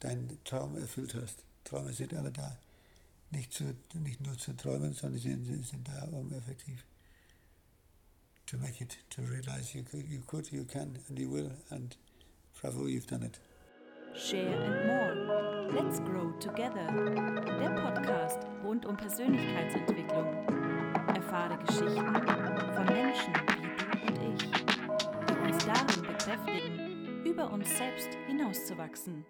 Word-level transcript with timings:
deinen 0.00 0.38
Traum 0.44 0.76
erfüllt 0.76 1.14
hast. 1.14 1.44
Träume 1.64 1.92
sind 1.92 2.14
alle 2.14 2.32
da. 2.32 2.58
Nicht, 3.30 3.52
zu, 3.52 3.74
nicht 3.94 4.20
nur 4.20 4.36
zu 4.36 4.56
träumen, 4.56 4.92
sondern 4.92 5.20
sie 5.20 5.30
sind, 5.30 5.66
sind 5.66 5.88
da, 5.88 6.04
um 6.10 6.32
effektiv 6.32 6.84
to 8.50 8.56
make 8.56 8.80
it, 8.80 8.96
to 9.10 9.22
realize 9.22 9.76
you 9.76 9.84
could, 9.84 10.04
you 10.08 10.20
could, 10.26 10.50
you 10.52 10.64
can, 10.64 10.98
and 11.08 11.16
you 11.16 11.28
will, 11.28 11.52
and 11.70 11.96
bravo, 12.60 12.86
you've 12.86 13.06
done 13.06 13.22
it. 13.22 13.38
Share 14.12 14.60
and 14.60 14.86
More. 14.88 15.70
Let's 15.72 16.00
Grow 16.00 16.32
Together. 16.40 16.84
Der 17.60 17.70
Podcast 17.80 18.40
rund 18.64 18.84
um 18.86 18.96
Persönlichkeitsentwicklung. 18.96 20.26
Erfahre 21.14 21.58
Geschichten 21.58 22.12
von 22.74 22.84
Menschen 22.86 23.34
wie 24.02 24.14
du 24.14 24.24
und 24.24 24.42
ich, 24.42 24.50
die 24.50 25.52
uns 25.52 25.64
darin 25.64 26.02
bekräftigen, 26.02 27.24
über 27.24 27.52
uns 27.52 27.68
selbst 27.78 28.08
hinauszuwachsen. 28.26 29.24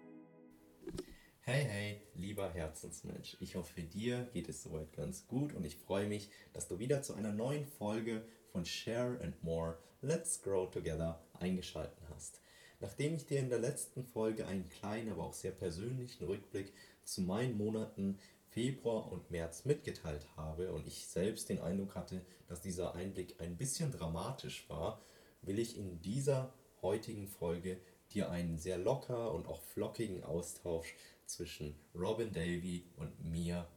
Hey, 1.43 1.65
hey, 1.67 2.01
lieber 2.13 2.53
Herzensmensch. 2.53 3.35
Ich 3.39 3.55
hoffe, 3.55 3.81
dir 3.81 4.29
geht 4.31 4.47
es 4.47 4.61
soweit 4.61 4.93
ganz 4.93 5.25
gut 5.25 5.55
und 5.55 5.65
ich 5.65 5.75
freue 5.75 6.05
mich, 6.05 6.29
dass 6.53 6.67
du 6.67 6.77
wieder 6.77 7.01
zu 7.01 7.15
einer 7.15 7.31
neuen 7.31 7.65
Folge 7.65 8.23
von 8.51 8.63
Share 8.63 9.19
and 9.23 9.43
More 9.43 9.79
Let's 10.01 10.43
Grow 10.43 10.69
Together 10.69 11.19
eingeschaltet 11.39 11.97
hast. 12.11 12.41
Nachdem 12.79 13.15
ich 13.15 13.25
dir 13.25 13.39
in 13.39 13.49
der 13.49 13.57
letzten 13.57 14.03
Folge 14.03 14.45
einen 14.45 14.69
kleinen, 14.69 15.11
aber 15.11 15.23
auch 15.23 15.33
sehr 15.33 15.51
persönlichen 15.51 16.25
Rückblick 16.25 16.73
zu 17.03 17.21
meinen 17.21 17.57
Monaten 17.57 18.19
Februar 18.51 19.11
und 19.11 19.31
März 19.31 19.65
mitgeteilt 19.65 20.27
habe 20.37 20.71
und 20.71 20.85
ich 20.85 21.07
selbst 21.07 21.49
den 21.49 21.59
Eindruck 21.59 21.95
hatte, 21.95 22.21
dass 22.49 22.61
dieser 22.61 22.93
Einblick 22.93 23.41
ein 23.41 23.57
bisschen 23.57 23.91
dramatisch 23.91 24.69
war, 24.69 25.01
will 25.41 25.57
ich 25.57 25.75
in 25.75 26.03
dieser 26.03 26.53
heutigen 26.83 27.27
Folge 27.27 27.79
dir 28.13 28.29
einen 28.29 28.57
sehr 28.57 28.77
locker 28.77 29.33
und 29.33 29.47
auch 29.47 29.61
flockigen 29.61 30.23
Austausch 30.23 30.93
zwischen 31.31 31.75
Robin 31.95 32.31
Davy 32.31 32.83
und 32.97 33.23
mir 33.23 33.67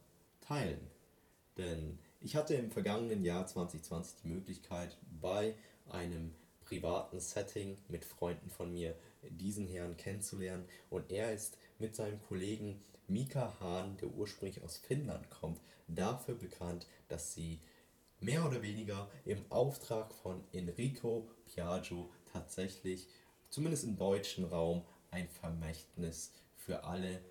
teilen. 0.41 0.91
Denn 1.57 1.99
ich 2.21 2.35
hatte 2.35 2.55
im 2.55 2.71
vergangenen 2.71 3.23
Jahr 3.23 3.47
2020 3.47 4.17
die 4.23 4.27
Möglichkeit, 4.27 4.97
bei 5.21 5.55
einem 5.89 6.33
privaten 6.65 7.19
Setting 7.19 7.77
mit 7.87 8.03
Freunden 8.03 8.49
von 8.49 8.73
mir 8.73 8.95
diesen 9.29 9.67
Herrn 9.67 9.97
kennenzulernen 9.97 10.65
und 10.89 11.11
er 11.11 11.33
ist 11.33 11.57
mit 11.79 11.95
seinem 11.95 12.21
Kollegen 12.23 12.81
Mika 13.07 13.55
Hahn, 13.59 13.97
der 13.97 14.09
ursprünglich 14.09 14.63
aus 14.63 14.77
Finnland 14.77 15.29
kommt, 15.29 15.61
dafür 15.87 16.35
bekannt, 16.35 16.87
dass 17.07 17.33
sie 17.33 17.61
mehr 18.19 18.45
oder 18.45 18.61
weniger 18.61 19.09
im 19.25 19.45
Auftrag 19.49 20.13
von 20.13 20.43
Enrico 20.51 21.29
Piaggio 21.45 22.09
tatsächlich, 22.31 23.07
zumindest 23.49 23.83
im 23.83 23.97
deutschen 23.97 24.45
Raum, 24.45 24.83
ein 25.11 25.29
Vermächtnis 25.29 26.33
für 26.55 26.83
alle 26.83 27.21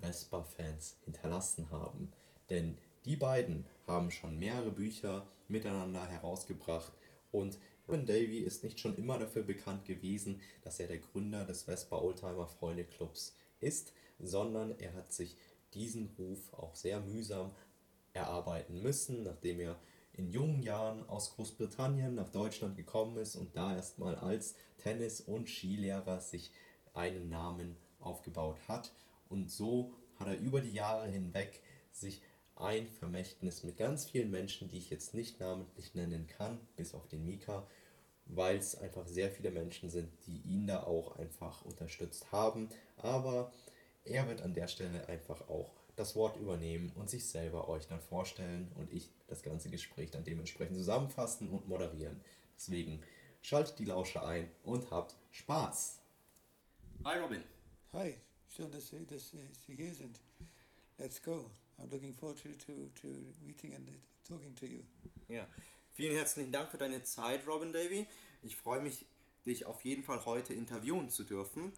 Vespa-Fans 0.00 0.96
hinterlassen 1.04 1.70
haben. 1.70 2.12
Denn 2.50 2.76
die 3.04 3.16
beiden 3.16 3.66
haben 3.86 4.10
schon 4.10 4.38
mehrere 4.38 4.70
Bücher 4.70 5.26
miteinander 5.48 6.06
herausgebracht 6.06 6.92
und 7.32 7.58
Robin 7.86 8.06
Davy 8.06 8.38
ist 8.38 8.64
nicht 8.64 8.80
schon 8.80 8.96
immer 8.96 9.18
dafür 9.18 9.42
bekannt 9.42 9.84
gewesen, 9.84 10.40
dass 10.62 10.80
er 10.80 10.86
der 10.86 10.98
Gründer 10.98 11.44
des 11.44 11.64
Vespa 11.64 11.98
Oldtimer 11.98 12.46
Freunde 12.46 12.84
Clubs 12.84 13.36
ist, 13.60 13.92
sondern 14.18 14.78
er 14.78 14.94
hat 14.94 15.12
sich 15.12 15.36
diesen 15.74 16.08
Ruf 16.18 16.52
auch 16.54 16.74
sehr 16.74 17.00
mühsam 17.00 17.50
erarbeiten 18.14 18.80
müssen, 18.80 19.24
nachdem 19.24 19.60
er 19.60 19.78
in 20.14 20.30
jungen 20.30 20.62
Jahren 20.62 21.06
aus 21.08 21.34
Großbritannien 21.34 22.14
nach 22.14 22.28
Deutschland 22.30 22.76
gekommen 22.76 23.18
ist 23.18 23.36
und 23.36 23.54
da 23.56 23.74
erstmal 23.74 24.14
als 24.14 24.54
Tennis- 24.78 25.20
und 25.20 25.48
Skilehrer 25.48 26.20
sich 26.20 26.52
einen 26.94 27.28
Namen 27.28 27.76
aufgebaut 28.00 28.58
hat. 28.68 28.92
Und 29.34 29.50
so 29.50 29.92
hat 30.16 30.28
er 30.28 30.38
über 30.38 30.60
die 30.60 30.72
Jahre 30.72 31.08
hinweg 31.08 31.60
sich 31.90 32.22
ein 32.54 32.86
Vermächtnis 32.86 33.64
mit 33.64 33.76
ganz 33.76 34.04
vielen 34.06 34.30
Menschen, 34.30 34.68
die 34.68 34.78
ich 34.78 34.90
jetzt 34.90 35.12
nicht 35.12 35.40
namentlich 35.40 35.92
nennen 35.96 36.28
kann, 36.28 36.60
bis 36.76 36.94
auf 36.94 37.08
den 37.08 37.24
Mika, 37.24 37.66
weil 38.26 38.56
es 38.56 38.76
einfach 38.76 39.08
sehr 39.08 39.32
viele 39.32 39.50
Menschen 39.50 39.90
sind, 39.90 40.08
die 40.26 40.40
ihn 40.42 40.68
da 40.68 40.84
auch 40.84 41.16
einfach 41.16 41.64
unterstützt 41.64 42.30
haben. 42.30 42.68
Aber 42.96 43.52
er 44.04 44.28
wird 44.28 44.40
an 44.40 44.54
der 44.54 44.68
Stelle 44.68 45.08
einfach 45.08 45.48
auch 45.48 45.72
das 45.96 46.14
Wort 46.14 46.36
übernehmen 46.36 46.92
und 46.94 47.10
sich 47.10 47.26
selber 47.26 47.68
euch 47.68 47.88
dann 47.88 48.00
vorstellen 48.00 48.70
und 48.76 48.92
ich 48.92 49.10
das 49.26 49.42
ganze 49.42 49.68
Gespräch 49.68 50.12
dann 50.12 50.22
dementsprechend 50.22 50.76
zusammenfassen 50.76 51.48
und 51.48 51.68
moderieren. 51.68 52.20
Deswegen 52.56 53.02
schaltet 53.42 53.80
die 53.80 53.84
Lausche 53.84 54.24
ein 54.24 54.48
und 54.62 54.92
habt 54.92 55.16
Spaß. 55.32 55.98
Hi 57.04 57.18
Robin. 57.18 57.42
Hi, 57.92 58.16
schön, 58.54 58.70
dass 58.70 58.88
Sie, 58.88 59.04
dass 59.06 59.30
Sie 59.30 59.74
hier 59.74 59.94
sind. 59.94 60.20
Let's 60.98 61.20
go. 61.20 61.50
I'm 61.78 61.90
looking 61.90 62.14
forward 62.14 62.40
to, 62.42 62.50
to, 62.50 62.88
to 63.00 63.08
meeting 63.44 63.74
and 63.74 63.88
talking 64.26 64.54
to 64.54 64.66
you. 64.66 64.82
Ja, 65.28 65.48
vielen 65.92 66.14
herzlichen 66.14 66.52
Dank 66.52 66.70
für 66.70 66.78
deine 66.78 67.02
Zeit, 67.02 67.46
Robin 67.48 67.72
Davy. 67.72 68.06
Ich 68.42 68.54
freue 68.56 68.80
mich, 68.80 69.06
dich 69.44 69.66
auf 69.66 69.84
jeden 69.84 70.04
Fall 70.04 70.24
heute 70.24 70.54
interviewen 70.54 71.10
zu 71.10 71.24
dürfen. 71.24 71.72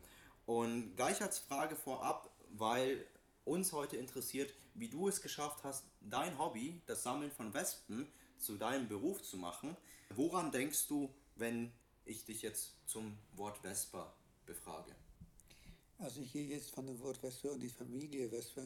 Und 0.45 0.95
gleich 0.97 1.23
als 1.23 1.39
Frage 1.39 1.77
vorab, 1.77 2.31
weil 2.51 3.07
uns 3.45 3.73
heute 3.73 3.97
interessiert, 3.97 4.53
wie 4.75 4.89
du 4.89 5.09
es 5.09 5.23
geschafft 5.23 5.65
hast, 5.65 5.87
dein 6.03 6.39
Hobby, 6.39 6.83
das 6.87 7.03
Sammeln 7.03 7.31
von 7.31 7.55
Wespen, 7.55 8.07
zu 8.39 8.59
deinem 8.59 8.87
Beruf 8.87 9.23
zu 9.23 9.39
machen. 9.39 9.77
Woran 10.11 10.53
denkst 10.53 10.89
du, 10.89 11.09
wenn 11.37 11.73
ich 12.05 12.27
dich 12.27 12.43
jetzt 12.43 12.75
zum 12.87 13.17
Wort 13.33 13.59
Vespa 13.59 14.15
befrage? 14.45 14.95
Also 15.99 16.21
ich 16.21 16.33
gehe 16.33 16.47
jetzt 16.47 16.75
von 16.75 16.87
dem 16.87 17.01
Wort 17.01 17.17
Vespa 17.17 17.49
und 17.49 17.61
die 17.61 17.71
Familie 17.71 18.29
Vespa 18.29 18.63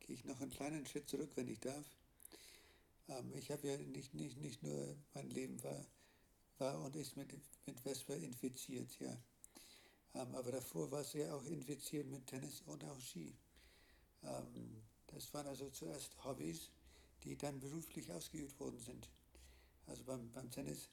gehe 0.00 0.14
ich 0.14 0.24
noch 0.24 0.40
einen 0.40 0.50
kleinen 0.50 0.86
Schritt 0.86 1.08
zurück, 1.08 1.30
wenn 1.34 1.48
ich 1.48 1.60
darf. 1.60 1.84
Ähm, 3.08 3.32
ich 3.34 3.50
habe 3.50 3.68
ja 3.68 3.76
nicht, 3.76 4.14
nicht, 4.14 4.38
nicht 4.38 4.62
nur 4.62 4.96
mein 5.12 5.28
Leben 5.28 5.62
war, 5.62 5.84
war 6.58 6.80
und 6.80 6.96
ist 6.96 7.16
mit, 7.16 7.32
mit 7.66 7.80
Vespa 7.80 8.14
infiziert, 8.14 8.98
ja. 8.98 9.14
Ähm, 10.14 10.34
aber 10.34 10.52
davor 10.52 10.90
war 10.90 11.02
es 11.02 11.12
ja 11.12 11.34
auch 11.34 11.44
infiziert 11.44 12.06
mit 12.06 12.26
Tennis 12.26 12.62
und 12.62 12.82
auch 12.84 13.00
Ski. 13.00 13.34
Ähm, 14.22 14.82
das 15.08 15.32
waren 15.34 15.46
also 15.46 15.68
zuerst 15.70 16.24
Hobbys, 16.24 16.70
die 17.24 17.36
dann 17.36 17.60
beruflich 17.60 18.10
ausgeübt 18.10 18.58
worden 18.58 18.80
sind. 18.80 19.06
Also 19.86 20.02
beim, 20.04 20.32
beim 20.32 20.50
Tennis, 20.50 20.88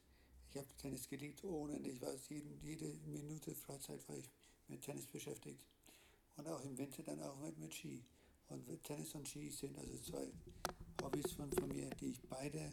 ich 0.50 0.58
habe 0.58 0.68
Tennis 0.78 1.08
geliebt 1.08 1.44
ohne, 1.46 1.78
ich 1.80 2.02
war 2.02 2.14
jeden, 2.28 2.60
jede 2.62 2.88
Minute 3.06 3.56
Freizeit 3.56 4.08
war 4.10 4.18
ich 4.18 4.30
mit 4.68 4.82
Tennis 4.82 5.08
beschäftigt. 5.08 5.64
Und 6.38 6.48
auch 6.48 6.64
im 6.64 6.78
Winter 6.78 7.04
dann 7.04 7.22
auch 7.22 7.38
mit, 7.40 7.58
mit 7.60 7.74
Ski. 7.74 8.04
Und 8.50 8.84
Tennis 8.84 9.14
und 9.16 9.28
Ski 9.28 9.50
sind 9.50 9.78
also 9.78 9.98
zwei 9.98 10.28
Hobbys 11.02 11.32
von, 11.34 11.52
von 11.52 11.68
mir, 11.70 11.90
die 12.00 12.12
ich 12.12 12.22
beide 12.30 12.72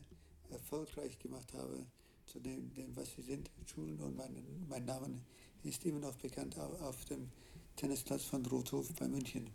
erfolgreich 0.51 1.19
gemacht 1.19 1.53
habe, 1.55 1.87
zu 2.27 2.41
dem, 2.41 2.73
dem 2.75 2.95
was 2.97 3.13
sie 3.13 3.23
sind, 3.23 3.51
Schulen. 3.67 4.01
Und 4.01 4.17
mein, 4.17 4.45
mein 4.69 4.85
Name 4.85 5.21
ist 5.63 5.85
immer 5.85 6.01
noch 6.01 6.15
bekannt 6.17 6.59
auf, 6.59 6.81
auf 6.83 7.05
dem 7.07 7.31
Tennisplatz 7.77 8.25
von 8.25 8.45
Rothof 8.47 8.93
bei 8.95 9.09
München. 9.09 9.51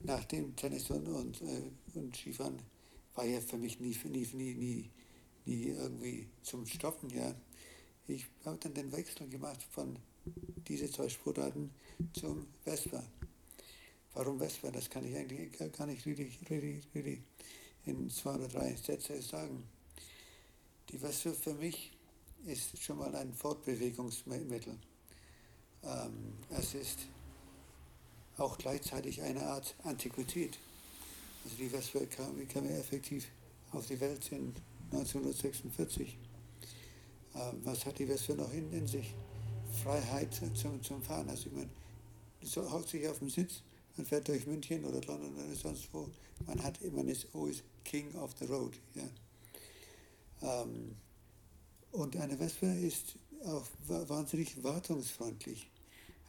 Nach 0.00 0.24
dem 0.24 0.56
Tennis 0.56 0.90
und, 0.90 1.06
und, 1.06 1.40
äh, 1.42 1.70
und 1.94 2.16
Skifahren 2.16 2.60
war 3.14 3.24
ja 3.24 3.40
für 3.40 3.58
mich 3.58 3.78
nie, 3.78 3.96
nie, 4.04 4.26
nie, 4.34 4.54
nie, 4.54 4.90
nie 5.44 5.62
irgendwie 5.68 6.28
zum 6.42 6.66
Stoppen. 6.66 7.10
Ja. 7.10 7.34
Ich 8.08 8.26
habe 8.44 8.58
dann 8.58 8.74
den 8.74 8.90
Wechsel 8.90 9.28
gemacht 9.28 9.62
von 9.62 9.96
diesen 10.68 10.92
zwei 10.92 11.08
Sportarten 11.08 11.70
zum 12.12 12.46
Vespa. 12.64 13.02
Warum 14.14 14.38
Vespa? 14.38 14.70
Das 14.70 14.90
kann 14.90 15.04
ich 15.04 15.16
eigentlich 15.16 15.52
gar 15.72 15.86
nicht 15.86 16.04
richtig, 16.04 16.38
richtig, 16.50 16.84
richtig 16.94 17.22
in 17.86 18.10
zwei 18.10 18.34
oder 18.34 18.48
drei 18.48 18.74
Sätze 18.74 19.20
sagen. 19.22 19.64
Die 20.90 20.98
Vespa 20.98 21.32
für 21.32 21.54
mich 21.54 21.92
ist 22.46 22.78
schon 22.80 22.98
mal 22.98 23.14
ein 23.14 23.32
Fortbewegungsmittel. 23.32 24.78
Ähm, 25.84 26.34
es 26.50 26.74
ist 26.74 26.98
auch 28.36 28.58
gleichzeitig 28.58 29.22
eine 29.22 29.42
Art 29.42 29.74
Antiquität. 29.84 30.58
Also 31.44 31.56
die 31.56 31.68
Vespa 31.68 32.00
kam, 32.06 32.46
kam 32.48 32.66
effektiv 32.66 33.26
auf 33.72 33.86
die 33.86 33.98
Welt 34.00 34.30
in 34.30 34.54
1946. 34.92 36.18
Ähm, 37.34 37.60
was 37.64 37.86
hat 37.86 37.98
die 37.98 38.06
Vespa 38.06 38.34
noch 38.34 38.52
in, 38.52 38.72
in 38.72 38.86
sich? 38.86 39.14
Freiheit 39.82 40.34
zum, 40.34 40.82
zum 40.82 41.02
Fahren. 41.02 41.28
Also 41.28 41.46
ich 41.46 41.52
meine, 41.52 41.70
so 42.42 42.70
hockt 42.70 42.88
sich 42.88 43.06
auf 43.08 43.18
dem 43.18 43.30
Sitz 43.30 43.62
man 43.96 44.06
fährt 44.06 44.28
durch 44.28 44.46
München 44.46 44.84
oder 44.84 45.00
London 45.02 45.34
oder 45.34 45.54
sonst 45.54 45.88
wo. 45.92 46.08
Man 46.46 46.62
hat 46.62 46.80
man 46.92 47.08
ist 47.08 47.26
always 47.34 47.62
king 47.84 48.14
of 48.14 48.32
the 48.38 48.46
road. 48.46 48.72
Ja. 48.94 50.62
Ähm, 50.62 50.96
und 51.92 52.16
eine 52.16 52.36
Vespa 52.36 52.66
ist 52.72 53.16
auch 53.44 53.66
wahnsinnig 53.86 54.62
wartungsfreundlich. 54.62 55.68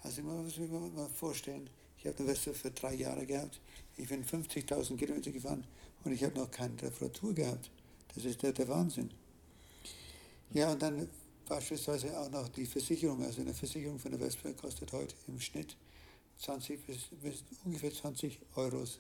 Also 0.02 0.22
man 0.24 0.44
muss 0.44 0.56
sich 0.56 0.70
mal 0.70 1.10
vorstellen, 1.10 1.70
ich 1.98 2.06
habe 2.06 2.18
eine 2.20 2.28
Vespa 2.28 2.54
für 2.54 2.72
drei 2.72 2.96
Jahre 2.96 3.26
gehabt. 3.26 3.62
Ich 3.96 4.10
bin 4.10 4.26
50.000 4.26 4.98
Kilometer 4.98 5.32
gefahren 5.32 5.66
und 6.04 6.12
ich 6.12 6.24
habe 6.24 6.38
noch 6.38 6.52
keine 6.52 6.82
Reparatur 6.82 7.34
gehabt. 7.34 7.72
Das 8.14 8.26
ist 8.26 8.44
der, 8.44 8.52
der 8.52 8.68
Wahnsinn. 8.68 9.10
Ja, 10.52 10.74
und 10.74 10.82
dann 10.82 11.10
beispielsweise 11.48 12.18
auch 12.20 12.30
noch 12.30 12.48
die 12.50 12.66
Versicherung. 12.66 13.24
Also 13.24 13.42
eine 13.42 13.54
Versicherung 13.54 14.00
für 14.00 14.10
eine 14.10 14.18
Vespa 14.18 14.52
kostet 14.54 14.92
heute 14.92 15.16
im 15.28 15.40
Schnitt 15.40 15.76
20 16.40 16.86
bis, 16.86 16.98
bis 17.22 17.44
ungefähr 17.64 17.94
20 17.94 18.40
Euros. 18.56 19.00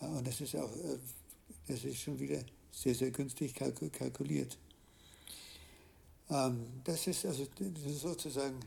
Und 0.00 0.26
das 0.26 0.40
ist 0.40 0.56
auch, 0.56 0.70
das 1.66 1.84
ist 1.84 2.00
schon 2.00 2.18
wieder 2.18 2.40
sehr, 2.70 2.94
sehr 2.94 3.10
günstig 3.10 3.54
kalkuliert. 3.54 4.58
Ähm, 6.30 6.66
das 6.84 7.06
ist 7.06 7.24
also 7.26 7.46
sozusagen 7.86 8.60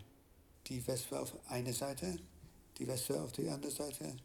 die 0.68 0.82
Vespa 0.82 1.20
auf 1.20 1.34
eine 1.50 1.74
Seite. 1.74 2.18
Die 2.78 2.86
Vespa 2.86 3.16
auf 3.24 3.32
die 3.32 3.50
andere 3.50 3.72
Seite 3.72 4.16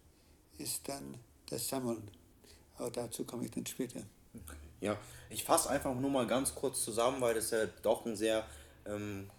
ist 0.58 0.86
dann 0.88 1.16
das 1.46 1.68
Sammeln. 1.68 2.10
Aber 2.76 2.90
dazu 2.90 3.24
komme 3.24 3.44
ich 3.44 3.50
dann 3.50 3.66
später. 3.66 4.02
Ja, 4.80 4.98
ich 5.30 5.44
fasse 5.44 5.70
einfach 5.70 5.94
nur 5.94 6.10
mal 6.10 6.26
ganz 6.26 6.54
kurz 6.54 6.82
zusammen, 6.84 7.20
weil 7.20 7.34
das 7.34 7.50
ja 7.50 7.66
doch 7.82 8.04
ein 8.04 8.16
sehr 8.16 8.46
ähm, 8.86 9.30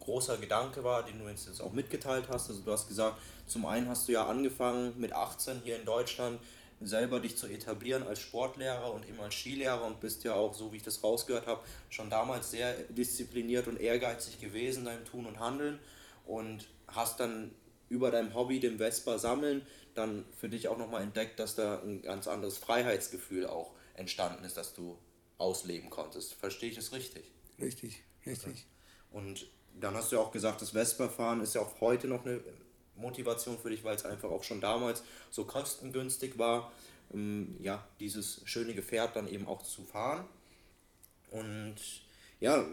großer 0.00 0.36
Gedanke 0.38 0.82
war, 0.84 1.04
den 1.04 1.18
du 1.18 1.28
jetzt 1.28 1.60
auch 1.60 1.72
mitgeteilt 1.72 2.26
hast. 2.28 2.50
Also 2.50 2.62
du 2.62 2.72
hast 2.72 2.88
gesagt, 2.88 3.18
zum 3.46 3.66
einen 3.66 3.88
hast 3.88 4.08
du 4.08 4.12
ja 4.12 4.26
angefangen 4.26 4.94
mit 4.98 5.12
18 5.12 5.60
hier 5.62 5.76
in 5.76 5.84
Deutschland 5.84 6.40
selber 6.80 7.20
dich 7.20 7.36
zu 7.36 7.46
etablieren 7.46 8.02
als 8.02 8.20
Sportlehrer 8.20 8.92
und 8.92 9.08
eben 9.08 9.20
als 9.20 9.34
Skilehrer 9.34 9.84
und 9.84 10.00
bist 10.00 10.24
ja 10.24 10.34
auch, 10.34 10.54
so 10.54 10.72
wie 10.72 10.78
ich 10.78 10.82
das 10.82 11.02
rausgehört 11.02 11.46
habe, 11.46 11.62
schon 11.90 12.10
damals 12.10 12.50
sehr 12.50 12.74
diszipliniert 12.88 13.68
und 13.68 13.80
ehrgeizig 13.80 14.40
gewesen, 14.40 14.84
dein 14.84 15.04
Tun 15.04 15.26
und 15.26 15.38
Handeln 15.38 15.78
und 16.26 16.66
hast 16.88 17.20
dann 17.20 17.52
über 17.88 18.10
dein 18.10 18.34
Hobby, 18.34 18.58
dem 18.58 18.78
Vespa 18.78 19.18
sammeln, 19.18 19.66
dann 19.94 20.24
für 20.40 20.48
dich 20.48 20.68
auch 20.68 20.78
nochmal 20.78 21.02
entdeckt, 21.02 21.38
dass 21.38 21.54
da 21.54 21.80
ein 21.80 22.02
ganz 22.02 22.26
anderes 22.26 22.58
Freiheitsgefühl 22.58 23.46
auch 23.46 23.72
entstanden 23.94 24.44
ist, 24.44 24.56
dass 24.56 24.74
du 24.74 24.98
ausleben 25.38 25.90
konntest. 25.90 26.34
Verstehe 26.34 26.70
ich 26.70 26.78
es 26.78 26.92
richtig? 26.92 27.30
Richtig, 27.60 28.02
richtig. 28.24 28.66
Und 29.12 29.46
dann 29.80 29.94
hast 29.94 30.12
du 30.12 30.16
ja 30.16 30.22
auch 30.22 30.32
gesagt, 30.32 30.62
das 30.62 30.70
Vespa-Fahren 30.70 31.40
ist 31.40 31.54
ja 31.54 31.60
auch 31.60 31.80
heute 31.80 32.08
noch 32.08 32.24
eine 32.24 32.40
Motivation 32.96 33.58
für 33.58 33.70
dich, 33.70 33.84
weil 33.84 33.96
es 33.96 34.04
einfach 34.04 34.30
auch 34.30 34.44
schon 34.44 34.60
damals 34.60 35.02
so 35.30 35.44
kostengünstig 35.44 36.38
war, 36.38 36.72
ähm, 37.12 37.56
ja, 37.60 37.86
dieses 38.00 38.42
schöne 38.44 38.74
Gefährt 38.74 39.16
dann 39.16 39.28
eben 39.28 39.46
auch 39.46 39.62
zu 39.62 39.82
fahren. 39.84 40.26
Und 41.30 41.76
ja, 42.40 42.64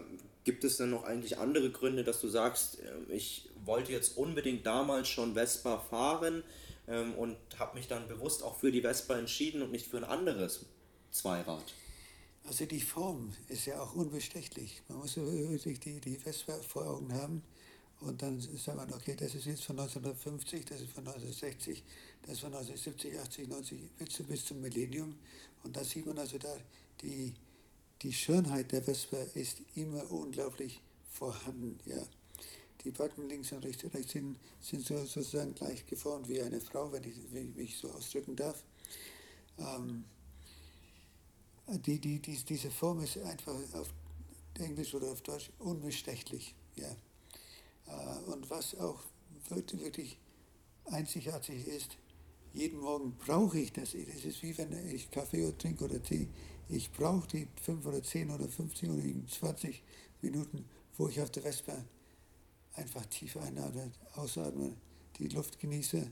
gibt 0.44 0.64
es 0.64 0.76
dann 0.76 0.90
noch 0.90 1.04
eigentlich 1.04 1.38
andere 1.38 1.70
Gründe, 1.70 2.04
dass 2.04 2.20
du 2.20 2.28
sagst, 2.28 2.80
äh, 2.80 3.12
ich 3.12 3.48
wollte 3.64 3.92
jetzt 3.92 4.16
unbedingt 4.16 4.66
damals 4.66 5.08
schon 5.08 5.34
Vespa 5.34 5.78
fahren 5.78 6.42
ähm, 6.88 7.14
und 7.14 7.36
habe 7.58 7.76
mich 7.76 7.88
dann 7.88 8.08
bewusst 8.08 8.42
auch 8.42 8.58
für 8.58 8.72
die 8.72 8.82
Vespa 8.82 9.16
entschieden 9.18 9.62
und 9.62 9.72
nicht 9.72 9.86
für 9.86 9.98
ein 9.98 10.04
anderes 10.04 10.66
Zweirad? 11.10 11.64
Also 12.44 12.66
die 12.66 12.80
Form 12.80 13.32
ist 13.48 13.66
ja 13.66 13.80
auch 13.80 13.94
unbestechlich. 13.94 14.82
Man 14.88 14.98
muss 14.98 15.16
wirklich 15.16 15.80
die, 15.80 16.00
die 16.00 16.16
Vespa 16.16 16.54
vor 16.62 16.86
Augen 16.86 17.12
haben. 17.12 17.42
Und 18.00 18.22
dann 18.22 18.40
sagt 18.40 18.76
man, 18.78 18.92
okay, 18.94 19.14
das 19.14 19.34
ist 19.34 19.44
jetzt 19.44 19.64
von 19.64 19.78
1950, 19.78 20.64
das 20.64 20.80
ist 20.80 20.92
von 20.92 21.06
1960, 21.06 21.82
das 22.22 22.32
ist 22.32 22.40
von 22.40 22.54
1970, 22.54 23.20
80, 23.20 23.48
90 23.48 23.78
bis, 23.98 24.22
bis 24.26 24.44
zum 24.46 24.60
Millennium. 24.62 25.14
Und 25.62 25.76
da 25.76 25.84
sieht 25.84 26.06
man 26.06 26.18
also 26.18 26.38
da, 26.38 26.56
die, 27.02 27.34
die 28.00 28.12
Schönheit 28.12 28.72
der 28.72 28.82
Vespa 28.82 29.18
ist 29.34 29.58
immer 29.74 30.10
unglaublich 30.10 30.80
vorhanden. 31.12 31.78
Ja. 31.84 32.02
Die 32.84 32.90
Backen 32.90 33.28
links 33.28 33.52
und 33.52 33.62
rechts, 33.66 33.84
rechts 33.92 34.12
sind, 34.12 34.38
sind 34.62 34.86
so, 34.86 34.96
sozusagen 35.04 35.54
gleich 35.54 35.84
geformt 35.84 36.26
wie 36.28 36.40
eine 36.40 36.62
Frau, 36.62 36.90
wenn 36.92 37.04
ich, 37.04 37.14
wenn 37.32 37.50
ich 37.50 37.56
mich 37.56 37.76
so 37.76 37.90
ausdrücken 37.90 38.34
darf. 38.34 38.64
Ähm, 39.58 40.04
die, 41.78 41.98
die, 41.98 42.20
die, 42.20 42.36
diese 42.36 42.70
Form 42.70 43.00
ist 43.00 43.18
einfach 43.18 43.54
auf 43.74 43.92
Englisch 44.58 44.94
oder 44.94 45.12
auf 45.12 45.22
Deutsch 45.22 45.50
unbestechlich. 45.58 46.54
Ja. 46.76 46.90
Äh, 47.86 48.30
und 48.30 48.48
was 48.50 48.74
auch 48.78 49.00
wirklich 49.48 50.18
einzigartig 50.86 51.66
ist, 51.66 51.96
jeden 52.52 52.80
Morgen 52.80 53.16
brauche 53.16 53.58
ich 53.58 53.72
das. 53.72 53.94
Es 53.94 54.24
ist 54.24 54.42
wie 54.42 54.56
wenn 54.58 54.72
ich 54.88 55.10
Kaffee 55.10 55.52
trinke 55.56 55.84
oder 55.84 56.02
Tee. 56.02 56.28
Ich 56.68 56.90
brauche 56.90 57.26
die 57.28 57.48
5 57.62 57.86
oder 57.86 58.02
10 58.02 58.30
oder 58.30 58.48
15 58.48 58.90
oder 58.90 59.28
20 59.28 59.82
Minuten, 60.22 60.64
wo 60.96 61.08
ich 61.08 61.20
auf 61.20 61.30
der 61.30 61.42
Vespa 61.42 61.84
einfach 62.74 63.04
tief 63.06 63.36
einatme, 63.36 63.90
ausatme, 64.14 64.74
die 65.18 65.28
Luft 65.28 65.58
genieße, 65.58 66.08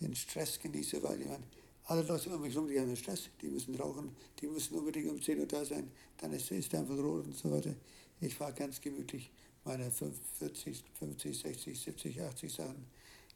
den 0.00 0.14
Stress 0.14 0.58
genieße, 0.58 1.02
weil 1.02 1.18
meine, 1.18 1.44
alle 1.84 2.02
Leute 2.02 2.30
um 2.30 2.42
mich 2.42 2.54
herum, 2.54 2.68
die 2.68 2.78
haben 2.78 2.94
Stress, 2.96 3.28
die 3.40 3.48
müssen 3.48 3.74
rauchen, 3.74 4.14
die 4.40 4.46
müssen 4.46 4.74
unbedingt 4.78 5.10
um 5.10 5.20
10 5.20 5.40
Uhr 5.40 5.46
da 5.46 5.64
sein, 5.64 5.90
dann 6.18 6.32
ist, 6.32 6.50
ist 6.50 6.74
einfach 6.74 6.96
rot 6.96 7.26
und 7.26 7.36
so 7.36 7.50
weiter. 7.50 7.74
Ich 8.20 8.34
fahre 8.34 8.52
ganz 8.52 8.80
gemütlich 8.80 9.30
meine 9.64 9.90
40, 9.90 10.84
50, 10.98 11.38
60, 11.38 11.80
70, 11.80 12.22
80 12.22 12.52
Sachen. 12.52 12.86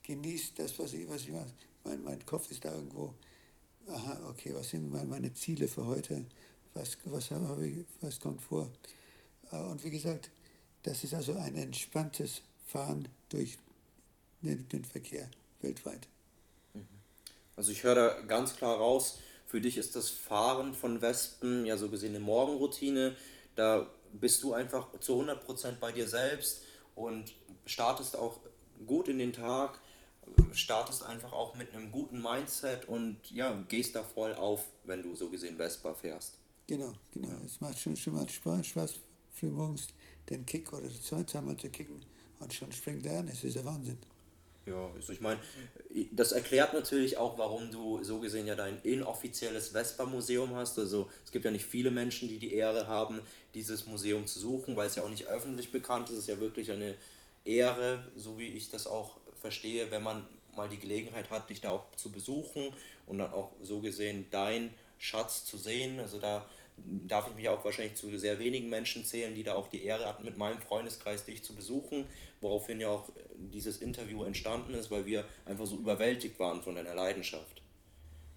Genießt 0.02 0.58
das, 0.58 0.78
was 0.78 0.92
ich, 0.92 1.08
was 1.08 1.22
ich 1.22 1.32
mache. 1.32 1.52
Mein, 1.84 2.02
mein 2.04 2.24
Kopf 2.24 2.50
ist 2.50 2.64
da 2.64 2.74
irgendwo. 2.74 3.14
Aha, 3.88 4.28
okay, 4.28 4.52
was 4.54 4.70
sind 4.70 4.90
meine 4.90 5.32
Ziele 5.34 5.68
für 5.68 5.86
heute? 5.86 6.24
Was, 6.74 6.96
was, 7.04 7.30
habe 7.30 7.66
ich, 7.66 7.84
was 8.00 8.20
kommt 8.20 8.42
vor? 8.42 8.70
Äh, 9.50 9.58
und 9.58 9.82
wie 9.84 9.90
gesagt, 9.90 10.30
das 10.82 11.02
ist 11.04 11.14
also 11.14 11.34
ein 11.34 11.56
entspanntes 11.56 12.42
Fahren 12.66 13.08
durch 13.28 13.58
den, 14.42 14.68
den 14.68 14.84
Verkehr 14.84 15.28
weltweit. 15.60 16.08
Also 17.56 17.72
ich 17.72 17.82
höre 17.82 17.94
da 17.94 18.20
ganz 18.22 18.54
klar 18.56 18.76
raus, 18.76 19.18
für 19.46 19.60
dich 19.60 19.78
ist 19.78 19.96
das 19.96 20.10
Fahren 20.10 20.74
von 20.74 21.00
Wespen 21.00 21.64
ja 21.64 21.76
so 21.76 21.88
gesehen 21.88 22.14
eine 22.14 22.24
Morgenroutine. 22.24 23.16
Da 23.54 23.88
bist 24.12 24.42
du 24.42 24.52
einfach 24.52 24.88
zu 25.00 25.20
100% 25.20 25.76
bei 25.80 25.92
dir 25.92 26.08
selbst 26.08 26.62
und 26.94 27.34
startest 27.64 28.16
auch 28.16 28.40
gut 28.86 29.08
in 29.08 29.18
den 29.18 29.32
Tag, 29.32 29.80
startest 30.52 31.04
einfach 31.04 31.32
auch 31.32 31.54
mit 31.54 31.72
einem 31.72 31.92
guten 31.92 32.20
Mindset 32.20 32.86
und 32.86 33.18
ja, 33.30 33.52
gehst 33.68 33.94
da 33.94 34.02
voll 34.02 34.34
auf, 34.34 34.64
wenn 34.84 35.02
du 35.02 35.14
so 35.14 35.30
gesehen 35.30 35.56
Vespa 35.56 35.94
fährst. 35.94 36.38
Genau, 36.66 36.92
genau. 37.12 37.36
Es 37.44 37.60
macht 37.60 37.78
schon, 37.78 37.96
schon 37.96 38.14
mal 38.14 38.28
Spaß, 38.28 38.66
Spaß 38.66 38.94
früh 39.32 39.50
morgens 39.50 39.88
den 40.28 40.44
Kick 40.44 40.72
oder 40.72 40.88
zwei, 40.90 41.22
zweimal 41.22 41.56
zu 41.56 41.70
kicken 41.70 42.04
und 42.40 42.52
schon 42.52 42.72
springt 42.72 43.06
er 43.06 43.20
an. 43.20 43.28
Es 43.28 43.44
ist 43.44 43.56
der 43.56 43.64
Wahnsinn. 43.64 43.98
Ja, 44.66 44.90
also 44.96 45.12
ich 45.12 45.20
meine, 45.20 45.38
das 46.10 46.32
erklärt 46.32 46.74
natürlich 46.74 47.18
auch, 47.18 47.38
warum 47.38 47.70
du 47.70 48.02
so 48.02 48.18
gesehen 48.18 48.48
ja 48.48 48.56
dein 48.56 48.80
inoffizielles 48.82 49.68
Vespa-Museum 49.68 50.56
hast. 50.56 50.76
Also 50.78 51.08
es 51.24 51.30
gibt 51.30 51.44
ja 51.44 51.52
nicht 51.52 51.64
viele 51.64 51.92
Menschen, 51.92 52.28
die 52.28 52.38
die 52.38 52.52
Ehre 52.52 52.88
haben, 52.88 53.20
dieses 53.54 53.86
Museum 53.86 54.26
zu 54.26 54.40
suchen, 54.40 54.74
weil 54.74 54.88
es 54.88 54.96
ja 54.96 55.04
auch 55.04 55.08
nicht 55.08 55.28
öffentlich 55.28 55.70
bekannt 55.70 56.08
ist. 56.08 56.16
Es 56.16 56.22
ist 56.22 56.28
ja 56.28 56.40
wirklich 56.40 56.72
eine 56.72 56.96
Ehre, 57.44 58.04
so 58.16 58.38
wie 58.38 58.48
ich 58.48 58.68
das 58.68 58.88
auch 58.88 59.18
verstehe, 59.40 59.90
wenn 59.92 60.02
man 60.02 60.26
mal 60.56 60.68
die 60.68 60.78
Gelegenheit 60.78 61.30
hat, 61.30 61.48
dich 61.48 61.60
da 61.60 61.70
auch 61.70 61.84
zu 61.94 62.10
besuchen 62.10 62.74
und 63.06 63.18
dann 63.18 63.32
auch 63.32 63.52
so 63.62 63.80
gesehen 63.80 64.26
dein 64.32 64.74
Schatz 64.98 65.44
zu 65.44 65.58
sehen. 65.58 66.00
Also 66.00 66.18
da 66.18 66.44
darf 66.76 67.28
ich 67.28 67.34
mich 67.34 67.48
auch 67.48 67.64
wahrscheinlich 67.64 67.94
zu 67.94 68.16
sehr 68.18 68.38
wenigen 68.38 68.68
Menschen 68.68 69.04
zählen, 69.04 69.34
die 69.34 69.42
da 69.42 69.54
auch 69.54 69.68
die 69.68 69.84
Ehre 69.84 70.06
hatten, 70.06 70.24
mit 70.24 70.36
meinem 70.36 70.60
Freundeskreis 70.60 71.24
dich 71.24 71.42
zu 71.42 71.54
besuchen, 71.54 72.06
woraufhin 72.40 72.80
ja 72.80 72.88
auch 72.88 73.10
dieses 73.36 73.78
Interview 73.78 74.24
entstanden 74.24 74.74
ist, 74.74 74.90
weil 74.90 75.06
wir 75.06 75.24
einfach 75.44 75.66
so 75.66 75.76
überwältigt 75.76 76.38
waren 76.38 76.62
von 76.62 76.74
deiner 76.74 76.94
Leidenschaft. 76.94 77.62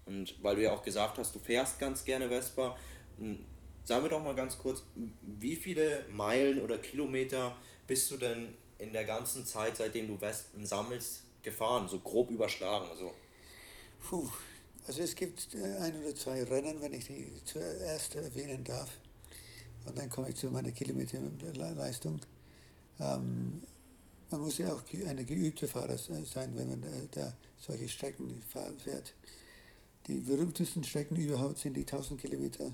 Und 0.06 0.42
weil 0.42 0.56
du 0.56 0.62
ja 0.62 0.72
auch 0.72 0.82
gesagt 0.82 1.18
hast, 1.18 1.34
du 1.34 1.38
fährst 1.38 1.78
ganz 1.78 2.04
gerne 2.04 2.28
Vespa, 2.28 2.76
hm, 3.18 3.44
sag 3.84 4.02
mir 4.02 4.08
doch 4.08 4.22
mal 4.22 4.34
ganz 4.34 4.58
kurz, 4.58 4.82
wie 5.22 5.56
viele 5.56 6.04
Meilen 6.10 6.60
oder 6.60 6.78
Kilometer 6.78 7.56
bist 7.86 8.10
du 8.10 8.16
denn 8.16 8.54
in 8.78 8.92
der 8.92 9.04
ganzen 9.04 9.44
Zeit, 9.44 9.76
seitdem 9.76 10.08
du 10.08 10.20
Wespen 10.20 10.64
sammelst, 10.64 11.24
gefahren, 11.42 11.88
so 11.88 12.00
grob 12.00 12.30
überschlagen? 12.30 12.88
Also. 12.90 13.12
Puh, 14.08 14.28
also 14.86 15.02
es 15.02 15.14
gibt 15.14 15.54
äh, 15.54 15.76
ein 15.78 15.96
oder 16.02 16.14
zwei 16.14 16.42
Rennen, 16.44 16.80
wenn 16.80 16.92
ich 16.92 17.06
die 17.06 17.32
zuerst 17.44 18.14
erwähnen 18.14 18.64
darf. 18.64 18.90
Und 19.86 19.98
dann 19.98 20.10
komme 20.10 20.30
ich 20.30 20.36
zu 20.36 20.50
meiner 20.50 20.72
Kilometerleistung. 20.72 22.20
Ähm, 22.98 23.62
man 24.30 24.40
muss 24.40 24.58
ja 24.58 24.72
auch 24.72 24.82
eine 25.06 25.24
geübte 25.24 25.66
Fahrer 25.66 25.98
sein, 25.98 26.52
wenn 26.54 26.68
man 26.68 26.82
äh, 26.82 27.08
da 27.10 27.32
solche 27.58 27.88
Strecken 27.88 28.42
fährt. 28.48 29.14
Die 30.06 30.20
berühmtesten 30.20 30.84
Strecken 30.84 31.16
überhaupt 31.16 31.58
sind 31.58 31.76
die 31.76 31.80
1000 31.80 32.20
Kilometer 32.20 32.72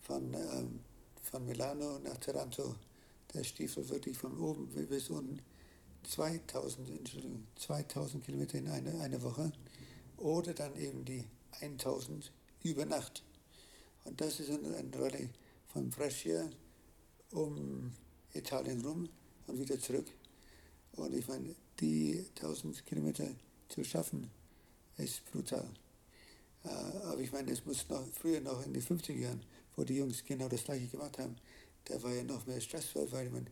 von, 0.00 0.34
ähm, 0.34 0.80
von 1.22 1.46
Milano 1.46 1.98
nach 2.00 2.18
Taranto. 2.18 2.74
Der 3.34 3.44
Stiefel 3.44 3.88
wirklich 3.88 4.16
von 4.16 4.38
oben 4.38 4.68
bis 4.88 5.10
unten 5.10 5.40
2000, 6.08 6.88
Entschuldigung, 6.90 7.46
2000 7.56 8.24
Kilometer 8.24 8.58
in 8.58 8.68
eine, 8.68 9.00
eine 9.00 9.22
Woche. 9.22 9.52
Oder 10.16 10.54
dann 10.54 10.76
eben 10.76 11.04
die 11.04 11.24
1000 11.60 12.32
über 12.62 12.84
Nacht. 12.84 13.22
Und 14.04 14.20
das 14.20 14.40
ist 14.40 14.50
ein, 14.50 14.74
ein 14.74 14.92
Rallye 14.94 15.28
von 15.68 15.90
Brescia 15.90 16.48
um 17.32 17.92
Italien 18.32 18.84
rum 18.84 19.08
und 19.46 19.58
wieder 19.58 19.78
zurück. 19.78 20.06
Und 20.92 21.14
ich 21.14 21.26
meine, 21.28 21.54
die 21.80 22.24
1000 22.36 22.86
Kilometer 22.86 23.28
zu 23.68 23.84
schaffen, 23.84 24.30
ist 24.96 25.24
brutal. 25.30 25.68
Äh, 26.64 26.68
aber 26.68 27.20
ich 27.20 27.32
meine, 27.32 27.52
es 27.52 27.64
muss 27.64 27.88
noch 27.88 28.06
früher 28.12 28.40
noch 28.40 28.64
in 28.64 28.72
den 28.72 28.82
50er 28.82 29.12
Jahren, 29.12 29.42
wo 29.74 29.84
die 29.84 29.96
Jungs 29.96 30.24
genau 30.24 30.48
das 30.48 30.64
gleiche 30.64 30.86
gemacht 30.86 31.18
haben, 31.18 31.36
da 31.84 32.02
war 32.02 32.12
ja 32.12 32.24
noch 32.24 32.46
mehr 32.46 32.60
Stress, 32.60 32.94
weil 32.94 33.30
man, 33.30 33.46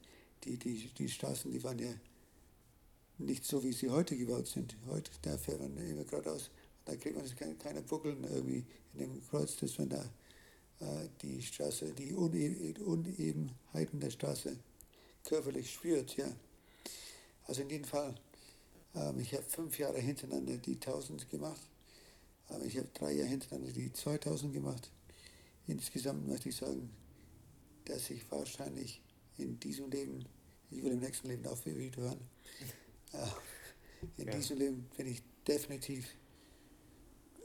die, 0.45 0.57
die, 0.57 0.91
die 0.99 1.09
Straßen, 1.09 1.51
die 1.51 1.63
waren 1.63 1.79
ja 1.79 1.93
nicht 3.19 3.45
so, 3.45 3.63
wie 3.63 3.73
sie 3.73 3.91
heute 3.91 4.17
gebaut 4.17 4.49
sind. 4.49 4.77
Heute, 4.89 5.11
da 5.23 5.39
fährt 5.39 5.61
man 5.61 5.77
immer 5.77 6.05
geradeaus. 6.05 6.51
Da 6.85 6.97
kriegt 6.97 7.17
man 7.17 7.37
keine, 7.37 7.55
keine 7.55 7.83
Buckeln 7.83 8.25
irgendwie 8.25 8.65
in 8.95 9.01
dem 9.01 9.29
Kreuz, 9.29 9.57
dass 9.57 9.79
man 9.79 9.89
da 9.89 10.05
äh, 10.81 11.09
die 11.23 11.43
Straße, 11.43 11.93
die 11.93 12.13
Une 12.13 12.75
Unebenheiten 12.85 14.01
der 14.01 14.11
Straße 14.11 14.57
körperlich 15.25 15.73
spürt. 15.73 16.17
Ja. 16.17 16.31
Also 17.47 17.63
in 17.63 17.71
jedem 17.71 17.85
Fall, 17.85 18.15
ähm, 18.95 19.19
ich 19.19 19.33
habe 19.35 19.45
fünf 19.45 19.79
Jahre 19.79 19.99
hintereinander 19.99 20.59
die 20.59 20.75
1000 20.75 21.31
gemacht. 21.31 21.61
Aber 22.49 22.65
ich 22.65 22.77
habe 22.77 22.89
drei 22.93 23.13
Jahre 23.13 23.29
hintereinander 23.29 23.73
die 23.73 23.93
2000 23.93 24.53
gemacht. 24.53 24.91
Insgesamt 25.67 26.27
möchte 26.29 26.51
ich 26.51 26.57
sagen, 26.57 26.91
dass 27.87 28.11
ich 28.11 28.31
wahrscheinlich 28.31 29.01
in 29.39 29.59
diesem 29.61 29.91
Leben, 29.91 30.25
ich 30.71 30.83
will 30.83 30.93
im 30.93 31.01
nächsten 31.01 31.29
Leben 31.29 31.47
auch 31.47 31.65
wieder 31.65 31.97
hören, 32.03 32.21
äh, 33.13 34.21
in 34.21 34.29
ja. 34.29 34.35
diesem 34.35 34.59
Leben 34.59 34.91
bin 34.97 35.07
ich 35.07 35.23
definitiv 35.47 36.07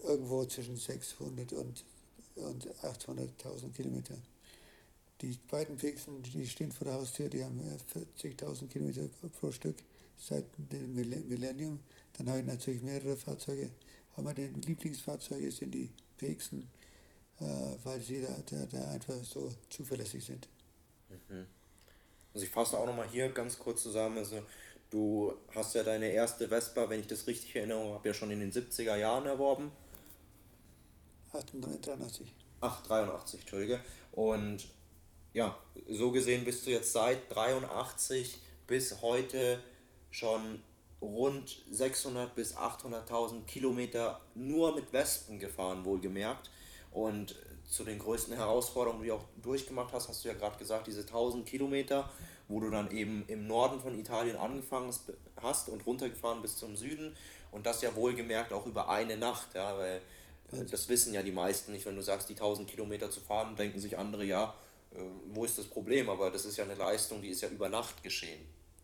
irgendwo 0.03 0.45
zwischen 0.45 0.75
600 0.75 1.53
und, 1.53 1.83
und 2.35 2.67
800.000 2.81 3.71
Kilometer. 3.73 4.15
Die 5.21 5.37
beiden 5.49 5.75
Pixen, 5.75 6.23
die 6.23 6.47
stehen 6.47 6.71
vor 6.71 6.85
der 6.85 6.93
Haustür, 6.93 7.27
die 7.27 7.43
haben 7.43 7.59
40.000 8.21 8.67
Kilometer 8.67 9.01
pro 9.39 9.51
Stück 9.51 9.75
seit 10.17 10.45
dem 10.57 10.95
Millennium. 10.95 11.79
Dann 12.17 12.29
habe 12.29 12.39
ich 12.39 12.45
natürlich 12.45 12.81
mehrere 12.81 13.17
Fahrzeuge. 13.17 13.69
Aber 14.13 14.23
meine 14.23 14.47
Lieblingsfahrzeuge 14.47 15.51
sind 15.51 15.71
die 15.71 15.89
Pixen, 16.17 16.69
äh, 17.39 17.45
weil 17.83 17.99
sie 18.01 18.21
da, 18.21 18.35
da, 18.49 18.65
da, 18.65 18.91
einfach 18.91 19.23
so 19.23 19.51
zuverlässig 19.69 20.23
sind. 20.23 20.47
Mhm. 21.09 21.45
Also 22.33 22.45
ich 22.45 22.51
fasse 22.51 22.77
auch 22.77 22.85
nochmal 22.85 23.09
hier 23.09 23.29
ganz 23.29 23.57
kurz 23.57 23.83
zusammen. 23.83 24.17
Also 24.17 24.43
du 24.89 25.33
hast 25.55 25.75
ja 25.75 25.83
deine 25.83 26.09
erste 26.09 26.47
Vespa, 26.47 26.89
wenn 26.89 26.99
ich 26.99 27.07
das 27.07 27.27
richtig 27.27 27.55
erinnere, 27.55 27.93
habe 27.93 28.07
ja 28.09 28.13
schon 28.13 28.31
in 28.31 28.39
den 28.39 28.51
70er 28.51 28.95
Jahren 28.95 29.25
erworben. 29.25 29.71
83. 31.31 32.33
Ach, 32.61 32.81
83, 32.83 33.41
Entschuldige. 33.41 33.79
Und 34.11 34.67
ja, 35.33 35.57
so 35.89 36.11
gesehen 36.11 36.43
bist 36.45 36.65
du 36.65 36.71
jetzt 36.71 36.91
seit 36.91 37.33
83 37.33 38.39
bis 38.67 39.01
heute 39.01 39.61
schon 40.11 40.61
rund 41.01 41.63
600 41.71 42.35
bis 42.35 42.57
800.000 42.57 43.45
Kilometer 43.45 44.19
nur 44.35 44.75
mit 44.75 44.91
Wespen 44.91 45.39
gefahren, 45.39 45.85
wohlgemerkt. 45.85 46.49
Und 46.91 47.35
zu 47.69 47.83
den 47.83 47.99
größten 47.99 48.35
Herausforderungen, 48.35 49.03
die 49.03 49.09
du 49.09 49.15
auch 49.15 49.25
durchgemacht 49.41 49.93
hast, 49.93 50.09
hast 50.09 50.23
du 50.23 50.29
ja 50.29 50.33
gerade 50.33 50.57
gesagt, 50.57 50.87
diese 50.87 51.01
1000 51.01 51.45
Kilometer, 51.45 52.09
wo 52.47 52.59
du 52.59 52.71
dann 52.71 52.89
eben 52.91 53.23
im 53.27 53.45
Norden 53.47 53.79
von 53.79 53.97
Italien 53.97 54.35
angefangen 54.35 54.93
hast 55.37 55.69
und 55.69 55.85
runtergefahren 55.85 56.41
bis 56.41 56.57
zum 56.57 56.75
Süden. 56.75 57.15
Und 57.51 57.65
das 57.65 57.81
ja 57.81 57.95
wohlgemerkt 57.95 58.51
auch 58.53 58.65
über 58.65 58.89
eine 58.89 59.17
Nacht, 59.17 59.53
ja, 59.53 59.77
weil 59.77 60.01
das 60.51 60.89
wissen 60.89 61.13
ja 61.13 61.21
die 61.21 61.31
meisten 61.31 61.71
nicht. 61.71 61.85
Wenn 61.85 61.95
du 61.95 62.01
sagst, 62.01 62.29
die 62.29 62.33
1000 62.33 62.69
Kilometer 62.69 63.11
zu 63.11 63.19
fahren, 63.19 63.55
denken 63.55 63.79
sich 63.79 63.97
andere, 63.97 64.23
ja, 64.25 64.55
äh, 64.91 64.99
wo 65.27 65.45
ist 65.45 65.57
das 65.57 65.65
Problem? 65.65 66.09
Aber 66.09 66.31
das 66.31 66.45
ist 66.45 66.57
ja 66.57 66.63
eine 66.63 66.75
Leistung, 66.75 67.21
die 67.21 67.29
ist 67.29 67.41
ja 67.41 67.49
über 67.49 67.69
Nacht 67.69 68.03
geschehen. 68.03 68.39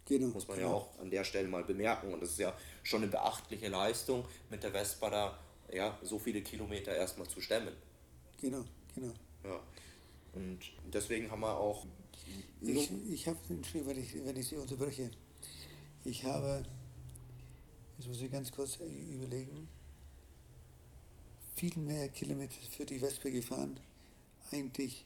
Genau, 0.08 0.28
Muss 0.28 0.48
man 0.48 0.58
genau. 0.58 0.70
ja 0.70 0.76
auch 0.76 1.00
an 1.00 1.10
der 1.10 1.24
Stelle 1.24 1.48
mal 1.48 1.64
bemerken. 1.64 2.14
Und 2.14 2.22
das 2.22 2.32
ist 2.32 2.40
ja 2.40 2.56
schon 2.84 3.02
eine 3.02 3.12
beachtliche 3.12 3.70
Leistung, 3.70 4.26
mit 4.50 4.62
der 4.62 4.72
Vespa 4.72 5.10
da 5.10 5.40
ja, 5.74 5.98
so 6.04 6.20
viele 6.20 6.42
Kilometer 6.42 6.96
erstmal 6.96 7.28
zu 7.28 7.42
stemmen. 7.42 7.74
Genau, 8.40 8.64
genau. 8.94 9.14
Ja. 9.44 9.60
Und 10.34 10.60
deswegen 10.94 11.32
haben 11.32 11.42
wir 11.42 11.58
auch. 11.58 11.86
Ich, 12.62 12.92
ich 13.10 13.28
habe, 13.28 13.38
Entschuldigung, 13.50 13.96
wenn 13.96 14.04
ich, 14.04 14.26
wenn 14.26 14.38
ich 14.38 14.48
Sie 14.48 14.58
unterbreche, 14.58 15.10
ich 16.04 16.24
habe, 16.24 16.64
jetzt 17.98 18.08
muss 18.08 18.22
ich 18.22 18.32
ganz 18.32 18.52
kurz 18.52 18.78
überlegen, 18.78 19.68
viel 21.56 21.78
mehr 21.78 22.10
Kilometer 22.10 22.56
für 22.70 22.86
die 22.86 23.02
Wespe 23.02 23.32
gefahren, 23.32 23.80
eigentlich. 24.52 25.06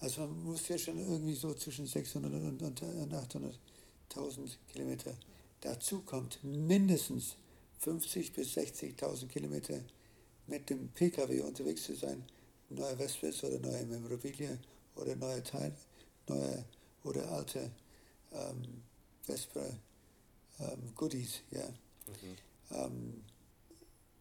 Also 0.00 0.22
man 0.22 0.44
muss 0.44 0.68
ja 0.68 0.78
schon 0.78 0.98
irgendwie 0.98 1.34
so 1.34 1.54
zwischen 1.54 1.86
600 1.86 2.32
und, 2.32 2.82
800.000 2.82 4.56
Kilometer. 4.72 5.14
Dazu 5.60 6.00
kommt 6.00 6.42
mindestens 6.42 7.36
50 7.78 8.32
bis 8.32 8.56
60.000 8.56 9.28
Kilometer 9.28 9.80
mit 10.46 10.68
dem 10.68 10.88
Pkw 10.88 11.40
unterwegs 11.40 11.84
zu 11.84 11.94
sein. 11.94 12.24
Neue 12.70 12.96
Vespas 12.96 13.44
oder 13.44 13.58
neue 13.58 13.84
Memorabilia 13.86 14.58
oder 14.96 15.16
neue 15.16 15.42
Teil, 15.42 15.72
neue 16.28 16.64
oder 17.04 17.30
alte 17.30 17.70
ähm, 18.32 18.82
Vespa 19.22 19.64
ähm, 20.60 20.94
Goodies. 20.94 21.40
Ja. 21.50 21.68
Mhm. 21.68 22.36
Ähm, 22.70 23.24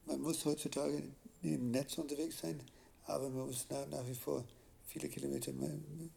man 0.05 0.22
muss 0.22 0.43
heutzutage 0.46 1.01
im 1.43 1.71
Netz 1.71 1.97
unterwegs 1.97 2.39
sein, 2.39 2.62
aber 3.05 3.29
man 3.29 3.47
muss 3.47 3.67
nach, 3.69 3.88
nach 3.88 4.07
wie 4.07 4.15
vor 4.15 4.43
viele 4.85 5.09
Kilometer 5.09 5.51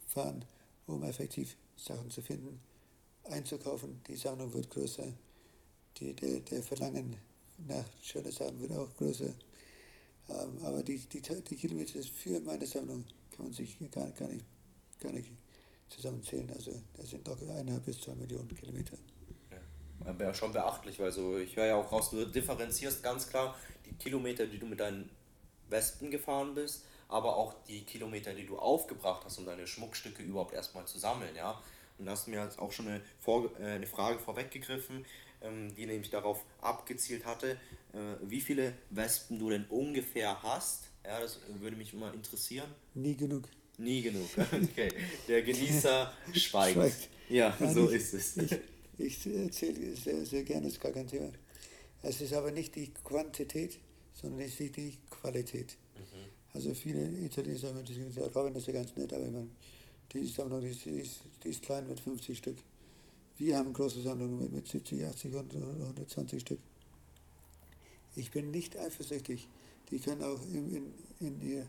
fahren, 0.06 0.44
um 0.86 1.02
effektiv 1.02 1.56
Sachen 1.76 2.10
zu 2.10 2.22
finden, 2.22 2.60
einzukaufen. 3.24 4.00
Die 4.06 4.16
Sammlung 4.16 4.52
wird 4.52 4.70
größer, 4.70 5.12
die, 5.98 6.14
der, 6.14 6.40
der 6.40 6.62
Verlangen 6.62 7.16
nach 7.66 7.84
schönen 8.02 8.32
Sachen 8.32 8.60
wird 8.60 8.72
auch 8.72 8.94
größer. 8.96 9.32
Ähm, 10.28 10.58
aber 10.62 10.82
die, 10.82 10.98
die, 10.98 11.20
die 11.20 11.56
Kilometer 11.56 12.02
für 12.02 12.40
meine 12.40 12.66
Sammlung 12.66 13.04
kann 13.30 13.46
man 13.46 13.52
sich 13.52 13.78
gar, 13.90 14.10
gar, 14.10 14.28
nicht, 14.28 14.44
gar 15.00 15.12
nicht 15.12 15.30
zusammenzählen. 15.88 16.50
Also 16.50 16.72
das 16.96 17.10
sind 17.10 17.26
doch 17.26 17.40
eineinhalb 17.40 17.84
bis 17.84 18.00
zwei 18.00 18.14
Millionen 18.14 18.54
Kilometer. 18.54 18.96
Ja, 20.04 20.12
ja 20.18 20.34
schon 20.34 20.52
beachtlich, 20.52 20.98
weil 20.98 21.12
so, 21.12 21.38
ich 21.38 21.56
höre 21.56 21.66
ja 21.66 21.76
auch 21.76 21.90
raus, 21.90 22.10
du 22.10 22.26
differenzierst 22.26 23.02
ganz 23.02 23.28
klar 23.28 23.56
die 23.86 23.94
Kilometer, 23.94 24.46
die 24.46 24.58
du 24.58 24.66
mit 24.66 24.80
deinen 24.80 25.08
Wespen 25.68 26.10
gefahren 26.10 26.54
bist, 26.54 26.84
aber 27.08 27.36
auch 27.36 27.54
die 27.68 27.84
Kilometer, 27.84 28.34
die 28.34 28.46
du 28.46 28.58
aufgebracht 28.58 29.22
hast, 29.24 29.38
um 29.38 29.46
deine 29.46 29.66
Schmuckstücke 29.66 30.22
überhaupt 30.22 30.54
erstmal 30.54 30.86
zu 30.86 30.98
sammeln, 30.98 31.34
ja. 31.36 31.60
Und 31.98 32.06
da 32.06 32.12
hast 32.12 32.26
du 32.26 32.30
mir 32.30 32.42
jetzt 32.44 32.58
auch 32.58 32.72
schon 32.72 32.88
eine, 32.88 33.00
Vor 33.20 33.50
äh, 33.58 33.64
eine 33.64 33.86
Frage 33.86 34.18
vorweggegriffen, 34.18 35.06
ähm, 35.42 35.74
die 35.74 35.86
nämlich 35.86 36.10
darauf 36.10 36.44
abgezielt 36.60 37.24
hatte, 37.24 37.52
äh, 37.92 37.98
wie 38.22 38.40
viele 38.40 38.74
Wespen 38.90 39.38
du 39.38 39.50
denn 39.50 39.64
ungefähr 39.68 40.42
hast. 40.42 40.84
Ja, 41.04 41.20
das 41.20 41.40
würde 41.60 41.76
mich 41.76 41.94
immer 41.94 42.12
interessieren. 42.12 42.68
Nie 42.94 43.14
genug. 43.16 43.48
Nie 43.78 44.02
genug, 44.02 44.28
okay. 44.52 44.90
Der 45.28 45.42
Genießer 45.42 46.12
schweigt. 46.34 46.74
schweigt. 46.74 47.08
Ja, 47.28 47.54
Nein, 47.58 47.74
so 47.74 47.90
ich, 47.90 47.96
ist 47.96 48.14
es. 48.14 48.36
Ich, 48.36 48.58
ich 48.98 49.26
erzähle 49.26 49.96
sehr, 49.96 50.24
sehr 50.24 50.42
gerne, 50.44 50.68
ist 50.68 50.80
gar 50.80 50.92
kein 50.92 51.06
Thema. 51.06 51.30
Es 52.08 52.20
ist 52.20 52.34
aber 52.34 52.52
nicht 52.52 52.76
die 52.76 52.92
Quantität, 53.02 53.80
sondern 54.14 54.40
es 54.40 54.60
ist 54.60 54.76
die 54.76 54.96
Qualität. 55.10 55.76
Mhm. 55.96 56.30
Also 56.54 56.72
viele 56.72 57.08
Italiener 57.18 57.58
sagen, 57.58 57.84
das 57.84 58.36
Robin 58.36 58.54
ist 58.54 58.68
ja 58.68 58.74
ganz 58.74 58.94
nett, 58.94 59.12
aber 59.12 59.26
ich 59.26 59.32
meine, 59.32 59.48
die 60.12 60.24
Sammlung 60.26 60.60
die 60.60 60.68
ist, 60.68 60.84
die 60.84 60.90
ist, 60.90 61.20
die 61.42 61.48
ist 61.48 61.62
klein 61.62 61.88
mit 61.88 61.98
50 61.98 62.38
Stück. 62.38 62.58
Wir 63.38 63.58
haben 63.58 63.72
große 63.72 64.02
Sammlungen 64.02 64.38
mit, 64.38 64.52
mit 64.52 64.68
70, 64.68 65.04
80 65.04 65.34
und 65.34 65.52
120 65.52 66.40
Stück. 66.40 66.60
Ich 68.14 68.30
bin 68.30 68.52
nicht 68.52 68.78
eifersüchtig. 68.78 69.48
Die 69.90 69.98
können 69.98 70.22
auch 70.22 70.40
in, 70.46 70.76
in, 70.76 70.94
in, 71.18 71.40
ihr, 71.40 71.66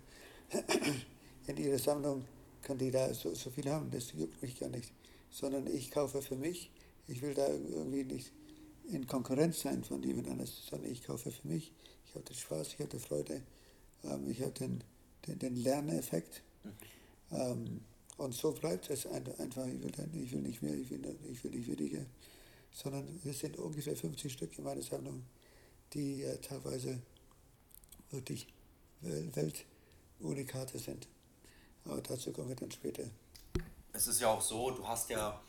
in 1.48 1.58
ihrer 1.58 1.80
Sammlung, 1.80 2.26
können 2.62 2.78
die 2.80 2.92
da 2.92 3.12
so, 3.12 3.34
so 3.34 3.50
viel 3.50 3.70
haben, 3.72 3.90
das 3.90 4.14
juckt 4.14 4.40
mich 4.44 4.60
gar 4.60 4.70
nicht. 4.70 4.94
Sondern 5.32 5.66
ich 5.66 5.90
kaufe 5.90 6.22
für 6.22 6.36
mich. 6.36 6.70
Ich 7.08 7.24
will 7.24 7.34
da 7.34 7.48
irgendwie 7.48 8.04
nicht 8.04 8.32
in 8.90 9.06
Konkurrenz 9.08 9.62
sein 9.62 9.84
von 9.84 10.02
jemand 10.04 10.30
anderes, 10.30 10.66
sondern 10.70 10.92
ich 10.92 11.04
kaufe 11.04 11.32
für 11.32 11.48
mich. 11.48 11.72
Ich 12.08 12.16
hatte 12.16 12.34
Spaß, 12.34 12.74
ich 12.74 12.80
hatte 12.80 13.00
Freude, 13.00 13.42
ähm, 14.04 14.30
ich 14.30 14.42
hatte 14.42 14.66
den, 14.66 14.84
den, 15.28 15.40
den 15.40 15.56
Lerneffekt. 15.58 16.42
Ähm, 17.32 17.82
und 18.18 18.34
so 18.34 18.52
bleibt 18.52 18.90
es 18.90 19.06
einfach. 19.06 19.68
Ich 19.68 19.84
will, 19.84 19.92
ich 20.24 20.32
will 20.32 20.42
nicht 20.42 20.62
mehr, 20.62 20.74
ich 20.74 20.90
will, 20.90 21.18
ich 21.32 21.44
will 21.44 21.52
nicht 21.52 21.68
weniger, 21.68 22.06
sondern 22.72 23.08
es 23.24 23.40
sind 23.40 23.58
ungefähr 23.58 23.96
50 23.96 24.32
Stück 24.32 24.58
in 24.58 24.64
meiner 24.64 24.82
Sammlung, 24.82 25.24
die 25.94 26.24
äh, 26.24 26.38
teilweise 26.38 27.00
wirklich 28.10 28.48
Weltunikate 29.02 30.80
sind. 30.80 31.08
Aber 31.86 32.02
dazu 32.02 32.32
kommen 32.32 32.50
wir 32.50 32.56
dann 32.56 32.72
später. 32.72 33.04
Es 33.94 34.08
ist 34.08 34.22
ja 34.22 34.30
auch 34.30 34.42
so, 34.42 34.72
du 34.72 34.88
hast 34.88 35.10
ja 35.10 35.42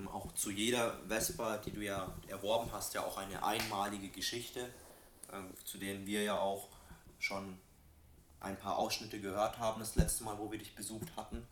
ähm, 0.00 0.08
auch 0.08 0.32
zu 0.32 0.50
jeder 0.50 0.98
Vespa, 1.08 1.58
die 1.58 1.70
du 1.72 1.82
ja 1.82 2.12
erworben 2.28 2.70
hast, 2.72 2.94
ja 2.94 3.04
auch 3.04 3.16
eine 3.16 3.42
einmalige 3.44 4.08
Geschichte, 4.08 4.68
ähm, 5.32 5.52
zu 5.64 5.78
denen 5.78 6.06
wir 6.06 6.22
ja 6.22 6.38
auch 6.38 6.68
schon 7.18 7.58
ein 8.40 8.56
paar 8.56 8.78
Ausschnitte 8.78 9.20
gehört 9.20 9.58
haben, 9.58 9.80
das 9.80 9.96
letzte 9.96 10.24
Mal, 10.24 10.38
wo 10.38 10.50
wir 10.50 10.58
dich 10.58 10.74
besucht 10.74 11.14
hatten. 11.16 11.46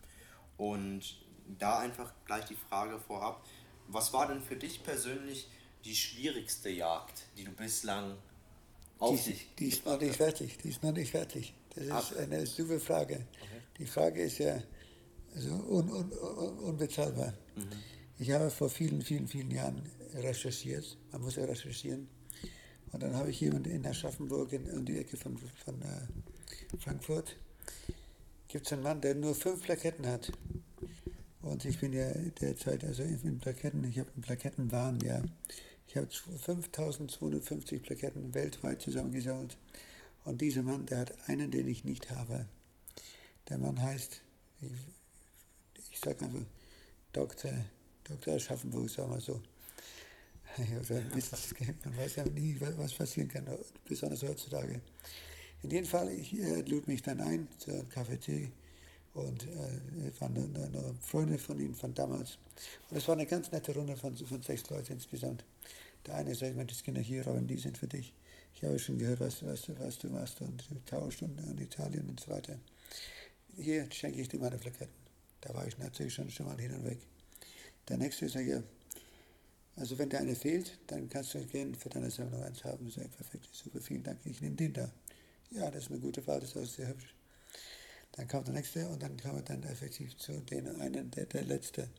Und 0.57 1.17
da 1.59 1.79
einfach 1.79 2.11
gleich 2.25 2.45
die 2.45 2.55
Frage 2.55 2.99
vorab, 2.99 3.45
was 3.87 4.13
war 4.13 4.27
denn 4.27 4.41
für 4.41 4.55
dich 4.55 4.83
persönlich 4.83 5.49
die 5.85 5.95
schwierigste 5.95 6.69
Jagd, 6.69 7.23
die 7.37 7.43
du 7.43 7.51
bislang 7.51 8.17
auf 8.97 9.23
die, 9.23 9.31
dich 9.31 9.55
Die 9.57 9.67
ist 9.69 9.85
noch 9.85 9.99
nicht 9.99 10.15
fertig, 10.17 10.57
die 10.57 10.69
ist 10.69 10.83
noch 10.83 10.91
nicht 10.91 11.11
fertig. 11.11 11.53
Das 11.75 11.85
ist 11.85 11.91
Ach. 11.91 12.15
eine 12.17 12.45
super 12.45 12.79
Frage. 12.79 13.15
Okay. 13.15 13.61
Die 13.77 13.85
Frage 13.85 14.23
ist 14.23 14.39
ja 14.39 14.61
also 15.33 15.49
un, 15.51 15.89
un, 15.89 16.11
un, 16.11 16.59
unbezahlbar. 16.59 17.33
Mhm. 17.55 17.69
Ich 18.21 18.31
habe 18.31 18.49
vor 18.51 18.69
vielen, 18.69 19.01
vielen, 19.01 19.29
vielen 19.29 19.49
Jahren 19.49 19.81
recherchiert. 20.13 20.97
Man 21.13 21.21
muss 21.21 21.37
ja 21.37 21.45
recherchieren. 21.45 22.09
Und 22.91 23.01
dann 23.01 23.15
habe 23.15 23.29
ich 23.29 23.39
jemanden 23.39 23.71
in 23.71 23.85
Aschaffenburg 23.85 24.51
in, 24.51 24.65
in 24.67 24.85
die 24.85 24.97
Ecke 24.97 25.15
von, 25.15 25.37
von 25.37 25.81
äh, 25.81 26.77
Frankfurt. 26.79 27.37
Gibt 28.49 28.65
es 28.65 28.73
einen 28.73 28.83
Mann, 28.83 28.99
der 28.99 29.15
nur 29.15 29.35
fünf 29.35 29.63
Plaketten 29.63 30.05
hat. 30.05 30.33
Und 31.41 31.63
ich 31.63 31.79
bin 31.79 31.93
ja 31.93 32.11
derzeit, 32.41 32.83
also 32.83 33.03
in 33.03 33.39
Plaketten, 33.39 33.85
ich 33.85 33.99
habe 33.99 34.11
einen 34.11 34.23
Plakettenwahn, 34.23 34.99
ja. 34.99 35.23
Ich 35.87 35.95
habe 35.95 36.07
5250 36.09 37.81
Plaketten 37.81 38.33
weltweit 38.33 38.81
zusammengesammelt. 38.81 39.55
Und 40.25 40.41
dieser 40.41 40.63
Mann, 40.63 40.85
der 40.87 40.99
hat 40.99 41.29
einen, 41.29 41.51
den 41.51 41.69
ich 41.69 41.85
nicht 41.85 42.09
habe. 42.11 42.47
Der 43.47 43.59
Mann 43.59 43.81
heißt, 43.81 44.21
ich, 44.61 44.71
ich 45.93 45.99
sage 45.99 46.25
einfach, 46.25 46.45
Dr. 47.13 47.53
Dr. 48.09 48.35
Aschaffenburg, 48.35 48.89
sagen 48.89 49.11
wir 49.13 49.21
so. 49.21 49.41
Oder 50.59 51.01
man 51.85 51.97
weiß 51.97 52.15
ja 52.15 52.25
nie, 52.25 52.57
was 52.59 52.93
passieren 52.93 53.29
kann, 53.29 53.47
besonders 53.87 54.23
heutzutage. 54.23 54.81
In 55.61 55.69
jedem 55.69 55.85
Fall, 55.85 56.09
ich 56.09 56.33
äh, 56.33 56.61
lud 56.61 56.87
mich 56.87 57.01
dann 57.01 57.19
ein 57.21 57.47
zur 57.57 57.87
Kaffee 57.89 58.51
und 59.13 59.43
äh, 59.43 60.21
waren 60.21 60.33
nur, 60.33 60.47
nur 60.47 60.95
Freunde 61.01 61.37
von 61.37 61.59
ihm 61.59 61.73
von 61.75 61.93
damals. 61.93 62.37
Und 62.89 62.97
es 62.97 63.07
war 63.07 63.15
eine 63.15 63.25
ganz 63.25 63.51
nette 63.51 63.73
Runde 63.73 63.95
von, 63.95 64.15
von 64.15 64.41
sechs 64.41 64.69
Leuten 64.69 64.93
insgesamt. 64.93 65.43
Der 66.05 66.15
eine 66.15 66.33
sagt, 66.33 66.55
Mensch, 66.55 66.81
Kinder 66.83 67.01
hier, 67.01 67.25
Robin, 67.27 67.47
die 67.47 67.57
sind 67.57 67.77
für 67.77 67.87
dich. 67.87 68.13
Ich 68.55 68.63
habe 68.63 68.79
schon 68.79 68.97
gehört, 68.97 69.19
was, 69.19 69.45
was, 69.45 69.69
was 69.79 69.99
du 69.99 70.09
machst 70.09 70.41
und 70.41 70.63
tauscht 70.85 71.21
und, 71.21 71.39
und 71.43 71.59
Italien 71.59 72.09
und 72.09 72.19
so 72.19 72.31
weiter. 72.31 72.57
Hier 73.57 73.89
schenke 73.91 74.21
ich 74.21 74.29
dir 74.29 74.39
meine 74.39 74.57
Plaketten. 74.57 74.93
Da 75.41 75.53
war 75.53 75.67
ich 75.67 75.77
natürlich 75.77 76.13
schon, 76.13 76.29
schon 76.29 76.45
mal 76.45 76.59
hin 76.59 76.73
und 76.73 76.85
weg. 76.85 76.99
Der 77.89 77.97
nächste 77.97 78.29
sagt, 78.29 78.45
ja, 78.45 78.61
also 79.75 79.97
wenn 79.97 80.09
dir 80.09 80.19
eine 80.19 80.35
fehlt, 80.35 80.77
dann 80.87 81.09
kannst 81.09 81.33
du 81.33 81.45
gerne 81.45 81.75
für 81.75 81.89
deine 81.89 82.11
Sammlung 82.11 82.43
eins 82.43 82.63
haben. 82.63 82.87
Ich 82.87 82.93
sage, 82.93 83.09
perfekt, 83.09 83.49
super, 83.51 83.81
vielen 83.81 84.03
Dank, 84.03 84.19
ich 84.25 84.41
nehme 84.41 84.55
den 84.55 84.73
da. 84.73 84.91
Ja, 85.51 85.71
das 85.71 85.85
ist 85.85 85.91
eine 85.91 85.99
gute 85.99 86.25
Wahl, 86.27 86.39
das 86.39 86.55
ist 86.55 86.75
sehr 86.75 86.89
hübsch. 86.89 87.15
Dann 88.11 88.27
kam 88.27 88.43
der 88.43 88.53
nächste 88.53 88.87
und 88.89 89.01
dann 89.01 89.17
kam 89.17 89.35
er 89.35 89.41
dann 89.41 89.63
effektiv 89.63 90.15
zu 90.17 90.33
den 90.41 90.67
einen, 90.79 91.09
der, 91.11 91.25
der 91.25 91.43
letzte. 91.43 91.89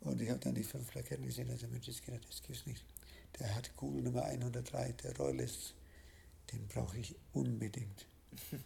Und 0.00 0.20
ich 0.20 0.30
habe 0.30 0.40
dann 0.40 0.54
die 0.54 0.62
fünf 0.62 0.90
Plaketten 0.90 1.26
gesehen, 1.26 1.50
also 1.50 1.66
Mensch, 1.66 1.86
das 1.86 2.00
gibt 2.02 2.50
es 2.50 2.66
nicht. 2.66 2.84
Der 3.38 3.54
hat 3.54 3.76
Google 3.76 4.02
Nummer 4.02 4.22
103, 4.24 4.92
der 5.02 5.16
Royalist, 5.16 5.74
den 6.52 6.66
brauche 6.68 6.98
ich 6.98 7.14
unbedingt. 7.32 8.06
dann 8.50 8.60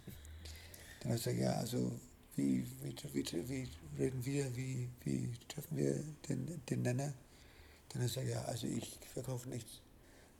habe 1.04 1.14
ich 1.14 1.24
gesagt, 1.24 1.38
ja, 1.38 1.52
also 1.54 1.98
wie, 2.38 2.64
wie, 2.82 2.94
wie, 3.12 3.48
wie 3.48 3.68
reden 3.98 4.24
wir, 4.24 4.56
wie, 4.56 4.88
wie 5.04 5.32
treffen 5.48 5.76
wir 5.76 6.04
den, 6.28 6.62
den 6.70 6.82
Nenner? 6.82 7.12
Dann 7.88 8.02
hat 8.02 8.16
er 8.16 8.22
ja, 8.22 8.42
also 8.42 8.66
ich 8.68 8.98
verkaufe 9.12 9.48
nichts 9.48 9.80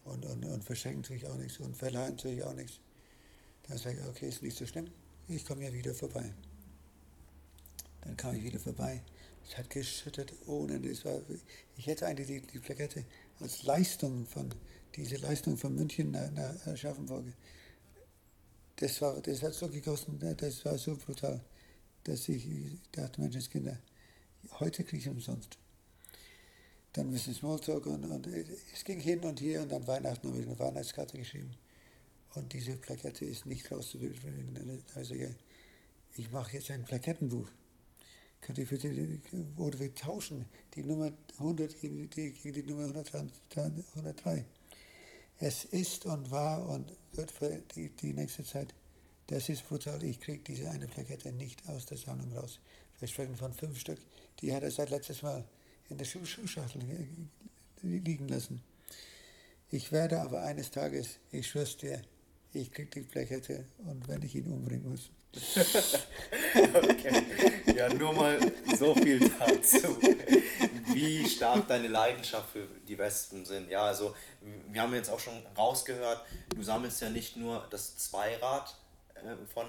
und, 0.04 0.24
und, 0.24 0.44
und 0.44 0.64
verschenke 0.64 1.00
natürlich 1.00 1.26
auch 1.26 1.36
nichts 1.36 1.58
und 1.58 1.76
verleihe 1.76 2.10
natürlich 2.10 2.44
auch 2.44 2.54
nichts. 2.54 2.78
Dann 3.66 3.78
sage 3.78 3.98
ich, 4.00 4.06
okay, 4.06 4.28
ist 4.28 4.42
nicht 4.42 4.56
so 4.56 4.64
schlimm, 4.64 4.88
ich 5.26 5.44
komme 5.44 5.64
ja 5.64 5.72
wieder 5.72 5.92
vorbei. 5.92 6.32
Dann 8.02 8.16
kam 8.16 8.36
ich 8.36 8.44
wieder 8.44 8.60
vorbei. 8.60 9.02
Es 9.46 9.58
hat 9.58 9.68
geschüttet 9.68 10.32
ohne 10.46 10.78
das 10.80 11.04
war, 11.04 11.20
Ich 11.76 11.86
hätte 11.86 12.06
eigentlich 12.06 12.28
die, 12.28 12.40
die 12.40 12.58
Plakette 12.60 13.04
als 13.40 13.64
Leistung 13.64 14.24
von, 14.26 14.54
diese 14.94 15.16
Leistung 15.16 15.56
von 15.56 15.74
München 15.74 16.12
nach, 16.12 16.30
nach 16.30 16.66
Aschaffenburg. 16.66 17.24
Das, 18.76 19.00
war, 19.02 19.20
das 19.20 19.42
hat 19.42 19.54
so 19.54 19.68
gekostet, 19.68 20.22
ne, 20.22 20.36
das 20.36 20.64
war 20.64 20.78
so 20.78 20.96
brutal, 20.96 21.40
dass 22.08 22.28
ich 22.28 22.46
dachte, 22.92 23.20
Menschenskinder, 23.20 23.78
heute 24.58 24.84
kriege 24.84 25.02
ich 25.02 25.08
umsonst. 25.08 25.58
Dann 26.92 27.10
bisschen 27.10 27.34
Smalltalk 27.34 27.86
und, 27.86 28.04
und 28.04 28.26
es 28.26 28.84
ging 28.84 28.98
hin 28.98 29.20
und 29.20 29.40
her 29.40 29.62
und 29.62 29.72
an 29.72 29.86
Weihnachten 29.86 30.28
habe 30.28 30.40
ich 30.40 30.46
eine 30.46 30.58
Weihnachtskarte 30.58 31.18
geschrieben. 31.18 31.54
Und 32.34 32.52
diese 32.52 32.76
Plakette 32.76 33.24
ist 33.24 33.46
nicht 33.46 33.70
rauszubringen. 33.70 34.82
Also 34.94 35.14
ja, 35.14 35.28
ich 36.16 36.30
mache 36.30 36.54
jetzt 36.54 36.70
ein 36.70 36.84
Plakettenbuch. 36.84 37.48
Könnt 38.40 38.58
ihr 38.58 38.66
bitte, 38.66 39.20
oder 39.56 39.78
wir 39.80 39.94
tauschen 39.94 40.46
die 40.74 40.82
Nummer 40.82 41.12
100 41.38 41.80
gegen 41.80 42.08
die, 42.10 42.32
gegen 42.32 42.54
die 42.54 42.70
Nummer 42.70 42.84
103. 42.84 44.44
Es 45.40 45.64
ist 45.64 46.06
und 46.06 46.30
war 46.30 46.68
und 46.68 46.92
wird 47.12 47.30
für 47.30 47.62
die, 47.74 47.90
die 47.90 48.12
nächste 48.12 48.44
Zeit, 48.44 48.74
das 49.28 49.48
ist 49.48 49.68
brutal, 49.68 50.02
ich 50.02 50.20
kriege 50.20 50.42
diese 50.42 50.70
eine 50.70 50.88
Plakette 50.88 51.32
nicht 51.32 51.68
aus 51.68 51.86
der 51.86 51.98
Sammlung 51.98 52.32
raus. 52.36 52.58
Wir 52.98 53.08
sprechen 53.08 53.36
von 53.36 53.52
fünf 53.52 53.78
Stück, 53.78 53.98
die 54.40 54.52
hat 54.54 54.62
er 54.62 54.70
seit 54.70 54.90
letztes 54.90 55.22
Mal 55.22 55.44
in 55.90 55.98
der 55.98 56.04
Schuh 56.04 56.24
Schuhschachtel 56.24 56.82
liegen 57.82 58.28
lassen. 58.28 58.62
Ich 59.70 59.92
werde 59.92 60.20
aber 60.20 60.42
eines 60.42 60.70
Tages, 60.70 61.18
ich 61.30 61.46
schwör's 61.46 61.76
dir, 61.76 62.00
ich 62.54 62.72
krieg 62.72 62.90
die 62.90 63.02
Plakette 63.02 63.66
und 63.86 64.08
wenn 64.08 64.22
ich 64.22 64.34
ihn 64.34 64.50
umbringen 64.50 64.90
muss. 64.90 65.10
okay. 66.74 67.22
Ja, 67.76 67.92
nur 67.92 68.14
mal 68.14 68.40
so 68.78 68.94
viel 68.94 69.20
dazu, 69.38 70.00
wie 70.94 71.28
stark 71.28 71.68
deine 71.68 71.88
Leidenschaft 71.88 72.50
für 72.50 72.66
die 72.88 72.96
Wespen 72.96 73.44
sind. 73.44 73.70
Ja, 73.70 73.82
also 73.82 74.16
wir 74.72 74.80
haben 74.80 74.94
jetzt 74.94 75.10
auch 75.10 75.20
schon 75.20 75.34
rausgehört, 75.56 76.24
du 76.56 76.62
sammelst 76.62 77.02
ja 77.02 77.10
nicht 77.10 77.36
nur 77.36 77.68
das 77.70 77.98
Zweirad 77.98 78.74
äh, 79.24 79.46
von 79.52 79.66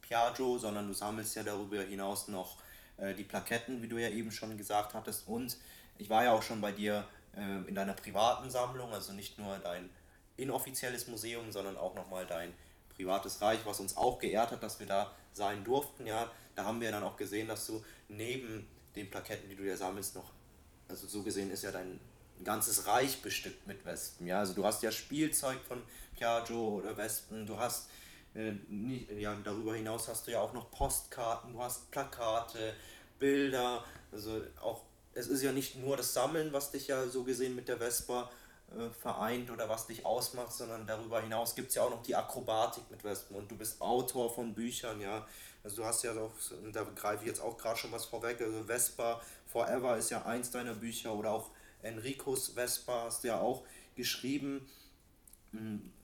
Piaggio, 0.00 0.58
sondern 0.58 0.88
du 0.88 0.94
sammelst 0.94 1.34
ja 1.36 1.42
darüber 1.42 1.82
hinaus 1.82 2.28
noch 2.28 2.58
äh, 2.96 3.14
die 3.14 3.24
Plaketten, 3.24 3.82
wie 3.82 3.88
du 3.88 3.98
ja 3.98 4.08
eben 4.08 4.30
schon 4.30 4.56
gesagt 4.56 4.94
hattest. 4.94 5.26
Und 5.28 5.56
ich 5.98 6.10
war 6.10 6.24
ja 6.24 6.32
auch 6.32 6.42
schon 6.42 6.60
bei 6.60 6.72
dir 6.72 7.06
äh, 7.36 7.68
in 7.68 7.74
deiner 7.74 7.94
privaten 7.94 8.50
Sammlung, 8.50 8.92
also 8.92 9.12
nicht 9.12 9.38
nur 9.38 9.58
dein 9.58 9.88
inoffizielles 10.36 11.08
Museum, 11.08 11.52
sondern 11.52 11.76
auch 11.76 11.94
nochmal 11.94 12.26
dein 12.26 12.52
privates 12.94 13.40
Reich, 13.40 13.60
was 13.64 13.80
uns 13.80 13.96
auch 13.96 14.18
geehrt 14.18 14.50
hat, 14.50 14.62
dass 14.62 14.80
wir 14.80 14.86
da 14.86 15.12
sein 15.32 15.64
durften. 15.64 16.06
Ja, 16.06 16.30
da 16.54 16.64
haben 16.64 16.80
wir 16.80 16.90
dann 16.90 17.02
auch 17.02 17.16
gesehen, 17.16 17.48
dass 17.48 17.66
du 17.66 17.82
neben 18.08 18.68
den 18.96 19.10
Plaketten, 19.10 19.48
die 19.48 19.56
du 19.56 19.62
ja 19.62 19.76
sammelst, 19.76 20.14
noch, 20.14 20.30
also 20.88 21.06
so 21.06 21.22
gesehen 21.22 21.50
ist 21.50 21.62
ja 21.62 21.70
dein 21.70 21.98
ganzes 22.44 22.86
Reich 22.86 23.22
bestückt 23.22 23.66
mit 23.66 23.84
Wespen. 23.84 24.26
Ja, 24.26 24.40
also 24.40 24.52
du 24.52 24.64
hast 24.64 24.82
ja 24.82 24.90
Spielzeug 24.90 25.58
von 25.66 25.82
Piaggio 26.16 26.78
oder 26.78 26.96
Wespen, 26.96 27.46
du 27.46 27.58
hast 27.58 27.88
äh, 28.34 28.52
nicht, 28.68 29.10
ja, 29.12 29.34
darüber 29.44 29.74
hinaus 29.74 30.08
hast 30.08 30.26
du 30.26 30.32
ja 30.32 30.40
auch 30.40 30.52
noch 30.52 30.70
Postkarten, 30.70 31.52
du 31.52 31.60
hast 31.60 31.90
Plakate, 31.90 32.74
Bilder, 33.18 33.84
also 34.10 34.40
auch 34.60 34.82
es 35.14 35.26
ist 35.26 35.42
ja 35.42 35.52
nicht 35.52 35.76
nur 35.76 35.96
das 35.96 36.14
Sammeln, 36.14 36.52
was 36.52 36.70
dich 36.70 36.88
ja 36.88 37.06
so 37.06 37.22
gesehen 37.24 37.54
mit 37.54 37.68
der 37.68 37.76
Vespa 37.78 38.30
äh, 38.70 38.88
vereint 38.90 39.50
oder 39.50 39.68
was 39.68 39.86
dich 39.86 40.06
ausmacht, 40.06 40.52
sondern 40.52 40.86
darüber 40.86 41.20
hinaus 41.20 41.54
gibt 41.54 41.68
es 41.68 41.74
ja 41.74 41.82
auch 41.82 41.90
noch 41.90 42.02
die 42.02 42.16
Akrobatik 42.16 42.84
mit 42.90 43.04
Wespen 43.04 43.36
und 43.36 43.50
du 43.50 43.56
bist 43.56 43.80
Autor 43.80 44.34
von 44.34 44.54
Büchern, 44.54 45.00
ja. 45.00 45.26
Also 45.62 45.82
du 45.82 45.84
hast 45.84 46.02
ja 46.02 46.12
auch, 46.12 46.32
da 46.72 46.82
greife 46.96 47.22
ich 47.22 47.28
jetzt 47.28 47.40
auch 47.40 47.56
gerade 47.56 47.78
schon 47.78 47.92
was 47.92 48.06
vorweg, 48.06 48.40
also 48.40 48.64
Vespa 48.64 49.20
Forever 49.46 49.96
ist 49.96 50.10
ja 50.10 50.22
eins 50.24 50.50
deiner 50.50 50.74
Bücher 50.74 51.12
oder 51.12 51.30
auch 51.30 51.50
Enricos 51.82 52.48
Vespa 52.54 53.04
hast 53.04 53.24
du 53.24 53.28
ja 53.28 53.40
auch 53.40 53.64
geschrieben. 53.94 54.68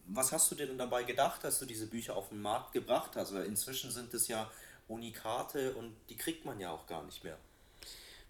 Was 0.08 0.32
hast 0.32 0.50
du 0.50 0.54
denn 0.54 0.78
dabei 0.78 1.02
gedacht, 1.04 1.44
dass 1.44 1.58
du 1.58 1.66
diese 1.66 1.86
Bücher 1.86 2.16
auf 2.16 2.30
den 2.30 2.40
Markt 2.40 2.72
gebracht 2.72 3.14
hast? 3.14 3.34
Weil 3.34 3.44
inzwischen 3.44 3.90
sind 3.90 4.12
es 4.14 4.28
ja 4.28 4.50
Unikate 4.88 5.74
und 5.74 5.94
die 6.08 6.16
kriegt 6.16 6.44
man 6.44 6.58
ja 6.58 6.72
auch 6.72 6.86
gar 6.86 7.04
nicht 7.04 7.22
mehr. 7.22 7.38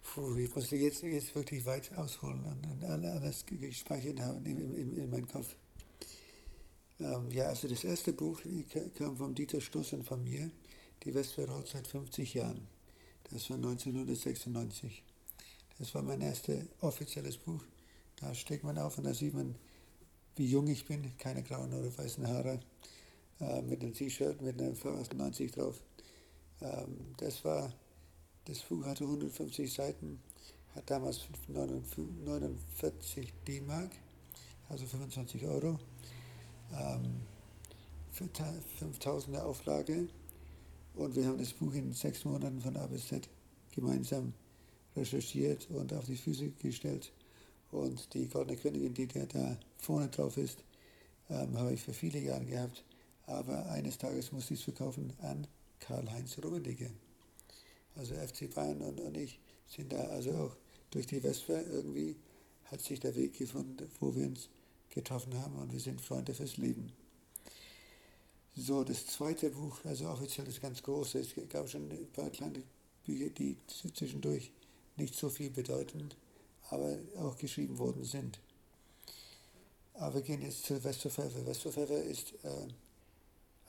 Puh, 0.03 0.35
ich 0.37 0.53
muss 0.53 0.71
jetzt, 0.71 1.03
jetzt 1.03 1.35
wirklich 1.35 1.65
weit 1.65 1.95
ausholen 1.95 2.43
und, 2.43 2.83
alles 2.83 3.45
gespeichert 3.45 4.19
haben 4.19 4.45
in, 4.45 4.75
in, 4.75 4.97
in 4.97 5.09
meinem 5.09 5.27
Kopf. 5.27 5.55
Ähm, 6.99 7.31
ja, 7.31 7.45
also 7.45 7.67
das 7.67 7.83
erste 7.83 8.11
Buch 8.11 8.41
kam 8.97 9.15
von 9.15 9.33
Dieter 9.33 9.61
Stoss 9.61 9.93
und 9.93 10.03
von 10.03 10.23
mir, 10.23 10.51
Die 11.03 11.13
Westfalen 11.13 11.63
seit 11.65 11.87
50 11.87 12.33
Jahren. 12.33 12.67
Das 13.31 13.49
war 13.49 13.57
1996. 13.57 15.03
Das 15.77 15.95
war 15.95 16.01
mein 16.01 16.19
erstes 16.21 16.65
offizielles 16.81 17.37
Buch. 17.37 17.63
Da 18.17 18.33
steckt 18.35 18.65
man 18.65 18.77
auf 18.77 18.97
und 18.97 19.05
da 19.05 19.13
sieht 19.13 19.33
man, 19.33 19.55
wie 20.35 20.47
jung 20.47 20.67
ich 20.67 20.85
bin, 20.85 21.17
keine 21.17 21.43
grauen 21.43 21.73
oder 21.73 21.95
weißen 21.97 22.27
Haare, 22.27 22.59
äh, 23.39 23.61
mit 23.61 23.81
einem 23.81 23.93
T-Shirt 23.93 24.41
mit 24.41 24.61
einem 24.61 24.73
V98 24.73 25.53
drauf. 25.53 25.81
Ähm, 26.61 27.13
das 27.17 27.43
war 27.43 27.71
das 28.45 28.59
Buch 28.61 28.83
hatte 28.85 29.03
150 29.03 29.71
Seiten, 29.71 30.19
hat 30.73 30.89
damals 30.89 31.27
49 31.47 33.33
D-Mark, 33.47 33.91
also 34.69 34.85
25 34.85 35.45
Euro. 35.45 35.79
Ähm, 36.73 37.21
5000er 38.11 39.43
Auflage 39.43 40.07
und 40.95 41.15
wir 41.15 41.25
haben 41.27 41.37
das 41.37 41.53
Buch 41.53 41.73
in 41.73 41.93
sechs 41.93 42.25
Monaten 42.25 42.59
von 42.59 42.75
A 42.75 42.87
bis 42.87 43.07
Z 43.07 43.29
gemeinsam 43.71 44.33
recherchiert 44.95 45.69
und 45.69 45.93
auf 45.93 46.05
die 46.05 46.17
Füße 46.17 46.49
gestellt. 46.51 47.11
Und 47.71 48.13
die 48.13 48.27
Goldene 48.27 48.57
Königin, 48.57 48.93
die 48.93 49.07
da 49.07 49.57
vorne 49.79 50.07
drauf 50.09 50.37
ist, 50.37 50.63
ähm, 51.29 51.57
habe 51.57 51.73
ich 51.73 51.81
für 51.81 51.93
viele 51.93 52.19
Jahre 52.19 52.45
gehabt. 52.45 52.83
Aber 53.25 53.69
eines 53.69 53.97
Tages 53.97 54.31
musste 54.31 54.53
ich 54.53 54.59
es 54.59 54.63
verkaufen 54.63 55.13
an 55.21 55.47
Karl-Heinz 55.79 56.37
Rummenigge. 56.43 56.91
Also 57.95 58.15
FC 58.15 58.53
Bayern 58.53 58.81
und, 58.81 58.99
und 58.99 59.17
ich 59.17 59.39
sind 59.67 59.91
da 59.91 59.99
also 60.07 60.31
auch 60.31 60.55
durch 60.91 61.05
die 61.05 61.19
Vesper 61.19 61.61
irgendwie 61.67 62.15
hat 62.65 62.81
sich 62.81 62.99
der 62.99 63.15
Weg 63.15 63.37
gefunden, 63.37 63.89
wo 63.99 64.15
wir 64.15 64.25
uns 64.25 64.49
getroffen 64.89 65.33
haben 65.35 65.55
und 65.55 65.71
wir 65.71 65.79
sind 65.79 66.01
Freunde 66.01 66.33
fürs 66.33 66.57
Leben. 66.57 66.91
So, 68.55 68.83
das 68.83 69.05
zweite 69.05 69.49
Buch, 69.51 69.77
also 69.85 70.09
offiziell 70.09 70.45
das 70.45 70.59
ganz 70.59 70.83
große, 70.83 71.19
es 71.19 71.29
gab 71.49 71.69
schon 71.69 71.89
ein 71.91 72.07
paar 72.11 72.29
kleine 72.29 72.63
Bücher, 73.05 73.29
die 73.29 73.55
zwischendurch 73.67 74.51
nicht 74.97 75.15
so 75.15 75.29
viel 75.29 75.49
bedeuten, 75.49 76.09
aber 76.69 76.97
auch 77.17 77.37
geschrieben 77.37 77.77
worden 77.77 78.03
sind. 78.03 78.39
Aber 79.99 80.15
wir 80.15 80.21
gehen 80.21 80.41
jetzt 80.41 80.63
zu 80.63 80.81
Westerpfeffer. 80.81 81.45
Westerpfeffer 81.45 82.01
ist, 82.03 82.33
äh, 82.43 82.67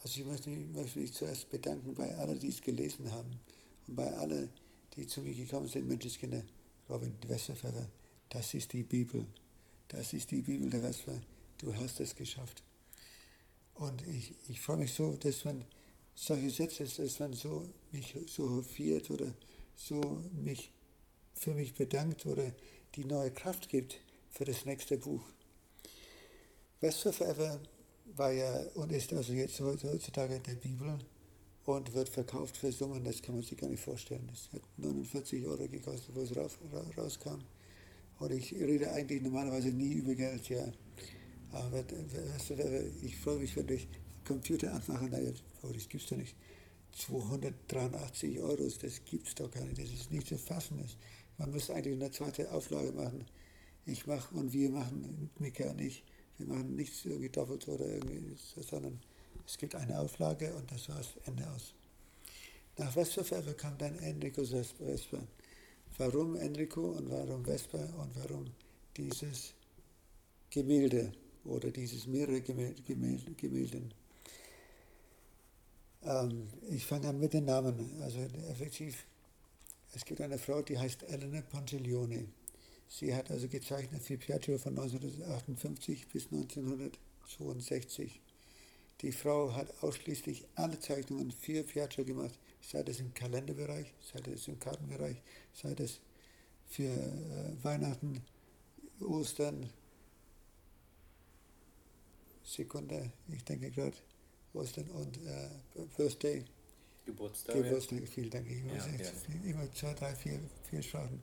also 0.02 0.20
ich 0.20 0.24
möchte, 0.24 0.50
möchte 0.50 1.00
mich 1.00 1.12
zuerst 1.12 1.50
bedanken 1.50 1.92
bei 1.94 2.16
allen, 2.16 2.38
die 2.38 2.48
es 2.48 2.60
gelesen 2.62 3.10
haben 3.10 3.40
und 3.88 3.96
bei 3.96 4.12
allen, 4.16 4.48
die 4.94 5.08
zu 5.08 5.22
mir 5.22 5.34
gekommen 5.34 5.66
sind, 5.66 5.88
Menschenskinder, 5.88 6.42
Robin 6.88 7.12
Westerpfeffer, 7.26 7.88
das 8.28 8.54
ist 8.54 8.72
die 8.72 8.84
Bibel. 8.84 9.26
Das 9.88 10.12
ist 10.12 10.30
die 10.30 10.40
Bibel 10.40 10.70
der 10.70 10.84
Wesper. 10.84 11.20
Du 11.58 11.74
hast 11.74 11.98
es 11.98 12.14
geschafft. 12.14 12.62
Und 13.74 14.06
ich, 14.06 14.32
ich 14.48 14.60
freue 14.60 14.76
mich 14.76 14.92
so, 14.92 15.16
dass 15.16 15.44
man 15.44 15.64
solche 16.14 16.50
Sätze, 16.50 16.84
dass 16.84 17.18
man 17.18 17.32
so 17.32 17.68
mich 17.90 18.14
so 18.28 18.48
hofiert 18.48 19.10
oder 19.10 19.34
so 19.74 20.22
mich 20.44 20.70
für 21.34 21.54
mich 21.54 21.74
bedankt 21.74 22.24
oder 22.24 22.52
die 22.94 23.04
neue 23.04 23.32
Kraft 23.32 23.68
gibt 23.68 23.98
für 24.30 24.44
das 24.44 24.64
nächste 24.64 24.96
Buch. 24.96 25.24
West 26.80 27.02
Forever 27.02 27.60
war 28.16 28.32
ja 28.32 28.66
und 28.74 28.90
ist 28.92 29.12
also 29.12 29.32
jetzt 29.32 29.60
heutzutage 29.60 30.36
in 30.36 30.42
der 30.42 30.54
Bibel 30.54 30.98
und 31.66 31.92
wird 31.92 32.08
verkauft 32.08 32.56
für 32.56 32.72
Summen, 32.72 33.04
das 33.04 33.22
kann 33.22 33.34
man 33.34 33.44
sich 33.44 33.58
gar 33.58 33.68
nicht 33.68 33.82
vorstellen. 33.82 34.26
Das 34.30 34.48
hat 34.52 34.62
49 34.78 35.46
Euro 35.46 35.68
gekostet, 35.68 36.14
wo 36.14 36.22
es 36.22 36.34
raus, 36.36 36.58
rauskam. 36.96 37.40
Und 38.18 38.32
ich 38.32 38.52
rede 38.52 38.90
eigentlich 38.92 39.22
normalerweise 39.22 39.68
nie 39.68 39.92
über 39.92 40.14
Geld, 40.14 40.48
ja. 40.48 40.64
Aber 41.52 41.84
ich 43.02 43.16
freue 43.16 43.38
mich, 43.38 43.56
wenn 43.56 43.68
ich 43.68 43.88
Computer 44.26 44.72
anmache, 44.72 45.04
naja, 45.06 45.32
oh, 45.62 45.72
das 45.72 45.88
gibt 45.88 46.04
es 46.04 46.10
doch 46.10 46.16
nicht. 46.16 46.34
283 46.92 48.40
Euro, 48.40 48.56
das 48.56 49.04
gibt 49.04 49.28
es 49.28 49.34
doch 49.34 49.50
gar 49.50 49.64
nicht, 49.64 49.78
das 49.78 49.90
ist 49.90 50.10
nicht 50.10 50.26
zu 50.26 50.38
fassen. 50.38 50.84
Man 51.38 51.50
muss 51.52 51.70
eigentlich 51.70 51.94
eine 51.94 52.10
zweite 52.10 52.50
Auflage 52.52 52.92
machen. 52.92 53.26
Ich 53.86 54.06
mache 54.06 54.34
und 54.34 54.52
wir 54.52 54.70
machen, 54.70 55.30
Mika 55.38 55.70
und 55.70 55.80
ich, 55.80 56.04
wir 56.40 56.46
machen 56.46 56.74
nichts 56.74 57.04
irgendwie 57.04 57.28
doppelt 57.28 57.68
oder 57.68 57.86
irgendwie, 57.86 58.34
sondern 58.56 58.98
es 59.46 59.58
gibt 59.58 59.74
eine 59.74 59.98
Auflage 59.98 60.54
und 60.54 60.70
das 60.70 60.88
war 60.88 60.96
das 60.96 61.08
Ende 61.26 61.48
aus. 61.50 61.74
Nach 62.78 62.94
Westverfärber 62.96 63.54
kam 63.54 63.76
dann 63.78 63.98
Enrico 63.98 64.42
Vesper. 64.44 65.26
Warum 65.98 66.36
Enrico 66.36 66.92
und 66.92 67.10
warum 67.10 67.44
Vesper 67.44 67.86
und 67.98 68.16
warum 68.16 68.46
dieses 68.96 69.52
Gemälde 70.48 71.12
oder 71.44 71.70
dieses 71.70 72.06
mehrere 72.06 72.40
Gemälde, 72.40 73.32
Gemälden. 73.36 73.92
Ähm, 76.02 76.48
ich 76.70 76.86
fange 76.86 77.08
an 77.08 77.20
mit 77.20 77.34
den 77.34 77.44
Namen. 77.44 78.00
Also 78.00 78.18
effektiv, 78.48 79.04
es 79.94 80.04
gibt 80.04 80.20
eine 80.20 80.38
Frau, 80.38 80.62
die 80.62 80.78
heißt 80.78 81.02
Elena 81.02 81.42
Pontiglione. 81.42 82.28
Sie 82.92 83.14
hat 83.14 83.30
also 83.30 83.46
gezeichnet 83.48 84.02
für 84.02 84.18
Piaggio 84.18 84.58
von 84.58 84.76
1958 84.76 86.08
bis 86.08 86.24
1962. 86.26 88.20
Die 89.00 89.12
Frau 89.12 89.54
hat 89.54 89.72
ausschließlich 89.82 90.44
alle 90.56 90.80
Zeichnungen 90.80 91.30
für 91.30 91.62
Piaggio 91.62 92.04
gemacht, 92.04 92.36
sei 92.60 92.82
das 92.82 92.98
im 92.98 93.14
Kalenderbereich, 93.14 93.94
sei 94.12 94.20
das 94.20 94.48
im 94.48 94.58
Kartenbereich, 94.58 95.22
sei 95.54 95.72
das 95.74 96.00
für 96.68 96.90
äh, 96.90 97.64
Weihnachten, 97.64 98.22
Ostern, 99.00 99.70
Sekunde, 102.42 103.12
ich 103.28 103.44
denke 103.44 103.70
gerade, 103.70 103.96
Ostern 104.52 104.90
und 104.90 105.16
äh, 105.18 105.48
Birthday. 105.96 106.44
Geburtstag. 107.06 107.54
Geburtstag, 107.54 108.08
vielen 108.08 108.30
Dank. 108.30 108.50
Ich 108.50 108.64
ja, 108.64 108.74
ja. 108.74 109.10
immer 109.48 109.72
zwei, 109.72 109.94
drei, 109.94 110.12
vier, 110.16 110.40
vier 110.68 110.82
Sprachen. 110.82 111.22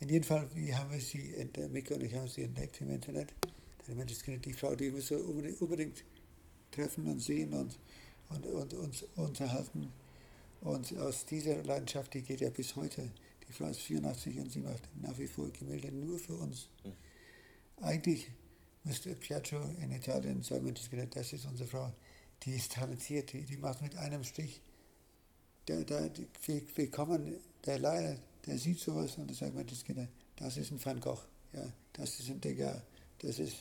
In 0.00 0.08
jedem 0.08 0.24
Fall, 0.24 0.48
wie 0.54 0.74
haben 0.74 0.90
wir 0.90 1.00
sie 1.00 1.34
entdeckt, 1.34 1.72
Mika 1.72 1.94
und 1.94 2.02
ich 2.02 2.14
haben 2.14 2.26
sie 2.26 2.42
entdeckt 2.42 2.80
im 2.80 2.90
Internet. 2.90 3.34
Der 3.86 3.94
Mensch 3.94 4.12
ist 4.12 4.26
die 4.26 4.52
Frau, 4.54 4.74
die 4.74 4.94
wir 4.94 5.02
so 5.02 5.16
unbedingt, 5.16 5.60
unbedingt 5.60 6.04
treffen 6.70 7.06
und 7.06 7.20
sehen 7.20 7.52
und, 7.52 7.78
und, 8.30 8.46
und 8.46 8.74
uns 8.74 9.04
unterhalten. 9.16 9.92
Und 10.62 10.96
aus 10.98 11.26
dieser 11.26 11.62
Leidenschaft, 11.64 12.14
die 12.14 12.22
geht 12.22 12.40
ja 12.40 12.48
bis 12.48 12.76
heute. 12.76 13.10
Die 13.46 13.52
Frau 13.52 13.66
ist 13.66 13.80
84 13.80 14.38
und 14.38 14.50
sie 14.50 14.60
macht 14.60 14.82
nach 15.02 15.18
wie 15.18 15.26
vor 15.26 15.50
Gemälde 15.50 15.92
nur 15.92 16.18
für 16.18 16.34
uns. 16.34 16.68
Hm. 16.82 16.92
Eigentlich 17.82 18.30
müsste 18.84 19.14
Piaggio 19.14 19.60
in 19.82 19.92
Italien 19.92 20.42
sagen, 20.42 20.74
das 21.10 21.32
ist 21.32 21.44
unsere 21.44 21.68
Frau, 21.68 21.92
die 22.42 22.52
ist 22.52 22.72
talentiert, 22.72 23.34
die, 23.34 23.42
die 23.42 23.58
macht 23.58 23.82
mit 23.82 23.96
einem 23.96 24.24
Stich. 24.24 24.62
Der, 25.68 25.84
der, 25.84 26.10
wir, 26.46 26.62
wir 26.74 26.90
kommen, 26.90 27.36
der 27.66 27.78
Leier, 27.78 28.16
der 28.50 28.58
sieht 28.58 28.80
sowas 28.80 29.16
und 29.16 29.32
sagt, 29.32 29.54
Mensch, 29.54 29.72
das 30.36 30.56
ist 30.56 30.72
ein 30.72 30.84
Van 30.84 30.98
Gogh, 30.98 31.20
ja, 31.52 31.72
das 31.92 32.18
ist 32.18 32.30
ein 32.30 32.40
Degas, 32.40 32.82
das 33.18 33.38
ist, 33.38 33.58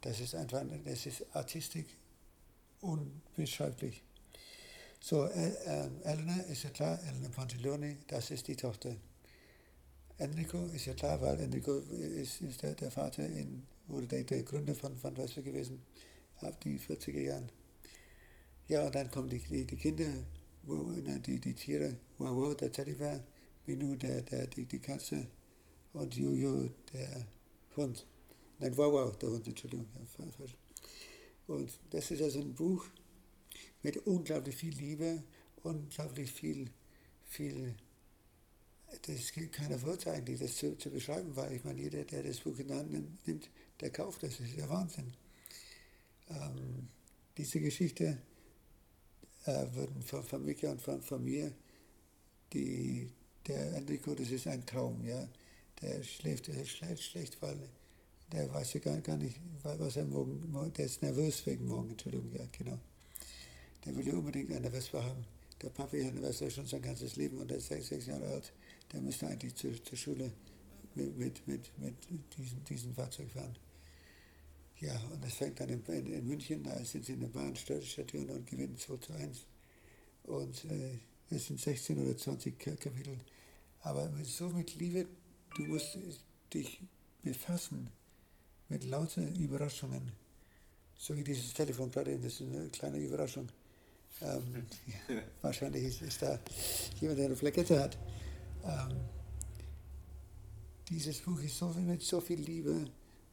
das 0.00 0.20
ist 0.20 0.36
einfach, 0.36 0.62
das 0.84 1.06
ist 1.06 1.26
Artistik 1.34 1.86
unbeschreiblich. 2.80 4.04
So, 5.00 5.24
äh, 5.24 5.48
äh, 5.48 5.90
Elena 6.04 6.42
ist 6.42 6.62
ja 6.62 6.70
klar, 6.70 7.00
Elena 7.08 7.28
Pontiglione, 7.28 7.96
das 8.06 8.30
ist 8.30 8.46
die 8.46 8.54
Tochter. 8.54 8.94
Enrico 10.18 10.66
ist 10.66 10.86
ja 10.86 10.94
klar, 10.94 11.20
weil 11.20 11.40
Enrico 11.40 11.78
ist, 11.78 12.40
ist 12.40 12.62
der, 12.62 12.74
der 12.74 12.92
Vater 12.92 13.26
in 13.26 13.64
oder 13.88 14.06
der, 14.06 14.22
der 14.22 14.44
Gründer 14.44 14.76
von 14.76 15.02
Van 15.02 15.16
Weißer 15.16 15.42
gewesen, 15.42 15.82
ab 16.40 16.60
die 16.60 16.78
40er 16.78 17.20
Jahren. 17.20 17.48
Ja, 18.68 18.86
und 18.86 18.94
dann 18.94 19.10
kommen 19.10 19.28
die, 19.28 19.40
die, 19.40 19.64
die 19.64 19.76
Kinder, 19.76 20.06
wo, 20.62 20.92
die, 20.92 21.40
die 21.40 21.54
Tiere, 21.54 21.96
Wow, 22.18 22.56
der 22.56 22.70
Teddybär, 22.70 23.24
Minu, 23.66 23.96
der, 23.96 24.22
der, 24.22 24.46
die, 24.46 24.64
die 24.66 24.78
Katze 24.78 25.26
und 25.92 26.14
Jojo, 26.16 26.70
der 26.92 27.26
Hund. 27.76 28.06
Nein, 28.58 28.76
wow, 28.76 29.16
der 29.16 29.30
Hund, 29.30 29.46
Entschuldigung. 29.46 29.86
Und 31.46 31.72
das 31.90 32.10
ist 32.10 32.22
also 32.22 32.40
ein 32.40 32.54
Buch 32.54 32.84
mit 33.82 33.96
unglaublich 34.06 34.56
viel 34.56 34.74
Liebe, 34.74 35.22
unglaublich 35.62 36.32
viel, 36.32 36.70
viel 37.24 37.74
das 39.02 39.32
gibt 39.32 39.54
keine 39.54 39.80
Worte 39.82 40.12
eigentlich, 40.12 40.40
das 40.40 40.56
zu, 40.56 40.76
zu, 40.76 40.90
beschreiben, 40.90 41.34
weil 41.36 41.52
ich 41.54 41.64
meine, 41.64 41.80
jeder, 41.80 42.04
der 42.04 42.22
das 42.22 42.40
Buch 42.40 42.58
in 42.58 42.68
die 42.68 42.74
Hand 42.74 42.92
nimmt, 43.26 43.50
der 43.80 43.90
kauft 43.90 44.22
das. 44.22 44.38
Das 44.38 44.48
ist 44.48 44.56
ja 44.56 44.68
Wahnsinn. 44.68 45.12
Ähm, 46.28 46.88
diese 47.36 47.60
Geschichte 47.60 48.18
äh, 49.44 49.66
wurden 49.74 50.02
von, 50.02 50.22
von 50.22 50.44
Mika 50.44 50.70
und 50.70 50.80
von, 50.80 51.02
von 51.02 51.22
mir, 51.24 51.52
die, 52.52 53.10
der 53.46 53.74
Enrico, 53.74 54.14
das 54.14 54.30
ist 54.30 54.46
ein 54.46 54.64
Traum, 54.64 55.04
ja. 55.04 55.28
Der 55.82 56.02
schläft, 56.02 56.48
der 56.48 56.64
schläft 56.64 57.02
schlecht, 57.02 57.40
weil 57.42 57.58
der 58.32 58.52
weiß 58.52 58.74
ja 58.74 58.80
gar, 58.80 59.00
gar 59.00 59.16
nicht, 59.16 59.38
was 59.62 59.96
er 59.96 60.04
morgen, 60.04 60.72
der 60.76 60.86
ist 60.86 61.02
nervös 61.02 61.44
wegen 61.46 61.66
morgen, 61.66 61.90
Entschuldigung, 61.90 62.32
ja, 62.32 62.44
genau. 62.56 62.78
Der 63.84 63.94
will 63.96 64.06
ja 64.06 64.14
unbedingt 64.14 64.52
eine 64.52 64.70
Vespa 64.70 65.02
haben. 65.02 65.24
Der 65.60 65.68
Papa 65.68 65.96
hat 65.98 66.10
eine 66.10 66.20
Vespa 66.20 66.50
schon 66.50 66.66
sein 66.66 66.82
ganzes 66.82 67.16
Leben 67.16 67.38
und 67.38 67.50
er 67.50 67.58
ist 67.58 67.68
sechs, 67.68 67.88
sechs 67.88 68.06
Jahre 68.06 68.26
alt. 68.26 68.52
Der 68.92 69.00
müsste 69.00 69.26
eigentlich 69.26 69.54
zur, 69.54 69.72
zur 69.82 69.98
Schule 69.98 70.32
mit, 70.94 71.16
mit, 71.16 71.46
mit, 71.46 71.78
mit 71.78 72.36
diesem, 72.36 72.64
diesem 72.64 72.94
Fahrzeug 72.94 73.30
fahren. 73.30 73.56
Ja, 74.80 75.00
und 75.12 75.24
es 75.24 75.34
fängt 75.34 75.60
dann 75.60 75.68
in, 75.68 75.84
in, 75.86 76.12
in, 76.12 76.26
München, 76.26 76.62
da 76.62 76.84
sind 76.84 77.04
sie 77.04 77.12
in 77.12 77.20
der 77.20 77.28
Bahnstation 77.28 78.30
und 78.30 78.46
gewinnen 78.46 78.76
2 78.76 78.96
zu 78.96 79.12
1. 79.12 79.46
Und 80.24 80.64
äh, 80.64 80.98
es 81.30 81.46
sind 81.46 81.60
16 81.60 81.98
oder 81.98 82.16
20 82.16 82.58
Kapitel. 82.58 83.18
Aber 83.84 84.10
so 84.24 84.48
mit 84.48 84.74
Liebe, 84.76 85.06
du 85.56 85.62
musst 85.64 85.98
dich 86.52 86.80
befassen 87.22 87.90
mit 88.70 88.84
lauter 88.84 89.22
Überraschungen. 89.38 90.10
So 90.96 91.14
wie 91.14 91.22
dieses 91.22 91.52
Telefon 91.52 91.90
gerade, 91.90 92.18
das 92.18 92.40
ist 92.40 92.42
eine 92.42 92.68
kleine 92.70 92.98
Überraschung. 92.98 93.46
Ähm, 94.22 94.66
ja, 95.08 95.22
wahrscheinlich 95.42 95.84
ist, 95.84 96.00
ist, 96.00 96.22
da 96.22 96.40
jemand, 96.98 97.18
der 97.18 97.26
eine 97.26 97.36
Flagette 97.36 97.78
hat. 97.78 97.98
Ähm, 98.64 98.96
dieses 100.88 101.18
Buch 101.20 101.40
ist 101.42 101.58
so 101.58 101.68
mit 101.68 102.02
so 102.02 102.22
viel 102.22 102.40
Liebe. 102.40 102.86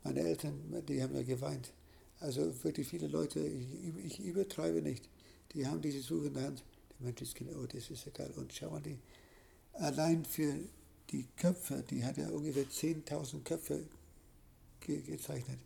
Meine 0.04 0.20
Eltern, 0.20 0.84
die 0.86 1.02
haben 1.02 1.16
ja 1.16 1.24
geweint. 1.24 1.72
Also 2.20 2.52
wirklich 2.64 2.90
viele 2.90 3.08
Leute, 3.08 3.40
ich, 3.40 4.06
ich 4.06 4.20
übertreibe 4.20 4.82
nicht, 4.82 5.08
die 5.54 5.66
haben 5.66 5.82
dieses 5.82 6.08
Buch 6.08 6.26
in 6.26 6.34
der 6.34 6.44
Hand. 6.44 6.64
Der 7.00 7.06
Mensch 7.06 7.22
ist 7.22 7.36
genau, 7.36 7.54
oh, 7.62 7.68
das 7.68 7.90
ist 7.90 8.06
egal. 8.06 8.32
Und 8.32 8.52
schau 8.52 8.70
mal, 8.72 8.82
die, 8.82 9.00
allein 9.74 10.26
für 10.26 10.56
die 11.10 11.28
Köpfe, 11.36 11.84
die 11.90 12.04
hat 12.04 12.18
ja 12.18 12.30
ungefähr 12.30 12.66
10.000 12.66 13.44
Köpfe 13.44 13.88
ge 14.80 15.02
gezeichnet. 15.02 15.60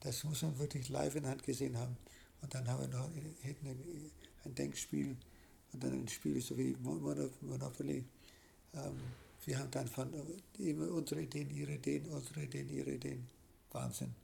Das 0.00 0.24
muss 0.24 0.42
man 0.42 0.58
wirklich 0.58 0.88
live 0.88 1.14
in 1.14 1.26
Hand 1.26 1.42
gesehen 1.42 1.76
haben. 1.76 1.96
Und 2.42 2.54
dann 2.54 2.66
haben 2.68 2.80
wir 2.80 2.98
noch 2.98 3.10
hinten 3.42 4.10
ein 4.44 4.54
Denkspiel 4.54 5.16
und 5.72 5.84
dann 5.84 5.92
ein 5.92 6.08
Spiel 6.08 6.40
so 6.40 6.56
wie 6.56 6.76
Monopoly. 6.80 8.04
Ähm, 8.74 9.00
wir 9.44 9.58
haben 9.58 9.70
dann 9.70 9.88
von 9.88 10.12
immer 10.58 10.90
unsere 10.90 11.22
Ideen, 11.22 11.50
ihre 11.50 11.74
Ideen, 11.74 12.06
unsere 12.06 12.42
Ideen, 12.42 12.68
ihre 12.68 12.92
Ideen. 12.92 13.26
Wahnsinn. 13.72 14.14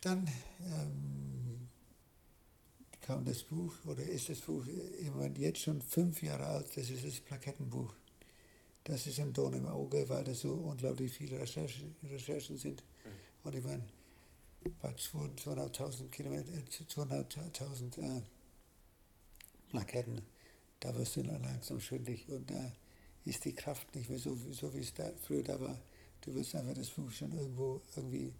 Dann 0.00 0.28
ähm, 0.60 1.65
kam 3.06 3.24
das 3.24 3.44
Buch, 3.44 3.72
oder 3.86 4.02
ist 4.02 4.28
das 4.28 4.40
Buch 4.40 4.66
immer 5.00 5.26
jetzt 5.38 5.60
schon 5.60 5.80
fünf 5.80 6.22
Jahre 6.22 6.44
alt, 6.46 6.76
das 6.76 6.90
ist 6.90 7.04
das 7.04 7.20
Plakettenbuch. 7.20 7.94
Das 8.82 9.06
ist 9.06 9.20
ein 9.20 9.32
Don 9.32 9.52
im 9.52 9.66
Auge, 9.66 10.08
weil 10.08 10.24
das 10.24 10.40
so 10.40 10.52
unglaublich 10.54 11.12
viele 11.12 11.38
Recherchen, 11.38 11.94
Recherchen 12.02 12.56
sind. 12.56 12.82
Und 13.44 13.54
ich 13.54 13.64
meine, 13.64 13.84
bei 14.82 14.90
200.000 14.90 16.08
Kilometer, 16.08 16.52
200.000 16.52 17.98
äh, 17.98 18.22
Plaketten, 19.70 20.22
da 20.80 20.94
wirst 20.96 21.16
du 21.16 21.22
langsam 21.22 21.80
schwindlig 21.80 22.28
und 22.28 22.50
da 22.50 22.72
ist 23.24 23.44
die 23.44 23.54
Kraft 23.54 23.94
nicht 23.94 24.10
mehr 24.10 24.18
so, 24.18 24.36
so 24.50 24.74
wie 24.74 24.80
es 24.80 24.94
da 24.94 25.10
früher 25.22 25.42
da 25.42 25.60
war. 25.60 25.80
Du 26.20 26.34
wirst 26.34 26.56
einfach 26.56 26.74
das 26.74 26.90
Buch 26.90 27.10
schon 27.12 27.32
irgendwo 27.32 27.80
irgendwie 27.94 28.32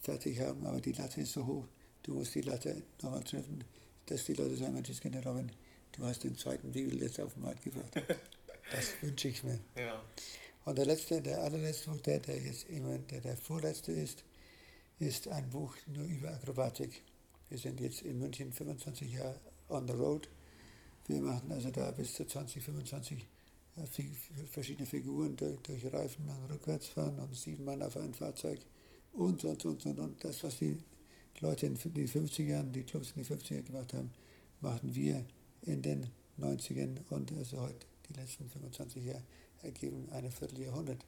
fertig 0.00 0.40
haben, 0.40 0.64
aber 0.64 0.80
die 0.80 0.92
Latte 0.92 1.20
ist 1.20 1.32
so 1.32 1.46
hoch. 1.46 1.68
Du 2.02 2.14
musst 2.14 2.34
die 2.34 2.42
Latte 2.42 2.82
nochmal 3.02 3.22
treffen, 3.24 3.64
dass 4.06 4.24
die 4.24 4.34
Leute 4.34 4.56
sagen, 4.56 4.74
Mensch, 4.74 5.00
Kinder 5.00 5.22
Robin, 5.24 5.50
du 5.92 6.04
hast 6.04 6.24
den 6.24 6.36
zweiten 6.36 6.72
Bibel 6.72 7.00
jetzt 7.00 7.20
auf 7.20 7.34
den 7.34 7.42
Markt 7.42 7.62
gebracht. 7.62 7.92
Das 7.94 8.92
wünsche 9.02 9.28
ich 9.28 9.42
mir. 9.44 9.58
Ja. 9.76 10.02
Und 10.64 10.78
der 10.78 10.86
letzte, 10.86 11.20
der 11.20 11.42
allerletzte 11.42 11.90
Buch, 11.90 12.00
der, 12.00 12.20
der 12.20 12.38
jetzt 12.38 12.68
immer, 12.68 12.98
der, 12.98 13.20
der 13.20 13.36
vorletzte 13.36 13.92
ist, 13.92 14.24
ist 14.98 15.28
ein 15.28 15.48
Buch 15.50 15.74
nur 15.86 16.04
über 16.04 16.30
Akrobatik. 16.30 17.02
Wir 17.48 17.58
sind 17.58 17.80
jetzt 17.80 18.02
in 18.02 18.18
München 18.18 18.52
25 18.52 19.12
Jahre 19.12 19.40
on 19.68 19.86
the 19.86 19.94
road. 19.94 20.28
Wir 21.06 21.20
machen 21.20 21.50
also 21.50 21.70
da 21.70 21.90
bis 21.90 22.14
zu 22.14 22.26
20, 22.26 22.62
25 22.62 23.26
verschiedene 24.50 24.86
Figuren 24.86 25.36
durch, 25.36 25.58
durch 25.60 25.92
Reifen 25.92 26.28
rückwärts 26.50 26.88
fahren 26.88 27.18
und 27.18 27.34
sieben 27.34 27.64
Mann 27.64 27.82
auf 27.82 27.96
ein 27.96 28.14
Fahrzeug 28.14 28.60
und, 29.12 29.42
und, 29.44 29.64
und, 29.64 29.86
und, 29.86 29.98
und. 29.98 30.24
Das, 30.24 30.44
was 30.44 30.58
die 30.58 30.78
Leute 31.40 31.66
in 31.66 31.74
den 31.74 32.08
50ern, 32.08 32.70
die 32.72 32.82
Clubs 32.82 33.12
in 33.16 33.22
den 33.22 33.38
50ern 33.38 33.62
gemacht 33.62 33.94
haben, 33.94 34.10
machen 34.60 34.94
wir 34.94 35.24
in 35.62 35.82
den 35.82 36.06
90ern 36.38 36.98
und 37.10 37.32
also 37.32 37.60
heute 37.60 37.86
die 38.08 38.14
letzten 38.14 38.48
25 38.48 39.04
Jahre 39.04 39.22
ergeben 39.62 40.08
eine 40.10 40.30
Vierteljahrhundert. 40.30 41.04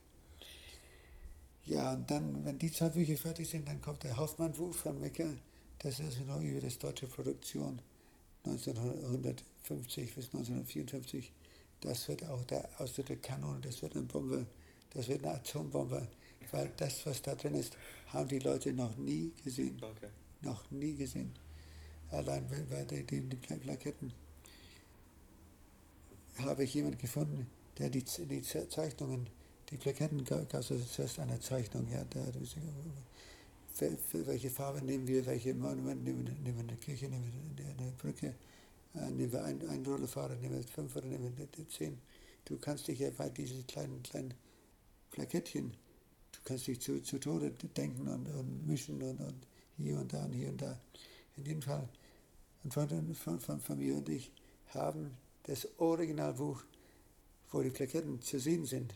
Ja, 1.65 1.93
und 1.93 2.11
dann, 2.11 2.45
wenn 2.45 2.59
die 2.59 2.73
zwei 2.73 2.89
Bücher 2.89 3.17
fertig 3.17 3.49
sind, 3.49 3.69
dann 3.69 3.81
kommt 3.81 4.03
der 4.03 4.17
Hoffmann-Buch 4.17 4.75
von 4.75 5.01
Mecker. 5.01 5.29
Das 5.79 6.01
ist 6.01 6.19
also 6.19 6.25
noch 6.25 6.41
über 6.41 6.61
das 6.61 6.79
deutsche 6.79 7.07
Produktion 7.07 7.81
1950 8.45 10.15
bis 10.15 10.27
1954. 10.27 11.33
Das 11.81 12.09
wird 12.09 12.25
auch 12.25 12.45
der 12.45 12.69
aus 12.79 12.95
der 12.95 13.17
Kanone, 13.17 13.61
das 13.61 13.83
wird 13.83 13.95
eine 13.95 14.05
Bombe, 14.05 14.47
das 14.91 15.09
wird 15.09 15.25
eine 15.25 15.35
Atombombe, 15.35 16.09
weil 16.53 16.71
das, 16.77 17.05
was 17.07 17.23
da 17.23 17.35
drin 17.35 17.55
ist, 17.55 17.77
haben 18.09 18.29
die 18.29 18.39
Leute 18.39 18.73
noch 18.73 18.97
nie 18.97 19.33
gesehen. 19.45 19.77
Okay. 19.83 20.09
Noch 20.43 20.71
nie 20.71 20.95
gesehen. 20.95 21.33
Allein 22.11 22.47
bei 22.49 22.85
die 22.85 23.21
Plaketten 23.21 24.13
habe 26.39 26.65
ich 26.65 26.75
jemanden 26.75 26.99
gefunden, 26.99 27.47
der 27.79 27.91
die, 27.91 28.05
die 28.05 28.43
Zeichnungen, 28.43 29.29
die 29.71 29.77
Plaketten 29.79 30.25
gab 30.25 30.53
es 30.55 30.69
zuerst 30.93 31.19
eine 31.19 31.41
Zeichnung, 31.41 31.89
ja, 31.91 32.05
da, 32.11 32.21
welche 34.27 34.51
Farbe 34.51 34.83
nehmen 34.83 35.07
wir, 35.07 35.25
welche 35.25 35.55
Monument 35.55 36.05
nehmen, 36.05 36.27
wir- 36.27 36.35
nehmen 36.35 36.57
wir 36.59 36.69
eine 36.69 36.77
Kirche, 36.77 37.09
nehmen 37.09 37.33
wir 37.57 37.67
eine, 37.67 37.93
Brücke, 37.93 38.35
äh, 38.95 39.11
nehmen 39.11 39.33
wir 39.33 39.45
ein, 39.45 39.67
ein 39.69 39.85
Rollefahrer, 39.87 40.37
nehmen 40.37 40.57
wir 40.57 40.65
fünf 40.65 40.95
oder 40.97 41.07
nehmen 41.07 41.33
wir 41.37 41.69
zehn. 41.69 41.99
Du 42.45 42.59
kannst 42.59 42.89
dich 42.89 42.99
ja 42.99 43.11
bei 43.11 43.29
diesen 43.31 43.67
kleinen, 43.67 44.03
kleinen 44.03 44.35
Plakettchen, 45.11 45.75
kannst 46.45 46.67
dich 46.67 46.81
zu, 46.81 47.03
zu 47.03 47.19
Tode 47.19 47.51
denken 47.51 48.09
und, 48.09 48.29
und 48.29 48.67
mischen 48.67 49.03
und, 49.03 49.21
und 49.21 49.47
hier 49.77 49.99
und 49.99 50.13
da 50.13 50.25
und 50.25 50.33
hier 50.33 50.49
und 50.49 50.61
da. 50.61 50.81
In 51.37 51.45
jedem 51.45 51.63
Fall, 51.63 51.89
ein 52.65 52.71
Freund 52.71 52.93
von, 53.17 53.41
von, 53.41 53.61
von 53.61 53.79
mir 53.79 53.97
und 53.97 54.09
ich 54.09 54.31
haben 54.69 55.13
das 55.45 55.69
Originalbuch, 55.79 56.63
wo 57.51 57.63
die 57.63 57.71
Plaketten 57.71 58.21
zu 58.23 58.39
sehen 58.39 58.65
sind, 58.65 58.95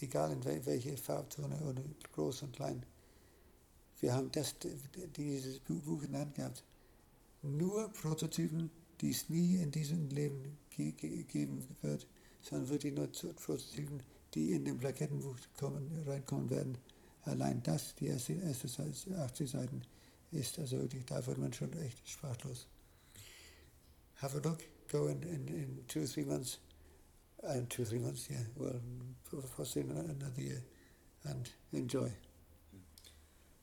egal 0.00 0.32
in 0.32 0.42
wel- 0.42 0.66
welche 0.66 0.96
Farbtone 0.96 1.56
oder 1.62 1.82
groß 2.12 2.42
und 2.42 2.54
klein. 2.54 2.84
Wir 4.00 4.14
haben 4.14 4.30
das, 4.32 4.56
dieses 5.16 5.60
Buch 5.60 6.02
in 6.02 6.12
der 6.12 6.22
Hand 6.22 6.34
gehabt. 6.34 6.64
Nur 7.42 7.88
Prototypen, 7.90 8.70
die 9.00 9.10
es 9.10 9.28
nie 9.28 9.56
in 9.56 9.70
diesem 9.70 10.08
Leben 10.08 10.58
ge 10.70 10.92
ge 10.92 11.22
geben 11.24 11.64
wird, 11.82 12.06
sondern 12.42 12.68
wirklich 12.68 12.94
nur 12.94 13.06
Prototypen, 13.10 14.02
die 14.34 14.52
in 14.52 14.64
dem 14.64 14.78
Plakettenbuch 14.78 15.36
kommen, 15.56 15.90
reinkommen 16.06 16.50
werden. 16.50 16.78
Allein 17.22 17.62
das, 17.62 17.94
die 17.94 18.06
erste, 18.06 18.34
erste 18.34 18.68
Seite, 18.68 19.18
80 19.18 19.50
Seiten, 19.50 19.82
ist 20.32 20.58
also 20.58 20.78
wirklich, 20.78 21.04
da 21.06 21.24
wird 21.26 21.38
man 21.38 21.52
schon 21.52 21.72
echt 21.74 22.08
sprachlos. 22.08 22.66
Have 24.16 24.36
a 24.36 24.40
look, 24.40 24.58
go 24.90 25.06
in, 25.06 25.22
in, 25.22 25.48
in 25.48 25.86
two 25.86 26.06
three 26.06 26.24
months, 26.24 26.58
and 27.42 27.68
two 27.70 27.82
or 27.82 27.86
three 27.86 27.98
months, 27.98 28.28
yeah, 28.28 28.44
well, 28.56 28.80
possibly 29.56 29.96
another 29.96 30.42
year, 30.42 30.62
and 31.24 31.50
enjoy. 31.72 32.10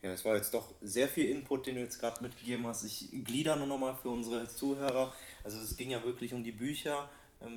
Ja, 0.01 0.09
das 0.09 0.25
war 0.25 0.35
jetzt 0.35 0.53
doch 0.53 0.73
sehr 0.81 1.07
viel 1.07 1.29
Input, 1.29 1.67
den 1.67 1.75
du 1.75 1.81
jetzt 1.81 1.99
gerade 1.99 2.23
mitgegeben 2.23 2.65
hast. 2.65 2.83
Ich 2.83 3.11
glieder 3.23 3.55
nur 3.55 3.67
nochmal 3.67 3.95
für 3.95 4.09
unsere 4.09 4.47
Zuhörer. 4.47 5.13
Also 5.43 5.59
es 5.59 5.77
ging 5.77 5.91
ja 5.91 6.03
wirklich 6.03 6.33
um 6.33 6.43
die 6.43 6.51
Bücher, 6.51 7.07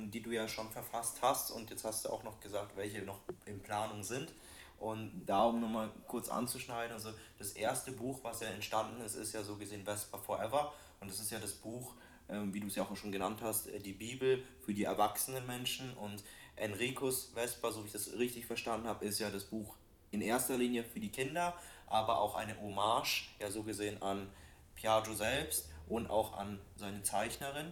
die 0.09 0.21
du 0.21 0.31
ja 0.31 0.47
schon 0.47 0.69
verfasst 0.71 1.19
hast 1.21 1.51
und 1.51 1.69
jetzt 1.69 1.83
hast 1.83 2.05
du 2.05 2.09
auch 2.09 2.23
noch 2.23 2.39
gesagt, 2.39 2.75
welche 2.75 3.01
noch 3.01 3.19
in 3.45 3.61
Planung 3.61 4.03
sind. 4.03 4.33
Und 4.77 5.25
da, 5.25 5.45
um 5.45 5.61
nochmal 5.61 5.89
kurz 6.07 6.29
anzuschneiden, 6.29 6.93
also 6.93 7.11
das 7.37 7.51
erste 7.51 7.91
Buch, 7.91 8.19
was 8.23 8.41
ja 8.41 8.47
entstanden 8.49 9.01
ist, 9.01 9.15
ist 9.15 9.33
ja 9.33 9.43
so 9.43 9.55
gesehen 9.55 9.85
Vespa 9.85 10.17
Forever. 10.17 10.73
Und 10.99 11.09
das 11.09 11.19
ist 11.19 11.31
ja 11.31 11.39
das 11.39 11.53
Buch, 11.53 11.93
ähm, 12.29 12.53
wie 12.53 12.59
du 12.59 12.67
es 12.67 12.75
ja 12.75 12.83
auch 12.83 12.95
schon 12.95 13.11
genannt 13.11 13.39
hast, 13.41 13.67
äh, 13.67 13.79
die 13.79 13.93
Bibel 13.93 14.43
für 14.61 14.73
die 14.73 14.83
erwachsenen 14.83 15.45
Menschen. 15.47 15.93
Und 15.93 16.23
Enricus 16.55 17.31
Vespa, 17.33 17.71
so 17.71 17.83
wie 17.83 17.87
ich 17.87 17.93
das 17.93 18.13
richtig 18.13 18.45
verstanden 18.45 18.87
habe, 18.87 19.05
ist 19.05 19.19
ja 19.19 19.29
das 19.29 19.45
Buch 19.45 19.75
in 20.11 20.21
erster 20.21 20.57
Linie 20.57 20.83
für 20.83 20.99
die 20.99 21.11
Kinder, 21.11 21.53
aber 21.87 22.19
auch 22.19 22.35
eine 22.35 22.59
Hommage, 22.59 23.29
ja 23.39 23.51
so 23.51 23.63
gesehen 23.63 24.01
an 24.01 24.29
Piaggio 24.75 25.13
selbst 25.13 25.69
und 25.87 26.09
auch 26.09 26.37
an 26.37 26.59
seine 26.75 27.03
Zeichnerin, 27.03 27.71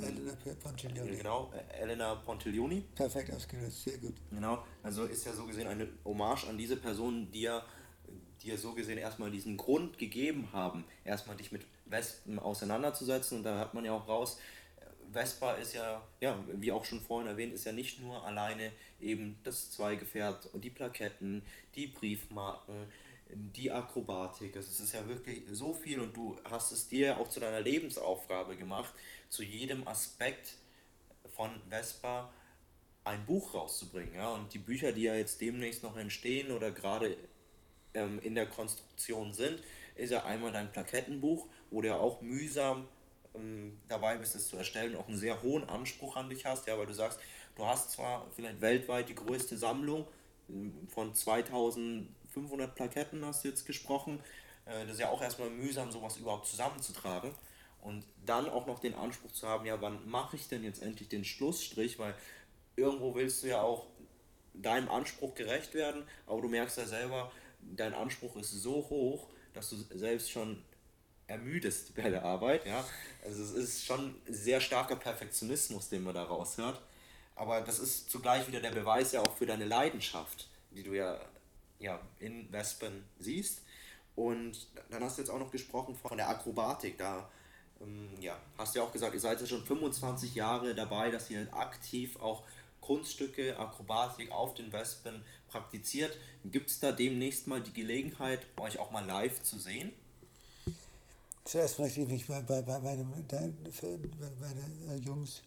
Elena 0.00 0.36
Pontiglioni. 0.62 1.16
genau, 1.16 1.52
Elena 1.78 2.14
Pontiglioni. 2.16 2.84
Perfekt 2.94 3.32
ausgedrückt, 3.32 3.72
sehr 3.72 3.98
gut. 3.98 4.14
Genau, 4.30 4.64
also 4.82 5.04
ist 5.04 5.24
ja 5.24 5.32
so 5.32 5.46
gesehen 5.46 5.66
eine 5.66 5.88
Hommage 6.04 6.48
an 6.48 6.58
diese 6.58 6.76
Personen, 6.76 7.30
die 7.30 7.42
ja, 7.42 7.64
die 8.42 8.48
ja 8.48 8.56
so 8.56 8.72
gesehen 8.72 8.98
erstmal 8.98 9.30
diesen 9.30 9.56
Grund 9.56 9.98
gegeben 9.98 10.48
haben, 10.52 10.84
erstmal 11.04 11.36
dich 11.36 11.52
mit 11.52 11.62
Wespen 11.86 12.38
auseinanderzusetzen 12.38 13.38
und 13.38 13.44
da 13.44 13.58
hat 13.58 13.74
man 13.74 13.84
ja 13.84 13.92
auch 13.92 14.08
raus, 14.08 14.38
Vespa 15.12 15.52
ist 15.54 15.74
ja, 15.74 16.02
ja, 16.20 16.38
wie 16.54 16.72
auch 16.72 16.84
schon 16.84 17.00
vorhin 17.00 17.28
erwähnt, 17.28 17.52
ist 17.52 17.64
ja 17.64 17.72
nicht 17.72 18.00
nur 18.00 18.24
alleine 18.24 18.72
eben 19.00 19.38
das 19.44 19.70
Zweigefährt 19.70 20.46
und 20.54 20.64
die 20.64 20.70
Plaketten, 20.70 21.42
die 21.74 21.86
Briefmarken, 21.86 22.86
die 23.34 23.70
Akrobatik. 23.70 24.56
Also 24.56 24.70
es 24.70 24.80
ist 24.80 24.94
ja 24.94 25.06
wirklich 25.06 25.42
so 25.50 25.74
viel 25.74 26.00
und 26.00 26.16
du 26.16 26.36
hast 26.44 26.72
es 26.72 26.88
dir 26.88 27.18
auch 27.18 27.28
zu 27.28 27.40
deiner 27.40 27.60
Lebensaufgabe 27.60 28.56
gemacht, 28.56 28.92
zu 29.32 29.42
jedem 29.42 29.88
Aspekt 29.88 30.56
von 31.34 31.50
Vespa 31.70 32.30
ein 33.02 33.24
Buch 33.24 33.54
rauszubringen. 33.54 34.14
Ja? 34.14 34.28
Und 34.28 34.52
die 34.52 34.58
Bücher, 34.58 34.92
die 34.92 35.04
ja 35.04 35.14
jetzt 35.14 35.40
demnächst 35.40 35.82
noch 35.82 35.96
entstehen 35.96 36.52
oder 36.52 36.70
gerade 36.70 37.16
ähm, 37.94 38.20
in 38.20 38.34
der 38.34 38.46
Konstruktion 38.46 39.32
sind, 39.32 39.58
ist 39.94 40.10
ja 40.10 40.24
einmal 40.26 40.52
dein 40.52 40.70
Plakettenbuch, 40.70 41.46
wo 41.70 41.80
du 41.80 41.88
ja 41.88 41.96
auch 41.96 42.20
mühsam 42.20 42.86
ähm, 43.34 43.78
dabei 43.88 44.18
bist, 44.18 44.34
es 44.34 44.48
zu 44.48 44.58
erstellen, 44.58 44.96
auch 44.96 45.08
einen 45.08 45.16
sehr 45.16 45.42
hohen 45.42 45.66
Anspruch 45.66 46.16
an 46.16 46.28
dich 46.28 46.44
hast, 46.44 46.66
ja, 46.66 46.76
weil 46.76 46.86
du 46.86 46.94
sagst, 46.94 47.18
du 47.56 47.64
hast 47.64 47.90
zwar 47.90 48.26
vielleicht 48.36 48.60
weltweit 48.60 49.08
die 49.08 49.14
größte 49.14 49.56
Sammlung 49.56 50.06
ähm, 50.50 50.86
von 50.88 51.14
2500 51.14 52.74
Plaketten, 52.74 53.24
hast 53.24 53.44
du 53.44 53.48
jetzt 53.48 53.64
gesprochen, 53.64 54.20
äh, 54.66 54.84
das 54.84 54.92
ist 54.92 55.00
ja 55.00 55.08
auch 55.08 55.22
erstmal 55.22 55.48
mühsam, 55.48 55.90
sowas 55.90 56.18
überhaupt 56.18 56.46
zusammenzutragen 56.46 57.34
und 57.82 58.06
dann 58.24 58.48
auch 58.48 58.66
noch 58.66 58.78
den 58.78 58.94
Anspruch 58.94 59.32
zu 59.32 59.46
haben, 59.46 59.66
ja, 59.66 59.80
wann 59.82 60.08
mache 60.08 60.36
ich 60.36 60.48
denn 60.48 60.64
jetzt 60.64 60.82
endlich 60.82 61.08
den 61.08 61.24
Schlussstrich, 61.24 61.98
weil 61.98 62.14
irgendwo 62.76 63.14
willst 63.14 63.42
du 63.42 63.48
ja 63.48 63.60
auch 63.60 63.86
deinem 64.54 64.88
Anspruch 64.88 65.34
gerecht 65.34 65.74
werden, 65.74 66.04
aber 66.26 66.40
du 66.40 66.48
merkst 66.48 66.78
ja 66.78 66.86
selber, 66.86 67.32
dein 67.60 67.92
Anspruch 67.92 68.36
ist 68.36 68.50
so 68.50 68.88
hoch, 68.88 69.28
dass 69.52 69.70
du 69.70 69.76
selbst 69.96 70.30
schon 70.30 70.62
ermüdest 71.26 71.94
bei 71.94 72.08
der 72.08 72.24
Arbeit, 72.24 72.66
ja. 72.66 72.84
Also 73.24 73.42
es 73.42 73.52
ist 73.52 73.84
schon 73.84 74.14
sehr 74.28 74.60
starker 74.60 74.96
Perfektionismus, 74.96 75.88
den 75.88 76.02
man 76.02 76.14
da 76.14 76.22
raushört. 76.24 76.80
Aber 77.34 77.62
das 77.62 77.78
ist 77.78 78.10
zugleich 78.10 78.46
wieder 78.46 78.60
der 78.60 78.70
Beweis 78.70 79.12
ja 79.12 79.22
auch 79.22 79.36
für 79.36 79.46
deine 79.46 79.64
Leidenschaft, 79.64 80.48
die 80.70 80.82
du 80.82 80.92
ja, 80.92 81.18
ja 81.78 82.00
in 82.18 82.52
Wespen 82.52 83.04
siehst. 83.18 83.62
Und 84.14 84.68
dann 84.90 85.02
hast 85.02 85.16
du 85.16 85.22
jetzt 85.22 85.30
auch 85.30 85.38
noch 85.38 85.50
gesprochen 85.50 85.96
von 85.96 86.18
der 86.18 86.28
Akrobatik. 86.28 86.98
Da 86.98 87.30
ja, 88.20 88.38
hast 88.58 88.74
ja 88.74 88.82
auch 88.82 88.92
gesagt, 88.92 89.14
ihr 89.14 89.20
seid 89.20 89.40
ja 89.40 89.46
schon 89.46 89.64
25 89.64 90.34
Jahre 90.34 90.74
dabei, 90.74 91.10
dass 91.10 91.30
ihr 91.30 91.46
aktiv 91.52 92.16
auch 92.20 92.42
Kunststücke, 92.80 93.58
Akrobatik 93.58 94.30
auf 94.32 94.54
den 94.54 94.72
Wespen 94.72 95.22
praktiziert. 95.48 96.16
Gibt 96.44 96.70
es 96.70 96.80
da 96.80 96.92
demnächst 96.92 97.46
mal 97.46 97.62
die 97.62 97.72
Gelegenheit, 97.72 98.46
euch 98.58 98.78
auch 98.78 98.90
mal 98.90 99.04
live 99.04 99.42
zu 99.42 99.58
sehen? 99.58 99.92
Zuerst 101.44 101.78
möchte 101.78 102.02
ich 102.02 102.08
mich 102.08 102.26
bei, 102.26 102.40
bei, 102.42 102.62
bei, 102.62 102.78
meinem, 102.78 103.12
für 103.72 103.98
meine 104.40 104.96
Jungs 104.98 105.42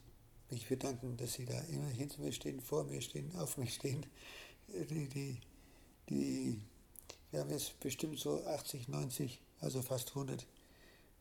mich 0.50 0.68
bedanken, 0.68 1.16
dass 1.18 1.34
sie 1.34 1.46
da 1.46 1.60
immer 1.72 1.88
hinter 1.88 2.22
mir 2.22 2.32
stehen, 2.32 2.62
vor 2.62 2.84
mir 2.84 3.02
stehen, 3.02 3.32
auf 3.38 3.58
mich 3.58 3.76
stehen. 3.76 4.06
Die, 4.68 5.08
die, 5.08 5.38
die, 6.10 6.62
wir 7.32 7.40
haben 7.40 7.50
jetzt 7.50 7.80
bestimmt 7.80 8.20
so 8.20 8.44
80, 8.46 8.88
90, 8.88 9.40
also 9.62 9.82
fast 9.82 10.10
100, 10.10 10.46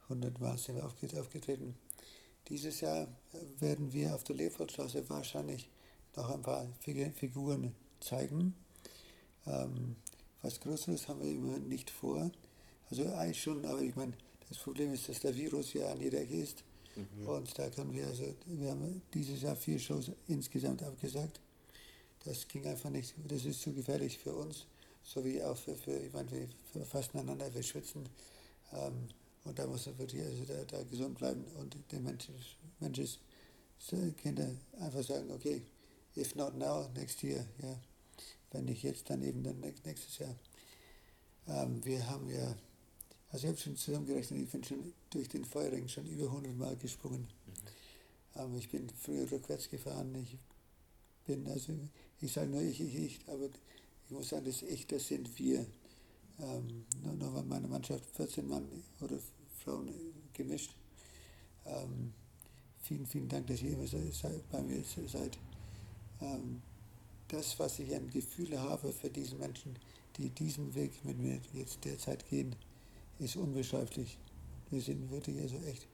100 0.04 0.40
Mal 0.40 0.58
sind 0.58 0.76
wir 0.76 0.84
aufgetreten. 0.84 1.74
Dieses 2.48 2.80
Jahr 2.80 3.08
werden 3.58 3.92
wir 3.92 4.14
auf 4.14 4.24
der 4.24 4.36
Leopoldstraße 4.36 5.08
wahrscheinlich 5.08 5.70
noch 6.14 6.30
ein 6.30 6.42
paar 6.42 6.68
Figuren 6.80 7.74
zeigen. 8.00 8.54
Ähm, 9.46 9.96
was 10.42 10.60
Größeres 10.60 11.08
haben 11.08 11.22
wir 11.22 11.30
immer 11.30 11.58
nicht 11.58 11.90
vor. 11.90 12.30
Also 12.90 13.06
eigentlich 13.14 13.42
schon, 13.42 13.64
aber 13.64 13.80
ich 13.80 13.96
meine, 13.96 14.12
das 14.48 14.58
Problem 14.58 14.92
ist, 14.92 15.08
dass 15.08 15.20
der 15.20 15.34
Virus 15.34 15.72
ja 15.72 15.90
an 15.90 16.00
jeder 16.00 16.20
ist. 16.20 16.64
Mhm. 16.96 17.28
Und 17.28 17.58
da 17.58 17.70
können 17.70 17.92
wir 17.92 18.06
also, 18.06 18.24
wir 18.46 18.70
haben 18.70 19.02
dieses 19.12 19.42
Jahr 19.42 19.56
vier 19.56 19.78
Shows 19.78 20.10
insgesamt 20.28 20.82
abgesagt. 20.82 21.40
Das 22.24 22.46
ging 22.46 22.66
einfach 22.66 22.90
nicht, 22.90 23.14
das 23.26 23.44
ist 23.44 23.62
zu 23.62 23.72
gefährlich 23.72 24.18
für 24.18 24.34
uns, 24.34 24.66
so 25.02 25.24
wie 25.24 25.42
auch 25.42 25.56
für, 25.56 25.76
für 25.76 25.96
ich 25.96 26.12
meine, 26.12 26.30
wir 26.30 26.84
fassen 26.84 27.18
einander, 27.18 27.52
wir 27.52 27.62
schwitzen. 27.62 28.08
Ähm, 28.72 29.08
und 29.44 29.58
da 29.58 29.66
muss 29.66 29.86
man 29.86 29.98
wirklich 29.98 30.22
also 30.22 30.44
da, 30.44 30.64
da 30.64 30.82
gesund 30.84 31.18
bleiben 31.18 31.44
und 31.58 31.76
den 31.92 32.02
Menschen, 32.02 32.34
Menschen 32.80 33.08
Kinder 34.16 34.50
einfach 34.80 35.02
sagen, 35.02 35.30
okay, 35.30 35.62
if 36.16 36.34
not 36.34 36.56
now, 36.56 36.88
next 36.94 37.22
year, 37.22 37.46
ja. 37.62 37.78
Wenn 38.50 38.66
nicht 38.66 38.84
jetzt, 38.84 39.10
dann 39.10 39.22
eben 39.22 39.42
dann 39.42 39.58
nächstes 39.60 40.18
Jahr. 40.18 40.34
Ähm, 41.48 41.84
wir 41.84 42.08
haben 42.08 42.30
ja 42.30 42.54
also 43.34 43.48
ich 43.48 43.50
habe 43.50 43.60
schon 43.60 43.76
zusammengerechnet, 43.76 44.42
ich 44.42 44.48
bin 44.48 44.62
schon 44.62 44.92
durch 45.10 45.28
den 45.28 45.44
Feuerring 45.44 45.88
schon 45.88 46.06
über 46.06 46.26
100 46.26 46.56
Mal 46.56 46.76
gesprungen. 46.76 47.26
Mhm. 47.46 48.40
Aber 48.40 48.56
ich 48.56 48.70
bin 48.70 48.88
früher 48.90 49.28
rückwärts 49.28 49.68
gefahren. 49.68 50.14
Ich 50.14 50.38
bin, 51.26 51.44
also 51.48 51.72
ich 52.20 52.32
sage 52.32 52.48
nur 52.48 52.62
ich, 52.62 52.80
ich, 52.80 52.94
ich, 52.94 53.18
aber 53.26 53.46
ich 54.06 54.12
muss 54.12 54.28
sagen, 54.28 54.44
das 54.44 54.62
Ich, 54.62 54.86
das 54.86 55.08
sind 55.08 55.36
wir. 55.36 55.66
Ähm, 56.40 56.84
nur 57.02 57.34
war 57.34 57.42
meine 57.44 57.68
Mannschaft 57.68 58.04
14 58.16 58.46
Mann 58.46 58.66
oder 59.00 59.18
Frauen 59.64 59.88
gemischt. 60.32 60.74
Ähm, 61.64 62.12
vielen, 62.82 63.06
vielen 63.06 63.28
Dank, 63.28 63.46
dass 63.46 63.62
ihr 63.62 63.72
immer 63.72 63.86
seid, 63.86 64.48
bei 64.50 64.62
mir 64.62 64.82
seid. 65.06 65.38
Ähm, 66.20 66.60
das, 67.28 67.58
was 67.58 67.78
ich 67.78 67.94
an 67.94 68.10
Gefühle 68.10 68.60
habe 68.60 68.92
für 68.92 69.10
diese 69.10 69.36
Menschen, 69.36 69.78
die 70.16 70.28
diesen 70.30 70.74
Weg 70.74 71.04
mit 71.04 71.18
mir 71.18 71.40
jetzt 71.52 71.84
derzeit 71.84 72.28
gehen, 72.28 72.54
ist 73.18 73.36
unbeschreiblich. 73.36 74.18
Wir 74.70 74.80
sind 74.80 75.10
wirklich 75.10 75.40
also 75.40 75.56
echt 75.66 75.86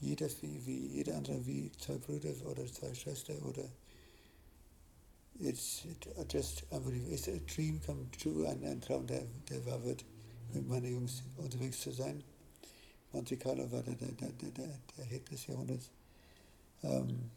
jeder 0.00 0.28
wie, 0.42 0.66
wie 0.66 0.86
jeder 0.88 1.16
andere, 1.16 1.44
wie 1.46 1.70
zwei 1.78 1.96
Brüder 1.96 2.32
oder 2.50 2.66
zwei 2.66 2.94
Schwestern 2.94 3.38
oder 3.42 3.64
it's 5.40 5.86
just 6.28 6.64
unbelievable. 6.72 7.12
It's 7.12 7.28
a 7.28 7.38
dream 7.40 7.80
come 7.84 8.08
true, 8.18 8.46
ein, 8.46 8.64
ein 8.64 8.80
Traum, 8.80 9.06
der, 9.06 9.22
der 9.48 9.64
wahr 9.66 9.82
wird, 9.84 10.04
mit 10.52 10.68
meinen 10.68 10.90
Jungs 10.92 11.22
unterwegs 11.36 11.80
zu 11.80 11.90
sein. 11.90 12.22
Monte 13.12 13.36
Carlo 13.36 13.70
war 13.70 13.82
der, 13.82 13.94
der, 13.94 14.12
der, 14.12 14.50
der, 14.50 14.78
der 14.96 15.04
Hit 15.04 15.30
des 15.30 15.46
Jahrhunderts. 15.46 15.90
Ähm, 16.82 17.30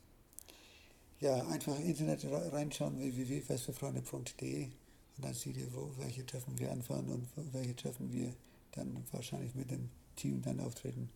ja, 1.19 1.45
einfach 1.47 1.77
Internet 1.79 2.25
reinschauen, 2.25 2.99
www.festefreunde.de 2.99 4.65
und 4.65 5.25
dann 5.25 5.33
seht 5.33 5.57
ihr, 5.57 5.73
wo, 5.73 5.91
welche 5.97 6.25
Treffen 6.25 6.57
wir 6.57 6.71
anfahren 6.71 7.09
und 7.09 7.27
welche 7.53 7.75
Treffen 7.75 8.12
wir 8.12 8.33
dann 8.71 9.03
wahrscheinlich 9.12 9.53
mit 9.55 9.69
dem 9.69 9.89
Team 10.15 10.41
dann 10.41 10.59
auftreten. 10.59 11.09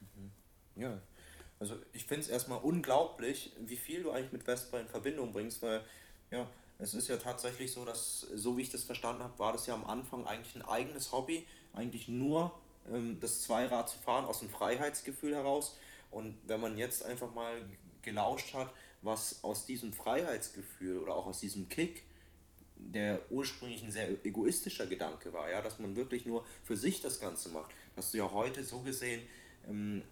Mhm. 0.00 0.82
Ja, 0.82 1.02
also 1.58 1.76
ich 1.92 2.04
finde 2.04 2.22
es 2.22 2.28
erstmal 2.28 2.58
unglaublich, 2.58 3.52
wie 3.60 3.76
viel 3.76 4.02
du 4.02 4.10
eigentlich 4.10 4.32
mit 4.32 4.44
Vespa 4.44 4.78
in 4.78 4.88
Verbindung 4.88 5.32
bringst, 5.32 5.62
weil 5.62 5.84
ja, 6.30 6.48
es 6.78 6.94
ist 6.94 7.08
ja 7.08 7.16
tatsächlich 7.16 7.72
so, 7.72 7.84
dass, 7.84 8.20
so 8.20 8.56
wie 8.56 8.62
ich 8.62 8.70
das 8.70 8.84
verstanden 8.84 9.22
habe, 9.22 9.38
war 9.38 9.52
das 9.52 9.66
ja 9.66 9.74
am 9.74 9.84
Anfang 9.84 10.26
eigentlich 10.26 10.54
ein 10.56 10.62
eigenes 10.62 11.12
Hobby, 11.12 11.46
eigentlich 11.72 12.08
nur 12.08 12.52
ähm, 12.92 13.18
das 13.20 13.42
Zweirad 13.42 13.88
zu 13.88 13.98
fahren 13.98 14.26
aus 14.26 14.40
dem 14.40 14.50
Freiheitsgefühl 14.50 15.34
heraus. 15.34 15.76
Und 16.10 16.36
wenn 16.46 16.60
man 16.60 16.76
jetzt 16.76 17.04
einfach 17.04 17.34
mal 17.34 17.54
gelauscht 18.02 18.54
hat, 18.54 18.72
was 19.02 19.42
aus 19.42 19.66
diesem 19.66 19.92
Freiheitsgefühl 19.92 20.98
oder 20.98 21.14
auch 21.14 21.26
aus 21.26 21.40
diesem 21.40 21.68
Kick 21.68 22.04
der 22.78 23.20
ursprünglich 23.30 23.82
ein 23.82 23.90
sehr 23.90 24.08
egoistischer 24.24 24.86
Gedanke 24.86 25.32
war, 25.32 25.50
ja, 25.50 25.62
dass 25.62 25.78
man 25.78 25.96
wirklich 25.96 26.26
nur 26.26 26.44
für 26.62 26.76
sich 26.76 27.00
das 27.00 27.20
Ganze 27.20 27.48
macht, 27.48 27.70
dass 27.94 28.10
du 28.10 28.18
ja 28.18 28.30
heute 28.30 28.62
so 28.64 28.80
gesehen 28.80 29.22
ähm, 29.66 30.02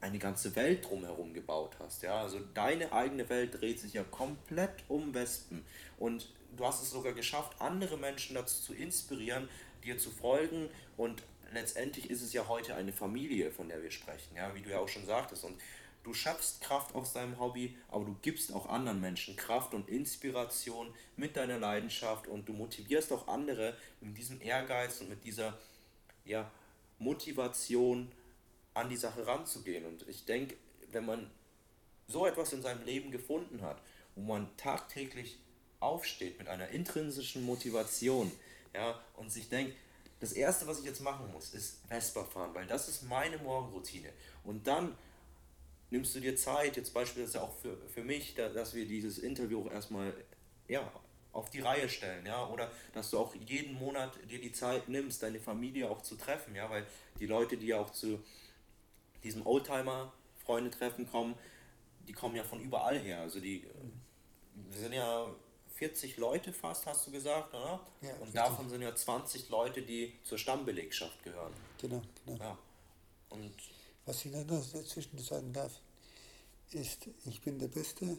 eine 0.00 0.18
ganze 0.18 0.54
Welt 0.56 0.88
drumherum 0.88 1.34
gebaut 1.34 1.76
hast, 1.80 2.02
ja, 2.02 2.20
also 2.20 2.40
deine 2.54 2.92
eigene 2.92 3.28
Welt 3.28 3.60
dreht 3.60 3.80
sich 3.80 3.94
ja 3.94 4.04
komplett 4.04 4.84
um 4.88 5.12
Wespen. 5.14 5.64
Und 5.98 6.30
du 6.56 6.64
hast 6.64 6.82
es 6.82 6.90
sogar 6.90 7.12
geschafft, 7.12 7.60
andere 7.60 7.96
Menschen 7.96 8.34
dazu 8.34 8.62
zu 8.62 8.74
inspirieren, 8.74 9.48
dir 9.84 9.98
zu 9.98 10.10
folgen. 10.10 10.68
Und 10.96 11.22
letztendlich 11.52 12.10
ist 12.10 12.22
es 12.22 12.32
ja 12.32 12.46
heute 12.48 12.74
eine 12.74 12.92
Familie, 12.92 13.50
von 13.50 13.68
der 13.68 13.82
wir 13.82 13.90
sprechen, 13.90 14.36
ja, 14.36 14.54
wie 14.54 14.62
du 14.62 14.70
ja 14.70 14.78
auch 14.78 14.88
schon 14.88 15.06
sagtest. 15.06 15.44
Und 15.44 15.60
Du 16.08 16.14
schöpfst 16.14 16.62
Kraft 16.62 16.94
aus 16.94 17.12
deinem 17.12 17.38
Hobby, 17.38 17.76
aber 17.90 18.06
du 18.06 18.16
gibst 18.22 18.50
auch 18.54 18.66
anderen 18.70 18.98
Menschen 18.98 19.36
Kraft 19.36 19.74
und 19.74 19.90
Inspiration 19.90 20.88
mit 21.16 21.36
deiner 21.36 21.58
Leidenschaft. 21.58 22.28
Und 22.28 22.48
du 22.48 22.54
motivierst 22.54 23.12
auch 23.12 23.28
andere 23.28 23.76
mit 24.00 24.16
diesem 24.16 24.40
Ehrgeiz 24.40 25.02
und 25.02 25.10
mit 25.10 25.22
dieser 25.22 25.58
ja, 26.24 26.50
Motivation 26.98 28.10
an 28.78 28.88
die 28.88 28.96
Sache 28.96 29.26
ranzugehen. 29.26 29.84
Und 29.84 30.06
ich 30.08 30.24
denke, 30.24 30.56
wenn 30.90 31.06
man 31.06 31.30
so 32.06 32.26
etwas 32.26 32.52
in 32.52 32.62
seinem 32.62 32.84
Leben 32.84 33.10
gefunden 33.10 33.62
hat, 33.62 33.80
wo 34.14 34.22
man 34.22 34.48
tagtäglich 34.56 35.38
aufsteht 35.80 36.38
mit 36.38 36.48
einer 36.48 36.68
intrinsischen 36.68 37.44
Motivation 37.44 38.32
ja, 38.74 39.00
und 39.16 39.30
sich 39.30 39.48
denkt, 39.48 39.74
das 40.20 40.32
Erste, 40.32 40.66
was 40.66 40.80
ich 40.80 40.84
jetzt 40.84 41.00
machen 41.00 41.30
muss, 41.30 41.54
ist 41.54 41.78
Vespa 41.88 42.24
fahren, 42.24 42.52
weil 42.54 42.66
das 42.66 42.88
ist 42.88 43.02
meine 43.02 43.38
Morgenroutine. 43.38 44.12
Und 44.42 44.66
dann 44.66 44.96
nimmst 45.90 46.14
du 46.14 46.20
dir 46.20 46.34
Zeit, 46.34 46.76
jetzt 46.76 46.92
beispielsweise 46.92 47.42
auch 47.42 47.54
für, 47.60 47.76
für 47.88 48.02
mich, 48.02 48.34
da, 48.34 48.48
dass 48.48 48.74
wir 48.74 48.86
dieses 48.86 49.18
Interview 49.18 49.68
erstmal 49.68 50.12
ja, 50.66 50.90
auf 51.32 51.50
die 51.50 51.60
Reihe 51.60 51.88
stellen, 51.88 52.26
ja, 52.26 52.46
oder 52.48 52.70
dass 52.92 53.10
du 53.10 53.18
auch 53.18 53.34
jeden 53.34 53.74
Monat 53.74 54.18
dir 54.28 54.40
die 54.40 54.52
Zeit 54.52 54.88
nimmst, 54.88 55.22
deine 55.22 55.38
Familie 55.38 55.88
auch 55.88 56.02
zu 56.02 56.16
treffen, 56.16 56.54
ja, 56.54 56.68
weil 56.68 56.84
die 57.20 57.26
Leute, 57.26 57.56
die 57.56 57.68
ja 57.68 57.78
auch 57.78 57.90
zu 57.90 58.22
diesem 59.22 59.46
Oldtimer-Freunde-Treffen 59.46 61.10
kommen, 61.10 61.34
die 62.06 62.12
kommen 62.12 62.36
ja 62.36 62.44
von 62.44 62.60
überall 62.60 62.98
her, 62.98 63.20
also 63.20 63.40
die, 63.40 63.66
wir 64.54 64.78
sind 64.80 64.92
ja 64.92 65.26
40 65.74 66.16
Leute 66.16 66.52
fast, 66.52 66.86
hast 66.86 67.06
du 67.06 67.12
gesagt, 67.12 67.54
oder? 67.54 67.80
Ja, 68.00 68.14
Und 68.20 68.34
davon 68.34 68.68
sind 68.68 68.82
ja 68.82 68.94
20 68.94 69.48
Leute, 69.48 69.82
die 69.82 70.12
zur 70.24 70.36
Stammbelegschaft 70.36 71.22
gehören. 71.22 71.52
Genau, 71.80 72.02
genau. 72.26 72.38
Ja. 72.38 72.58
Und 73.28 73.52
was 74.04 74.24
ich 74.24 74.32
noch 74.32 74.44
dazwischen 74.46 75.18
sagen 75.18 75.52
darf, 75.52 75.80
ist, 76.72 77.08
ich 77.26 77.40
bin 77.40 77.58
der 77.58 77.68
beste 77.68 78.18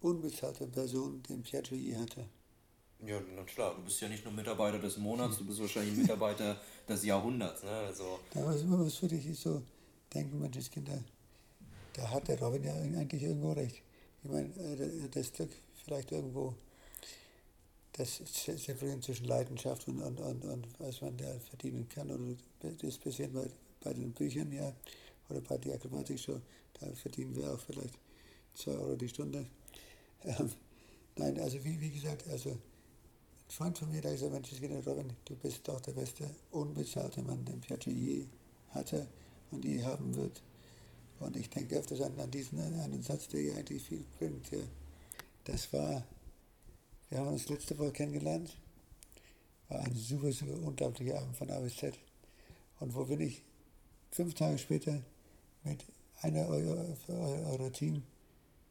unbezahlte 0.00 0.66
Person, 0.66 1.22
den 1.22 1.42
Piaggio 1.42 1.76
je 1.76 1.96
hatte. 1.96 2.26
Ja, 3.04 3.20
na 3.34 3.44
klar, 3.44 3.74
du 3.74 3.82
bist 3.82 4.00
ja 4.00 4.08
nicht 4.08 4.24
nur 4.24 4.32
Mitarbeiter 4.32 4.78
des 4.78 4.96
Monats, 4.96 5.38
du 5.38 5.44
bist 5.44 5.60
wahrscheinlich 5.60 5.96
Mitarbeiter 5.96 6.60
des 6.88 7.04
Jahrhunderts. 7.04 7.62
Ne? 7.62 7.70
Also. 7.70 8.18
Da 8.32 8.40
muss 8.40 8.64
man 8.64 8.86
was 8.86 9.00
wirklich 9.02 9.38
so 9.38 9.62
denken, 10.12 10.40
Menschenskinder, 10.40 11.02
da 11.94 12.10
hat 12.10 12.28
der 12.28 12.40
Robin 12.40 12.62
ja 12.62 12.74
eigentlich 12.74 13.22
irgendwo 13.22 13.52
recht. 13.52 13.82
Ich 14.22 14.30
meine, 14.30 14.48
äh, 14.56 15.08
das 15.10 15.32
Glück 15.32 15.50
vielleicht 15.84 16.12
irgendwo, 16.12 16.54
das 17.92 18.20
separieren 18.34 19.00
zwischen 19.00 19.26
Leidenschaft 19.26 19.88
und, 19.88 20.02
und, 20.02 20.20
und, 20.20 20.44
und 20.44 20.66
was 20.78 21.00
man 21.00 21.16
da 21.16 21.38
verdienen 21.48 21.88
kann, 21.88 22.10
oder 22.10 22.36
das 22.60 22.98
bisschen 22.98 23.32
bei, 23.32 23.48
bei 23.80 23.94
den 23.94 24.12
Büchern, 24.12 24.52
ja, 24.52 24.72
oder 25.28 25.40
bei 25.40 25.56
der 25.58 25.74
Akrobatik-Show, 25.74 26.40
da 26.80 26.86
verdienen 26.94 27.34
wir 27.34 27.52
auch 27.52 27.60
vielleicht 27.60 27.94
2 28.54 28.70
Euro 28.72 28.96
die 28.96 29.08
Stunde. 29.08 29.46
Ähm, 30.24 30.50
nein, 31.16 31.38
also 31.38 31.62
wie, 31.62 31.80
wie 31.80 31.90
gesagt, 31.90 32.26
also 32.28 32.50
ein 32.50 32.60
Freund 33.48 33.78
von 33.78 33.92
mir, 33.92 34.00
der 34.00 34.12
gesagt, 34.12 34.32
Mensch, 34.32 34.50
Robin, 34.86 35.12
du 35.24 35.36
bist 35.36 35.60
doch 35.68 35.78
der 35.80 35.92
beste 35.92 36.28
unbezahlte 36.50 37.22
Mann, 37.22 37.44
den 37.44 37.60
Piaggio 37.60 37.92
je 37.92 38.26
hatte 38.70 39.06
und 39.50 39.64
je 39.64 39.82
haben 39.84 40.14
wird. 40.16 40.42
Und 41.20 41.36
ich 41.36 41.48
denke 41.48 41.76
öfters 41.76 42.00
an, 42.00 42.18
an 42.18 42.30
diesen 42.30 42.60
einen 42.60 43.02
Satz, 43.02 43.28
der 43.28 43.40
hier 43.40 43.56
eigentlich 43.56 43.82
viel 43.82 44.04
bringt. 44.18 44.50
Ja. 44.50 44.58
Das 45.44 45.72
war, 45.72 46.04
wir 47.08 47.18
haben 47.18 47.28
uns 47.28 47.48
letzte 47.48 47.78
Woche 47.78 47.92
kennengelernt, 47.92 48.56
war 49.68 49.80
ein 49.80 49.94
super, 49.94 50.32
super 50.32 50.54
unglaublicher 50.54 51.18
Abend 51.18 51.36
von 51.36 51.50
A 51.50 51.60
bis 51.60 51.76
Z. 51.76 51.98
Und 52.80 52.94
wo 52.94 53.04
bin 53.04 53.20
ich? 53.20 53.42
Fünf 54.10 54.34
Tage 54.34 54.58
später 54.58 55.02
mit 55.64 55.84
einer 56.22 56.46
eurer, 56.48 56.86
eurer 57.08 57.72
Team 57.72 58.02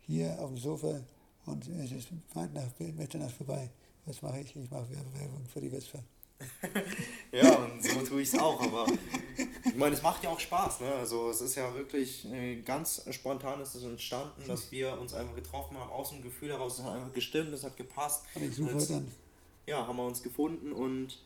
hier 0.01 0.39
auf 0.39 0.49
dem 0.49 0.57
Sofa 0.57 1.01
und 1.45 1.67
es 1.67 1.91
ist 1.91 2.09
weit 2.33 2.53
nach 2.53 2.67
Mitternacht 2.79 3.35
vorbei. 3.35 3.69
Was 4.05 4.21
mache 4.21 4.39
ich? 4.39 4.55
Ich 4.55 4.69
mache 4.69 4.89
Werbung 4.89 5.45
für 5.51 5.61
die 5.61 5.69
Vespa. 5.69 5.99
ja, 7.31 7.55
und 7.55 7.83
so 7.83 8.01
tue 8.01 8.21
ich 8.21 8.33
es 8.33 8.39
auch, 8.39 8.61
aber 8.61 8.87
ich 9.65 9.75
meine, 9.75 9.95
es 9.95 10.01
macht 10.01 10.23
ja 10.23 10.29
auch 10.29 10.39
Spaß, 10.39 10.81
ne? 10.81 10.93
Also 10.95 11.29
es 11.29 11.41
ist 11.41 11.55
ja 11.55 11.73
wirklich 11.73 12.25
äh, 12.31 12.61
ganz 12.61 13.03
spontan 13.11 13.61
ist 13.61 13.75
es 13.75 13.83
entstanden, 13.83 14.47
dass 14.47 14.71
wir 14.71 14.99
uns 14.99 15.13
einfach 15.13 15.35
getroffen 15.35 15.77
haben, 15.77 15.89
aus 15.89 16.09
dem 16.09 16.21
Gefühl 16.21 16.49
heraus, 16.49 16.79
es 16.79 16.85
hat 16.85 16.95
einfach 16.95 17.13
gestimmt, 17.13 17.53
es 17.53 17.63
hat 17.63 17.75
gepasst. 17.75 18.25
Dann. 18.89 19.11
Ja, 19.65 19.87
haben 19.87 19.97
wir 19.97 20.05
uns 20.05 20.21
gefunden 20.21 20.71
und 20.71 21.19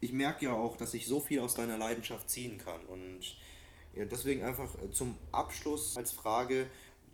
ich 0.00 0.12
merke 0.12 0.44
ja 0.44 0.52
auch, 0.52 0.76
dass 0.76 0.94
ich 0.94 1.06
so 1.06 1.20
viel 1.20 1.40
aus 1.40 1.54
deiner 1.54 1.78
Leidenschaft 1.78 2.30
ziehen 2.30 2.58
kann. 2.58 2.80
Und 2.86 3.36
ja, 3.94 4.04
deswegen 4.04 4.44
einfach 4.44 4.74
äh, 4.82 4.90
zum 4.90 5.16
Abschluss 5.32 5.96
als 5.96 6.12
Frage, 6.12 6.66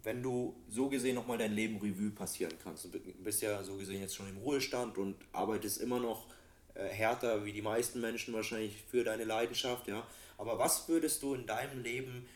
wenn 0.03 0.23
du 0.23 0.55
so 0.69 0.89
gesehen 0.89 1.15
nochmal 1.15 1.39
dein 1.39 1.53
Leben 1.53 1.79
Revue 1.79 2.11
passieren 2.11 2.55
kannst. 2.63 2.85
Du 2.85 2.99
bist 3.23 3.41
ja 3.41 3.63
so 3.63 3.77
gesehen 3.77 4.01
jetzt 4.01 4.17
schon 4.17 4.29
im 4.29 4.39
Ruhestand 4.39 4.99
und 4.99 5.17
arbeitest 5.33 5.81
immer 5.81 6.01
noch 6.01 6.27
äh, 6.75 6.89
härter 6.89 7.45
wie 7.45 7.53
die 7.53 7.63
meisten 7.63 8.01
Menschen 8.01 8.35
wahrscheinlich 8.35 8.83
für 8.91 9.05
deine 9.05 9.25
Leidenschaft, 9.25 9.87
ja. 9.89 10.07
Aber 10.43 10.59
was 10.59 10.89
würdest 10.89 11.23
du 11.23 11.35
in 11.35 11.47
deinem 11.47 11.85
Leben 11.85 12.27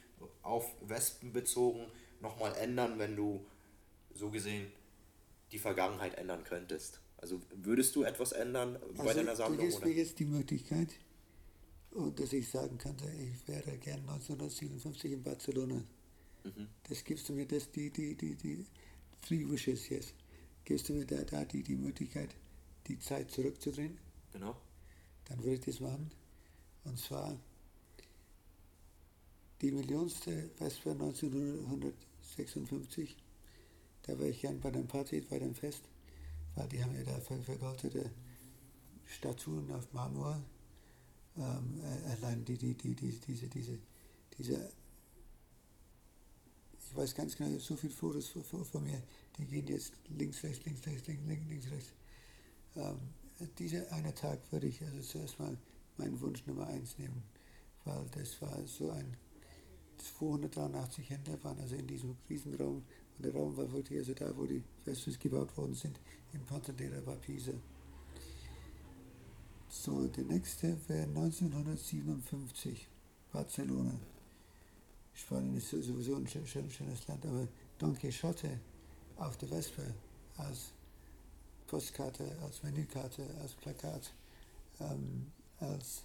auf 0.43 0.65
Wespen 0.81 1.33
bezogen 1.33 1.91
nochmal 2.21 2.55
ändern, 2.55 3.01
wenn 3.01 3.17
du 3.17 3.45
so 4.15 4.31
gesehen 4.31 4.71
die 5.51 5.59
Vergangenheit 5.59 6.15
ändern 6.15 6.45
könntest? 6.45 7.01
Also 7.17 7.41
würdest 7.51 7.97
du 7.97 8.05
etwas 8.05 8.31
ändern 8.31 8.79
bei 8.97 9.03
also, 9.03 9.15
deiner 9.15 9.35
Sammlung? 9.35 9.59
Du 9.59 9.65
gibst 9.65 9.85
mir 9.85 9.93
jetzt 9.93 10.21
die 10.21 10.25
Möglichkeit, 10.25 10.91
dass 12.15 12.33
ich 12.33 12.49
sagen 12.49 12.79
könnte, 12.79 13.07
ich 13.11 13.49
wäre 13.49 13.77
gern 13.79 13.99
1957 14.03 15.11
in 15.11 15.25
Barcelona. 15.25 15.83
Mhm. 16.45 16.69
Das 16.89 17.03
gibst 17.03 17.29
du 17.29 17.33
mir, 17.33 17.45
das 17.45 17.73
die, 17.73 17.91
die, 17.91 18.15
die, 18.15 18.37
die 18.37 18.65
Three 19.27 19.51
Wishes 19.51 19.89
jetzt. 19.89 20.15
Gibst 20.65 20.89
du 20.89 20.93
mir 20.93 21.07
da, 21.07 21.25
da 21.25 21.45
die, 21.45 21.65
die 21.65 21.75
Möglichkeit, 21.75 22.37
die 22.87 23.01
Zeit 23.01 23.33
zurückzudrehen? 23.33 23.99
Genau. 24.33 24.57
Dann 25.25 25.39
würde 25.39 25.55
ich 25.55 25.61
das 25.63 25.81
machen. 25.81 26.13
Und 26.85 27.01
zwar 27.01 27.37
die 29.61 29.73
millionste 29.73 30.51
Vesper 30.57 30.93
1956. 30.93 33.17
Da 34.03 34.19
war 34.19 34.27
ich 34.27 34.41
gern 34.41 34.61
bei 34.61 34.71
dem 34.71 34.87
Party, 34.87 35.21
bei 35.23 35.39
dem 35.39 35.55
Fest, 35.55 35.83
weil 36.55 36.69
die 36.69 36.83
haben 36.83 36.95
ja 36.95 37.05
da 37.05 37.21
vergoldete 37.21 38.11
Statuen 39.07 39.71
auf 39.73 39.93
Marmor. 39.93 40.43
Ähm, 41.37 41.81
äh, 41.83 42.13
allein 42.13 42.43
die, 42.45 42.57
die, 42.57 42.75
die, 42.75 42.95
die, 42.95 43.21
diese, 43.21 43.49
diese, 43.49 43.79
diese, 44.39 44.73
ich 46.79 46.97
weiß 46.97 47.15
ganz 47.15 47.37
genau, 47.37 47.51
ich 47.51 47.57
habe 47.57 47.65
so 47.65 47.77
viele 47.77 47.93
Fotos 47.93 48.29
von, 48.29 48.85
mir, 48.85 49.03
die 49.37 49.45
gehen 49.45 49.67
jetzt 49.67 49.93
links, 50.09 50.43
rechts, 50.43 50.65
links, 50.65 50.87
rechts, 50.87 51.07
links, 51.09 51.27
links, 51.27 51.47
links 51.49 51.71
rechts. 51.71 51.93
Ähm, 52.77 52.99
dieser 53.59 53.93
eine 53.93 54.15
Tag 54.15 54.41
würde 54.51 54.69
ich 54.69 54.81
also 54.83 55.01
zuerst 55.01 55.39
mal 55.39 55.59
meinen 55.99 56.19
Wunsch 56.21 56.47
Nummer 56.47 56.67
eins 56.69 56.97
nehmen, 56.99 57.23
weil 57.85 58.07
das 58.13 58.41
war 58.41 58.67
so 58.67 58.91
ein 58.91 59.17
283 59.99 61.11
Händler 61.11 61.43
waren 61.43 61.59
also 61.61 61.75
in 61.75 61.87
diesem 61.87 62.17
Riesenraum 62.29 62.83
und 63.17 63.25
der 63.25 63.33
Raum 63.33 63.57
war 63.57 63.71
wirklich 63.73 63.99
also 63.99 64.15
da, 64.15 64.37
wo 64.37 64.45
die 64.45 64.63
Festivals 64.85 65.19
gebaut 65.19 65.57
worden 65.57 65.75
sind, 65.75 65.99
in 66.33 66.41
Pontedera 66.45 67.05
war 67.07 67.17
Pisa. 67.17 67.53
So, 69.69 70.07
der 70.09 70.25
nächste 70.25 70.77
wäre 70.89 71.05
1957, 71.05 72.89
Barcelona. 73.33 73.93
Spanien 75.15 75.57
ist 75.57 75.71
sowieso 75.71 76.17
ein 76.17 76.27
schönes 76.27 77.07
Land, 77.09 77.25
aber 77.25 77.49
Don 77.79 77.95
Quixote 77.95 78.61
auf 79.17 79.37
der 79.39 79.49
Vespa 79.49 79.83
als 80.37 80.73
Postkarte, 81.67 82.37
als 82.43 82.63
Menükarte, 82.63 83.27
als 83.41 83.55
Plakat, 83.55 84.13
ähm, 84.81 85.27
als 85.59 86.03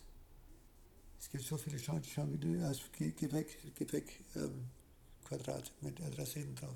es 1.22 1.30
gibt 1.30 1.44
so 1.44 1.56
viele 1.56 1.78
schon 1.78 2.02
wie 2.42 2.64
als 2.64 2.82
Gepäck, 2.98 3.76
Gepäckquadrat 3.76 5.72
ähm, 5.72 5.88
mit 5.88 6.02
Adressen 6.02 6.56
drauf. 6.56 6.76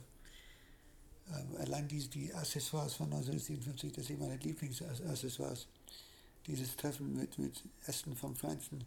Ähm, 1.33 1.57
allein 1.57 1.87
die, 1.87 2.07
die 2.07 2.31
Accessoires 2.31 2.93
von 2.93 3.07
1957, 3.07 3.91
das 3.91 4.05
sind 4.05 4.19
meine 4.19 4.37
Lieblingsaccessoires. 4.37 5.67
Dieses 6.45 6.75
Treffen 6.75 7.15
mit, 7.15 7.39
mit 7.39 7.63
Essen 7.87 8.15
vom 8.15 8.35
Feinsten, 8.35 8.85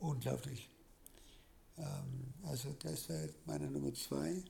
unglaublich. 0.00 0.68
Ähm, 1.76 2.34
also 2.42 2.74
das 2.80 3.08
wäre 3.08 3.32
meine 3.46 3.70
Nummer 3.70 3.94
zwei. 3.94 4.42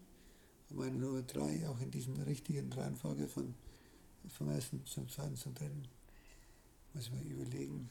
Und 0.70 0.76
meine 0.78 0.96
Nummer 0.96 1.22
drei, 1.22 1.68
auch 1.68 1.78
in 1.80 1.90
diesem 1.90 2.16
richtigen 2.22 2.72
Reihenfolge 2.72 3.28
von 3.28 3.54
vom 4.30 4.48
ersten 4.50 4.84
zum 4.86 5.08
zweiten 5.10 5.36
zum 5.36 5.54
dritten. 5.54 5.86
Muss 6.94 7.10
man 7.10 7.22
überlegen. 7.22 7.90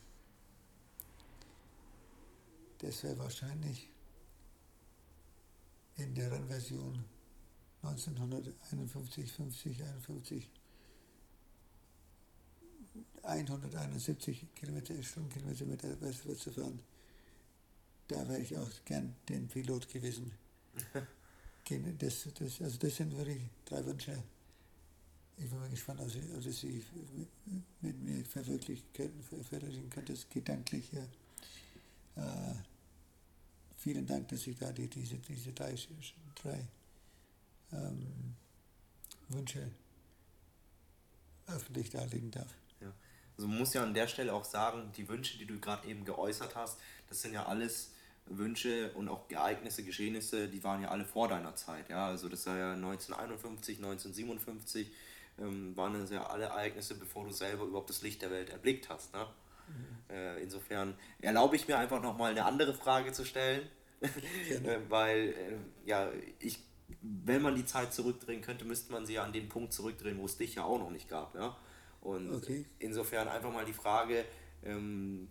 Das 2.80 3.04
wäre 3.04 3.18
wahrscheinlich 3.18 3.90
in 5.96 6.14
der 6.14 6.32
Rennversion 6.32 7.04
1951, 7.82 9.32
50, 9.32 9.84
51 9.84 10.50
171 13.24 14.48
Kilometer, 14.56 15.02
Stundenkilometer 15.04 15.66
mit 15.66 15.84
der 15.84 16.00
Westwärts 16.02 16.44
zu 16.44 16.52
fahren. 16.52 16.80
Da 18.08 18.28
wäre 18.28 18.40
ich 18.40 18.58
auch 18.58 18.70
gern 18.86 19.16
den 19.30 19.48
Pilot 19.48 19.90
gewesen. 19.90 20.32
Das, 22.00 22.26
das, 22.40 22.62
also 22.62 22.78
das 22.78 22.96
sind 22.96 23.18
wirklich 23.18 23.42
drei 23.66 23.86
Wünsche. 23.86 24.24
Ich 25.36 25.50
bin 25.50 25.60
mal 25.60 25.70
gespannt, 25.70 26.00
ob 26.00 26.10
Sie, 26.10 26.22
ob 26.34 26.42
Sie 26.42 26.82
mit 27.82 28.02
mir 28.02 28.24
verwirklichen 28.24 28.86
können, 28.94 29.92
das 30.06 30.30
gedanklich. 30.30 30.90
Äh, 32.18 32.56
vielen 33.78 34.06
Dank, 34.06 34.28
dass 34.30 34.46
ich 34.48 34.58
da 34.58 34.72
die, 34.72 34.90
diese, 34.90 35.18
diese 35.18 35.54
drei, 35.54 35.76
drei 36.36 36.68
ähm, 37.72 38.36
Wünsche 39.30 39.72
öffentlich 41.48 41.90
darlegen 41.90 42.32
darf. 42.32 42.54
Ja. 42.82 42.92
Also 43.38 43.48
man 43.48 43.60
muss 43.60 43.74
ja 43.74 43.84
an 43.84 43.94
der 43.94 44.08
Stelle 44.08 44.34
auch 44.34 44.46
sagen, 44.46 44.92
die 44.98 45.08
Wünsche, 45.08 45.38
die 45.38 45.46
du 45.46 45.60
gerade 45.60 45.88
eben 45.88 46.04
geäußert 46.06 46.56
hast, 46.56 46.80
das 47.08 47.22
sind 47.22 47.34
ja 47.34 47.46
alles 47.46 47.92
Wünsche 48.26 48.92
und 48.94 49.08
auch 49.08 49.30
Ereignisse, 49.30 49.84
Geschehnisse, 49.84 50.50
die 50.50 50.64
waren 50.64 50.82
ja 50.82 50.90
alle 50.90 51.06
vor 51.06 51.28
deiner 51.28 51.56
Zeit. 51.56 51.90
Ja? 51.90 52.08
Also 52.08 52.28
das 52.30 52.46
war 52.46 52.58
ja 52.58 52.74
1951, 52.74 53.78
1957 53.78 54.92
ähm, 55.40 55.78
waren 55.78 55.94
das 55.94 56.10
ja 56.10 56.26
alle 56.26 56.46
Ereignisse, 56.46 56.96
bevor 56.96 57.26
du 57.26 57.32
selber 57.32 57.66
überhaupt 57.66 57.90
das 57.90 58.02
Licht 58.02 58.22
der 58.22 58.32
Welt 58.32 58.50
erblickt 58.50 58.90
hast. 58.90 59.14
Ne? 59.14 59.26
Äh, 60.10 60.42
insofern 60.42 60.96
erlaube 61.20 61.56
ich 61.56 61.68
mir 61.68 61.78
einfach 61.78 62.02
nochmal 62.02 62.32
eine 62.32 62.46
andere 62.46 62.74
Frage 62.74 63.12
zu 63.12 63.26
stellen, 63.26 63.68
äh, 64.02 64.10
weil 64.90 65.30
äh, 65.30 65.90
ja, 65.90 66.10
ich, 66.40 66.60
wenn 67.02 67.42
man 67.42 67.56
die 67.56 67.66
Zeit 67.66 67.94
zurückdrehen 67.94 68.42
könnte, 68.42 68.66
müsste 68.66 68.92
man 68.94 69.06
sie 69.06 69.14
ja 69.14 69.24
an 69.24 69.34
den 69.34 69.50
Punkt 69.50 69.74
zurückdrehen, 69.74 70.18
wo 70.18 70.26
es 70.26 70.38
dich 70.38 70.56
ja 70.56 70.64
auch 70.64 70.80
noch 70.80 70.92
nicht 70.92 71.10
gab. 71.10 71.36
Ja? 71.36 71.58
Und 72.02 72.34
okay. 72.34 72.66
insofern 72.80 73.28
einfach 73.28 73.52
mal 73.52 73.66
die 73.66 73.74
Frage, 73.74 74.24
ähm, 74.64 75.28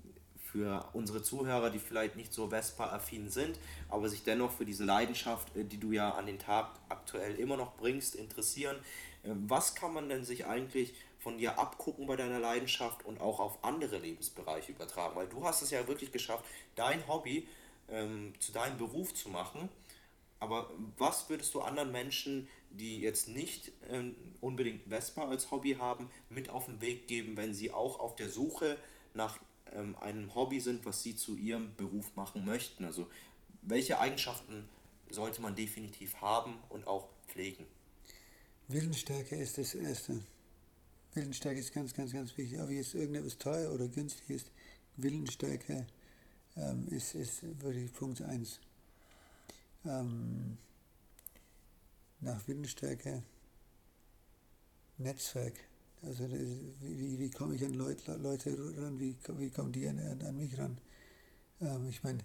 für 0.56 0.88
unsere 0.92 1.22
Zuhörer, 1.22 1.70
die 1.70 1.78
vielleicht 1.78 2.16
nicht 2.16 2.32
so 2.32 2.48
Vespa-affin 2.48 3.28
sind, 3.28 3.58
aber 3.88 4.08
sich 4.08 4.22
dennoch 4.22 4.52
für 4.52 4.64
diese 4.64 4.84
Leidenschaft, 4.84 5.54
äh, 5.56 5.64
die 5.64 5.78
du 5.78 5.92
ja 5.92 6.10
an 6.12 6.26
den 6.26 6.38
Tag 6.38 6.70
aktuell 6.88 7.34
immer 7.36 7.56
noch 7.56 7.76
bringst, 7.76 8.14
interessieren. 8.14 8.76
Ähm, 9.24 9.44
was 9.48 9.74
kann 9.74 9.92
man 9.92 10.08
denn 10.08 10.24
sich 10.24 10.46
eigentlich 10.46 10.94
von 11.26 11.38
dir 11.38 11.58
abgucken 11.58 12.06
bei 12.06 12.14
deiner 12.14 12.38
Leidenschaft 12.38 13.04
und 13.04 13.20
auch 13.20 13.40
auf 13.40 13.64
andere 13.64 13.98
Lebensbereiche 13.98 14.70
übertragen? 14.70 15.16
Weil 15.16 15.26
du 15.26 15.44
hast 15.44 15.60
es 15.60 15.72
ja 15.72 15.88
wirklich 15.88 16.12
geschafft, 16.12 16.44
dein 16.76 17.04
Hobby 17.08 17.48
ähm, 17.88 18.32
zu 18.38 18.52
deinem 18.52 18.78
Beruf 18.78 19.12
zu 19.12 19.28
machen. 19.28 19.68
Aber 20.38 20.70
was 20.96 21.28
würdest 21.28 21.52
du 21.52 21.62
anderen 21.62 21.90
Menschen, 21.90 22.46
die 22.70 23.00
jetzt 23.00 23.26
nicht 23.26 23.72
ähm, 23.90 24.14
unbedingt 24.40 24.84
Vespa 24.88 25.26
als 25.26 25.50
Hobby 25.50 25.74
haben, 25.74 26.08
mit 26.30 26.48
auf 26.48 26.66
den 26.66 26.80
Weg 26.80 27.08
geben, 27.08 27.36
wenn 27.36 27.54
sie 27.54 27.72
auch 27.72 27.98
auf 27.98 28.14
der 28.14 28.28
Suche 28.28 28.78
nach 29.12 29.40
ähm, 29.72 29.96
einem 29.96 30.32
Hobby 30.32 30.60
sind, 30.60 30.86
was 30.86 31.02
sie 31.02 31.16
zu 31.16 31.34
ihrem 31.34 31.74
Beruf 31.74 32.14
machen 32.14 32.44
möchten? 32.44 32.84
Also 32.84 33.08
welche 33.62 33.98
Eigenschaften 33.98 34.68
sollte 35.10 35.42
man 35.42 35.56
definitiv 35.56 36.20
haben 36.20 36.56
und 36.68 36.86
auch 36.86 37.08
pflegen? 37.26 37.66
Willensstärke 38.68 39.34
ist 39.34 39.58
das 39.58 39.74
Erste. 39.74 40.22
Willensstärke 41.16 41.58
ist 41.58 41.72
ganz, 41.72 41.94
ganz, 41.94 42.12
ganz 42.12 42.36
wichtig. 42.36 42.60
Ob 42.60 42.70
jetzt 42.70 42.94
irgendetwas 42.94 43.38
teuer 43.38 43.72
oder 43.72 43.88
günstig 43.88 44.30
ist, 44.30 44.50
Willensstärke 44.96 45.86
ähm, 46.56 46.86
ist, 46.88 47.14
ist 47.14 47.42
wirklich 47.62 47.92
Punkt 47.92 48.22
1. 48.22 48.60
Ähm, 49.84 50.58
nach 52.20 52.46
Willensstärke 52.46 53.22
Netzwerk. 54.98 55.54
Also 56.02 56.30
wie, 56.30 57.18
wie 57.18 57.30
komme 57.30 57.54
ich 57.54 57.64
an 57.64 57.74
Leute, 57.74 58.14
Leute 58.16 58.56
ran, 58.78 59.00
wie, 59.00 59.16
wie 59.38 59.50
kommen 59.50 59.72
die 59.72 59.88
an, 59.88 59.98
an 59.98 60.36
mich 60.36 60.56
ran? 60.56 60.78
Ähm, 61.60 61.88
ich 61.88 62.02
meine, 62.02 62.18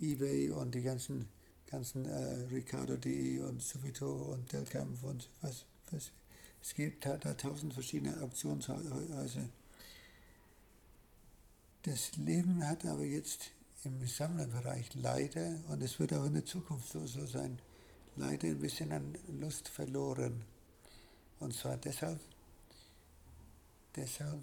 Ebay 0.00 0.50
und 0.50 0.74
die 0.74 0.82
ganzen 0.82 1.28
ganzen 1.72 2.04
äh, 2.04 2.46
Ricardo.de 2.52 3.40
und 3.40 3.62
Subito 3.62 4.06
und 4.06 4.52
Delkampf 4.52 5.02
und 5.04 5.30
was, 5.40 5.64
was 5.90 6.12
Es 6.62 6.74
gibt 6.74 7.04
da, 7.04 7.16
tausend 7.16 7.74
verschiedene 7.74 8.22
Auktionshäuser. 8.22 9.48
Das 11.82 12.16
Leben 12.16 12.66
hat 12.66 12.86
aber 12.86 13.04
jetzt 13.04 13.50
im 13.82 14.06
Sammlerbereich 14.06 14.94
leider, 14.94 15.58
und 15.68 15.82
es 15.82 15.98
wird 15.98 16.14
auch 16.14 16.24
in 16.24 16.34
der 16.34 16.44
Zukunft 16.44 16.92
so, 16.92 17.04
so 17.04 17.26
sein, 17.26 17.58
leider 18.14 18.46
ein 18.46 18.60
bisschen 18.60 18.92
an 18.92 19.18
Lust 19.40 19.68
verloren. 19.68 20.44
Und 21.40 21.52
zwar 21.52 21.76
deshalb, 21.76 22.20
deshalb 23.96 24.40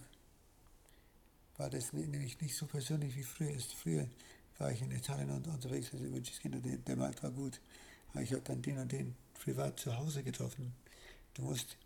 war 1.56 1.70
das 1.70 1.94
nämlich 1.94 2.42
nicht 2.42 2.56
so 2.56 2.66
persönlich 2.66 3.16
wie 3.16 3.24
früher 3.24 3.52
ist. 3.52 3.74
Früher 3.74 4.10
war 4.58 4.72
ich 4.74 4.82
in 4.82 4.92
Italien 4.92 5.32
und 5.32 5.48
unterwegs 5.48 5.94
als 5.94 6.02
Wünscheskinder, 6.02 6.60
der, 6.60 6.78
der 6.78 6.98
Markt 6.98 7.24
war 7.24 7.32
gut. 7.32 7.62
Aber 8.12 8.22
ich 8.22 8.34
habe 8.34 8.42
dann 8.42 8.62
den 8.62 8.78
und 8.78 8.92
den 8.92 9.16
privat 9.36 9.80
zu 9.80 9.98
Hause 9.98 10.22
getroffen. 10.24 10.74
Du 11.36 11.44
musst 11.44 11.78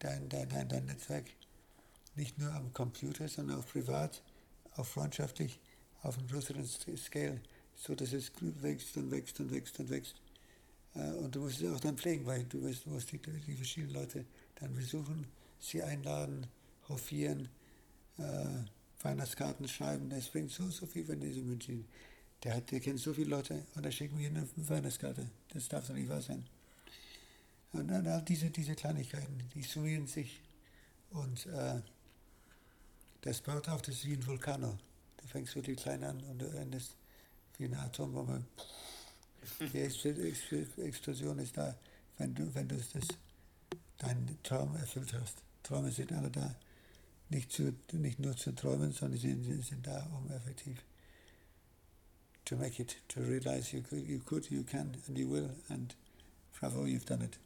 dein, 0.00 0.28
dein, 0.28 0.48
dein, 0.48 0.68
dein 0.68 0.86
Netzwerk 0.86 1.26
nicht 2.16 2.38
nur 2.38 2.52
am 2.52 2.72
Computer, 2.72 3.28
sondern 3.28 3.60
auch 3.60 3.66
privat, 3.66 4.22
auch 4.76 4.86
freundschaftlich, 4.86 5.60
auf 6.02 6.18
einem 6.18 6.28
größeren 6.28 6.66
Scale, 6.66 7.40
so 7.76 7.94
dass 7.94 8.12
es 8.12 8.32
wächst 8.40 8.96
und 8.96 9.10
wächst 9.10 9.38
und 9.40 9.50
wächst 9.50 9.78
und 9.78 9.90
wächst. 9.90 10.14
Äh, 10.94 11.12
und 11.12 11.34
du 11.34 11.40
musst 11.40 11.60
es 11.60 11.70
auch 11.70 11.80
dann 11.80 11.96
pflegen, 11.96 12.26
weil 12.26 12.44
du 12.44 12.58
musst, 12.58 12.84
du 12.84 12.90
musst 12.90 13.12
die, 13.12 13.18
die 13.18 13.54
verschiedenen 13.54 13.94
Leute 13.94 14.24
dann 14.56 14.74
besuchen, 14.74 15.26
sie 15.58 15.82
einladen, 15.82 16.46
hofieren, 16.88 17.48
äh, 18.18 18.64
Weihnachtskarten 19.02 19.68
schreiben. 19.68 20.10
Das 20.10 20.28
bringt 20.28 20.50
so, 20.50 20.68
so 20.70 20.86
viel, 20.86 21.06
wenn 21.08 21.20
diese 21.20 21.40
München. 21.40 21.86
Der, 22.42 22.56
hat, 22.56 22.70
der 22.70 22.80
kennt 22.80 22.98
so 22.98 23.12
viele 23.12 23.30
Leute 23.30 23.66
und 23.74 23.84
er 23.84 23.92
schickt 23.92 24.14
mir 24.14 24.28
eine 24.28 24.48
Weihnachtskarte. 24.56 25.28
Das 25.52 25.68
darf 25.68 25.86
doch 25.86 25.94
nicht 25.94 26.08
wahr 26.08 26.22
sein. 26.22 26.46
Und 27.72 27.88
dann 27.88 28.06
all 28.06 28.22
diese, 28.22 28.50
diese 28.50 28.74
Kleinigkeiten, 28.74 29.48
die 29.54 29.62
summieren 29.62 30.06
sich. 30.06 30.40
Und 31.10 31.46
äh, 31.46 31.80
das 33.22 33.40
baut 33.40 33.68
auf, 33.68 33.82
das 33.82 33.96
ist 33.96 34.06
wie 34.06 34.14
ein 34.14 34.26
Vulkano. 34.26 34.78
Du 35.16 35.26
fängst 35.26 35.54
wirklich 35.54 35.78
klein 35.78 36.02
an 36.04 36.20
und 36.24 36.40
du 36.40 36.46
endest 36.46 36.96
wie 37.58 37.64
eine 37.66 37.78
Atombombe. 37.78 38.44
Die 39.60 39.78
Explosion 39.78 41.38
ist 41.38 41.56
da, 41.56 41.76
wenn 42.18 42.34
du, 42.34 42.54
wenn 42.54 42.68
du 42.68 42.76
das, 42.76 43.08
deinen 43.98 44.38
Traum 44.42 44.74
erfüllt 44.76 45.12
hast. 45.12 45.38
Träume 45.62 45.90
sind 45.90 46.12
alle 46.12 46.30
da. 46.30 46.54
Nicht, 47.28 47.52
zu, 47.52 47.72
nicht 47.92 48.18
nur 48.18 48.36
zu 48.36 48.54
träumen, 48.54 48.92
sondern 48.92 49.20
sie 49.20 49.28
sind, 49.28 49.64
sind 49.64 49.86
da, 49.86 50.04
um 50.16 50.30
effektiv 50.32 50.82
to 52.50 52.56
make 52.56 52.80
it, 52.80 52.96
to 53.08 53.20
realize 53.20 53.72
you 53.72 53.80
could, 53.80 54.04
you 54.04 54.18
could, 54.18 54.50
you 54.50 54.64
can, 54.64 54.96
and 55.06 55.16
you 55.16 55.28
will, 55.28 55.50
and 55.68 55.94
bravo, 56.58 56.84
you've 56.84 57.06
done 57.06 57.22
it. 57.22 57.38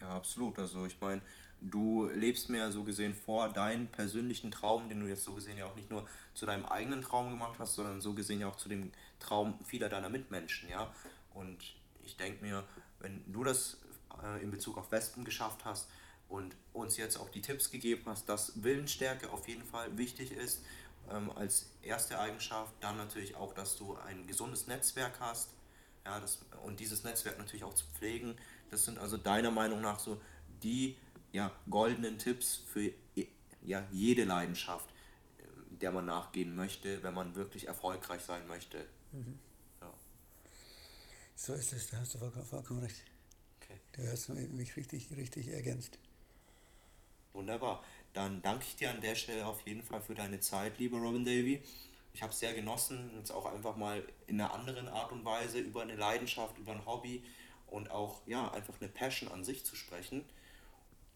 Ja, 0.00 0.10
absolut. 0.10 0.58
Also 0.58 0.86
ich 0.86 1.00
meine, 1.00 1.22
du 1.60 2.06
lebst 2.06 2.48
mir 2.48 2.58
ja 2.58 2.70
so 2.70 2.84
gesehen 2.84 3.14
vor 3.14 3.48
deinen 3.48 3.88
persönlichen 3.88 4.50
Traum, 4.50 4.88
den 4.88 5.00
du 5.00 5.06
jetzt 5.06 5.24
so 5.24 5.32
gesehen 5.32 5.58
ja 5.58 5.66
auch 5.66 5.76
nicht 5.76 5.90
nur 5.90 6.06
zu 6.34 6.46
deinem 6.46 6.66
eigenen 6.66 7.02
Traum 7.02 7.30
gemacht 7.30 7.58
hast, 7.58 7.74
sondern 7.74 8.00
so 8.00 8.14
gesehen 8.14 8.40
ja 8.40 8.48
auch 8.48 8.56
zu 8.56 8.68
dem 8.68 8.92
Traum 9.18 9.58
vieler 9.64 9.88
deiner 9.88 10.08
Mitmenschen, 10.08 10.68
ja. 10.68 10.92
Und 11.34 11.58
ich 12.04 12.16
denke 12.16 12.44
mir, 12.44 12.64
wenn 13.00 13.22
du 13.32 13.44
das 13.44 13.78
äh, 14.22 14.42
in 14.42 14.50
Bezug 14.50 14.78
auf 14.78 14.90
Wespen 14.92 15.24
geschafft 15.24 15.64
hast 15.64 15.88
und 16.28 16.54
uns 16.72 16.96
jetzt 16.96 17.16
auch 17.16 17.28
die 17.30 17.42
Tipps 17.42 17.70
gegeben 17.70 18.02
hast, 18.06 18.28
dass 18.28 18.62
Willensstärke 18.62 19.30
auf 19.30 19.48
jeden 19.48 19.64
Fall 19.64 19.96
wichtig 19.96 20.32
ist 20.32 20.62
ähm, 21.10 21.30
als 21.30 21.70
erste 21.82 22.18
Eigenschaft, 22.18 22.72
dann 22.80 22.96
natürlich 22.96 23.36
auch, 23.36 23.54
dass 23.54 23.76
du 23.76 23.96
ein 23.96 24.26
gesundes 24.26 24.66
Netzwerk 24.66 25.20
hast, 25.20 25.50
ja, 26.04 26.20
das, 26.20 26.38
und 26.64 26.80
dieses 26.80 27.04
Netzwerk 27.04 27.38
natürlich 27.38 27.64
auch 27.64 27.74
zu 27.74 27.84
pflegen. 27.98 28.36
Das 28.70 28.84
sind 28.84 28.98
also 28.98 29.16
deiner 29.16 29.50
Meinung 29.50 29.80
nach 29.80 29.98
so 29.98 30.20
die 30.62 30.96
ja, 31.32 31.52
goldenen 31.68 32.18
Tipps 32.18 32.56
für 32.56 32.92
ja, 33.62 33.86
jede 33.90 34.24
Leidenschaft, 34.24 34.88
ähm, 35.38 35.78
der 35.78 35.92
man 35.92 36.06
nachgehen 36.06 36.54
möchte, 36.54 37.02
wenn 37.02 37.14
man 37.14 37.34
wirklich 37.34 37.66
erfolgreich 37.66 38.22
sein 38.22 38.46
möchte. 38.46 38.86
Mhm. 39.12 39.38
Ja. 39.80 39.92
So 41.34 41.54
ist 41.54 41.72
es, 41.72 41.90
da 41.90 41.98
hast 41.98 42.14
du 42.14 42.18
vollkommen, 42.18 42.46
vollkommen 42.46 42.80
recht. 42.80 43.02
Okay. 43.60 43.78
Du 43.92 44.10
hast 44.10 44.28
mich 44.28 44.76
richtig, 44.76 45.10
richtig 45.16 45.48
ergänzt. 45.48 45.98
Wunderbar. 47.32 47.84
Dann 48.14 48.40
danke 48.40 48.64
ich 48.66 48.76
dir 48.76 48.90
an 48.90 49.00
der 49.02 49.14
Stelle 49.14 49.46
auf 49.46 49.60
jeden 49.66 49.82
Fall 49.82 50.00
für 50.00 50.14
deine 50.14 50.40
Zeit, 50.40 50.78
lieber 50.78 50.98
Robin 50.98 51.24
Davy. 51.24 51.62
Ich 52.14 52.22
habe 52.22 52.32
es 52.32 52.38
sehr 52.38 52.54
genossen, 52.54 53.10
jetzt 53.18 53.30
auch 53.30 53.44
einfach 53.44 53.76
mal 53.76 54.02
in 54.26 54.40
einer 54.40 54.54
anderen 54.54 54.88
Art 54.88 55.12
und 55.12 55.22
Weise 55.26 55.58
über 55.58 55.82
eine 55.82 55.96
Leidenschaft, 55.96 56.56
über 56.56 56.72
ein 56.72 56.86
Hobby 56.86 57.22
und 57.66 57.90
auch 57.90 58.20
ja, 58.26 58.50
einfach 58.52 58.74
eine 58.80 58.88
Passion 58.88 59.30
an 59.30 59.44
sich 59.44 59.64
zu 59.64 59.76
sprechen. 59.76 60.24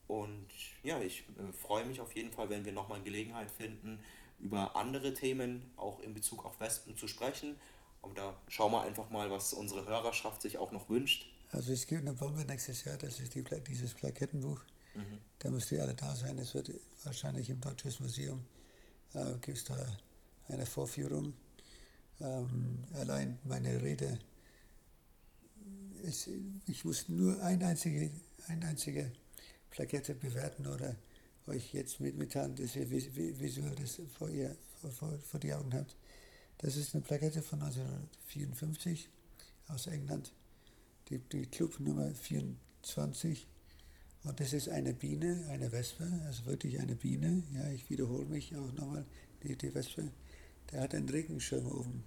Und 0.07 0.49
ja, 0.83 1.01
ich 1.01 1.21
äh, 1.39 1.53
freue 1.53 1.85
mich 1.85 2.01
auf 2.01 2.15
jeden 2.15 2.33
Fall, 2.33 2.51
wenn 2.51 2.65
wir 2.65 2.73
nochmal 2.73 3.01
Gelegenheit 3.03 3.51
finden, 3.51 4.01
über 4.41 4.75
andere 4.75 5.15
Themen 5.15 5.71
auch 5.77 6.01
in 6.01 6.15
Bezug 6.15 6.45
auf 6.45 6.59
Wespen 6.61 6.97
zu 6.97 7.07
sprechen. 7.07 7.57
Und 8.03 8.19
da 8.19 8.35
schauen 8.49 8.73
wir 8.73 8.83
einfach 8.83 9.11
mal, 9.11 9.31
was 9.31 9.53
unsere 9.53 9.87
Hörerschaft 9.87 10.43
sich 10.43 10.59
auch 10.59 10.73
noch 10.73 10.89
wünscht. 10.89 11.27
Also 11.53 11.73
es 11.73 11.87
gibt 11.87 12.01
eine 12.01 12.15
Bombe 12.15 12.45
nächstes 12.45 12.85
Jahr, 12.85 12.97
das 12.97 13.21
ist 13.21 13.35
die, 13.35 13.45
dieses 13.69 13.95
Plakettenbuch. 13.95 14.61
Mhm. 14.95 15.19
Da 15.39 15.51
müsst 15.51 15.71
ihr 15.73 15.83
alle 15.83 15.95
da 15.95 16.15
sein. 16.15 16.39
Es 16.39 16.55
wird 16.55 16.71
wahrscheinlich 17.05 17.51
im 17.51 17.61
Deutsches 17.61 18.01
Museum 18.01 18.45
äh, 19.15 19.33
gibt 19.41 19.59
es 19.59 19.65
da 19.65 19.77
eine 20.49 20.67
Vorführung. 20.67 21.35
Ähm, 22.21 22.85
allein 22.95 23.39
meine 23.45 23.83
Rede, 23.83 24.19
ist, 26.01 26.29
ich 26.67 26.85
muss 26.85 27.09
nur 27.09 27.43
ein 27.43 27.63
einzige, 27.63 28.11
ein 28.49 28.63
einzige 28.65 29.13
Plakette 29.71 30.15
bewerten 30.15 30.67
oder 30.67 30.97
euch 31.47 31.73
jetzt 31.73 32.01
mitteilen, 32.01 32.55
dass 32.57 32.77
ihr 32.77 32.91
visuell 32.91 33.75
das 33.75 34.01
vor, 34.17 34.29
ihr, 34.29 34.57
vor, 34.93 35.19
vor 35.19 35.41
die 35.41 35.53
Augen 35.53 35.73
habt. 35.75 35.97
Das 36.59 36.77
ist 36.77 36.95
eine 36.95 37.03
Plakette 37.03 37.43
von 37.43 37.63
1954 37.63 39.09
aus 39.69 39.87
England, 39.87 40.33
die, 41.09 41.19
die 41.19 41.47
Club 41.47 41.81
Nummer 41.81 42.15
24. 42.15 43.47
Und 44.25 44.39
das 44.39 44.53
ist 44.53 44.69
eine 44.69 44.93
Biene, 44.93 45.47
eine 45.49 45.73
Wespe, 45.73 46.07
also 46.27 46.45
wirklich 46.45 46.79
eine 46.79 46.95
Biene. 46.95 47.43
Ja, 47.55 47.71
ich 47.71 47.89
wiederhole 47.89 48.27
mich 48.27 48.55
auch 48.55 48.73
nochmal, 48.73 49.07
die, 49.43 49.57
die 49.57 49.75
Wespe, 49.75 50.11
der 50.71 50.83
hat 50.83 50.95
einen 50.95 51.09
Regenschirm 51.09 51.67
oben. 51.67 52.05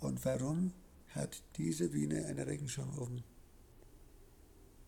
Und 0.00 0.22
warum 0.24 0.72
hat 1.16 1.42
diese 1.56 1.88
Biene 1.88 2.26
einen 2.26 2.46
Regenschirm 2.48 2.96
oben? 2.98 3.24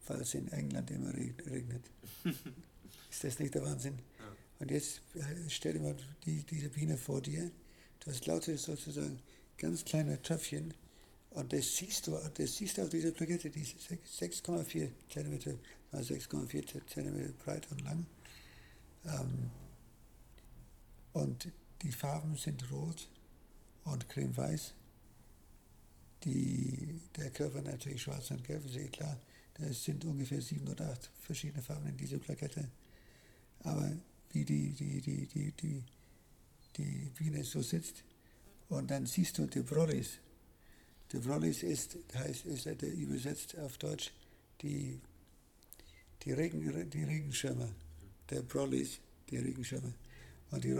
weil 0.08 0.20
es 0.22 0.34
in 0.34 0.48
England 0.48 0.90
immer 0.90 1.12
regnet. 1.14 1.90
Ist 3.10 3.24
das 3.24 3.38
nicht 3.38 3.54
der 3.54 3.62
Wahnsinn? 3.62 3.98
Ja. 4.18 4.36
Und 4.60 4.70
jetzt 4.70 5.02
äh, 5.14 5.48
stell 5.48 5.74
dir 5.74 5.80
mal 5.80 5.96
die, 6.24 6.42
diese 6.44 6.68
Biene 6.68 6.96
vor 6.96 7.20
dir. 7.20 7.50
Du 8.00 8.10
hast 8.10 8.26
lauter 8.26 8.56
sozusagen 8.56 9.20
ganz 9.56 9.84
kleine 9.84 10.20
Tröpfchen 10.22 10.74
und 11.30 11.52
das 11.52 11.76
siehst 11.76 12.06
du, 12.06 12.18
das 12.34 12.56
siehst 12.56 12.78
du 12.78 12.82
auf 12.82 12.88
dieser 12.88 13.10
Plakette, 13.10 13.50
die 13.50 13.60
ist 13.60 13.76
6,4 13.80 14.90
cm 15.12 15.58
mal 15.90 16.02
6,4 16.02 16.86
cm 16.86 17.34
breit 17.44 17.70
und 17.70 17.82
lang. 17.82 18.06
Ähm, 19.04 19.50
und 21.12 21.48
die 21.82 21.92
Farben 21.92 22.36
sind 22.36 22.70
rot 22.70 23.08
und 23.84 24.08
cremeweiß. 24.08 24.74
Die, 26.24 27.00
der 27.16 27.30
Körper 27.30 27.62
natürlich 27.62 28.02
schwarz 28.02 28.30
und 28.30 28.44
gelb, 28.44 28.64
ist 28.66 28.76
eh 28.76 28.88
klar. 28.88 29.18
Es 29.54 29.84
sind 29.84 30.04
ungefähr 30.04 30.40
sieben 30.40 30.68
oder 30.68 30.90
acht 30.90 31.10
verschiedene 31.20 31.62
Farben 31.62 31.88
in 31.88 31.96
dieser 31.96 32.18
Plakette. 32.18 32.68
Aber 33.60 33.92
wie 34.32 34.44
die, 34.44 34.70
die, 34.70 35.00
die, 35.00 35.26
die, 35.26 35.52
die, 35.52 35.84
die 36.76 37.10
Biene 37.16 37.42
so 37.42 37.62
sitzt, 37.62 38.04
und 38.68 38.90
dann 38.90 39.06
siehst 39.06 39.38
du 39.38 39.46
die 39.46 39.60
Brollis. 39.62 40.18
Die 41.12 41.18
Brollis 41.18 41.62
ist, 41.62 41.96
heißt, 42.14 42.44
ist 42.46 42.66
übersetzt 42.82 43.56
auf 43.58 43.78
Deutsch 43.78 44.12
die, 44.60 45.00
die, 46.22 46.32
Regen, 46.32 46.60
die 46.90 47.04
Regenschirme. 47.04 47.74
Der 48.28 48.42
Brollis, 48.42 49.00
die 49.30 49.38
Regenschirme. 49.38 49.94
Und 50.50 50.64
die 50.64 50.74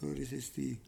Brollis 0.00 0.32
ist 0.32 0.56
die, 0.56 0.78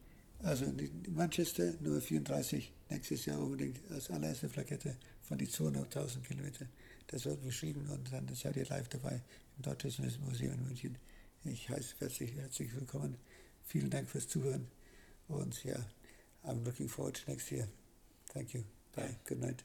also 0.43 0.65
Manchester 1.09 1.73
Nummer 1.79 2.01
34, 2.01 2.71
nächstes 2.89 3.25
Jahr 3.25 3.39
unbedingt 3.39 3.79
als 3.91 4.09
allererste 4.11 4.49
Plakette 4.49 4.95
von 5.23 5.37
die 5.37 5.47
200.000 5.47 6.21
Kilometer. 6.21 6.65
Das 7.07 7.25
wird 7.25 7.41
beschrieben 7.41 7.89
und 7.89 8.11
dann 8.11 8.27
seid 8.35 8.55
ihr 8.57 8.65
live 8.65 8.87
dabei 8.89 9.21
im 9.57 9.63
Deutschen 9.63 10.05
Museum 10.25 10.53
in 10.53 10.65
München. 10.65 10.97
Ich 11.43 11.69
heiße 11.69 11.95
herzlich, 11.99 12.33
herzlich 12.35 12.73
willkommen. 12.75 13.17
Vielen 13.65 13.89
Dank 13.89 14.09
fürs 14.09 14.27
Zuhören 14.27 14.67
und 15.27 15.63
ja, 15.63 15.77
I'm 16.43 16.63
looking 16.63 16.87
forward 16.87 17.23
to 17.23 17.31
next 17.31 17.51
year. 17.51 17.67
Thank 18.33 18.53
you. 18.53 18.63
Bye. 18.93 19.15
Good 19.27 19.39
night. 19.39 19.63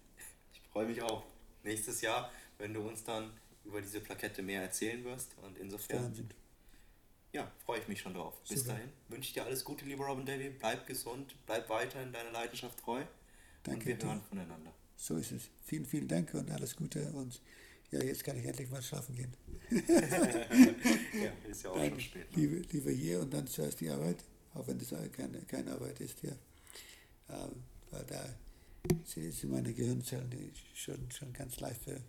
Ich 0.52 0.60
freue 0.72 0.86
mich 0.86 1.02
auch. 1.02 1.24
Nächstes 1.64 2.00
Jahr, 2.00 2.30
wenn 2.58 2.74
du 2.74 2.80
uns 2.80 3.04
dann 3.04 3.30
über 3.64 3.80
diese 3.80 4.00
Plakette 4.00 4.42
mehr 4.42 4.62
erzählen 4.62 5.04
wirst 5.04 5.36
und 5.42 5.58
insofern. 5.58 6.12
Ja, 7.32 7.50
freue 7.64 7.80
ich 7.80 7.88
mich 7.88 8.00
schon 8.00 8.12
drauf. 8.12 8.34
Bis 8.48 8.60
Super. 8.60 8.74
dahin 8.74 8.90
wünsche 9.08 9.28
ich 9.28 9.32
dir 9.32 9.44
alles 9.44 9.64
Gute, 9.64 9.86
lieber 9.86 10.04
Robin 10.06 10.26
Davy. 10.26 10.50
Bleib 10.50 10.86
gesund, 10.86 11.34
bleib 11.46 11.68
weiterhin 11.70 12.12
deiner 12.12 12.30
Leidenschaft 12.30 12.78
treu. 12.78 13.02
Danke. 13.62 13.92
Und 13.92 14.00
wir 14.00 14.06
hören 14.06 14.22
voneinander. 14.28 14.72
So 14.96 15.16
ist 15.16 15.32
es. 15.32 15.48
Vielen, 15.64 15.86
vielen 15.86 16.08
Dank 16.08 16.34
und 16.34 16.50
alles 16.50 16.76
Gute. 16.76 17.10
Und 17.12 17.40
ja, 17.90 18.02
jetzt 18.02 18.22
kann 18.24 18.36
ich 18.38 18.44
endlich 18.44 18.70
mal 18.70 18.82
schlafen 18.82 19.14
gehen. 19.14 19.32
ja, 19.70 21.32
ist 21.50 21.62
ja 21.62 21.70
auch 21.70 21.76
Nein, 21.76 21.90
schon 21.90 22.00
spät. 22.00 22.36
ne? 22.36 22.42
lieber, 22.42 22.68
lieber 22.70 22.90
hier 22.90 23.20
und 23.20 23.32
dann 23.32 23.46
zuerst 23.46 23.80
die 23.80 23.88
Arbeit, 23.88 24.22
auch 24.54 24.66
wenn 24.66 24.78
das 24.78 24.94
keine, 25.12 25.40
keine 25.42 25.72
Arbeit 25.72 26.00
ist 26.00 26.20
hier. 26.20 26.36
Ähm, 27.30 27.62
weil 27.90 28.04
da 28.04 28.34
sind 29.04 29.32
sind 29.32 29.50
meine 29.50 29.72
Gehirnzellen 29.72 30.28
die 30.28 30.52
schon, 30.74 31.10
schon 31.10 31.32
ganz 31.32 31.60
live 31.60 31.78
für 31.82 32.00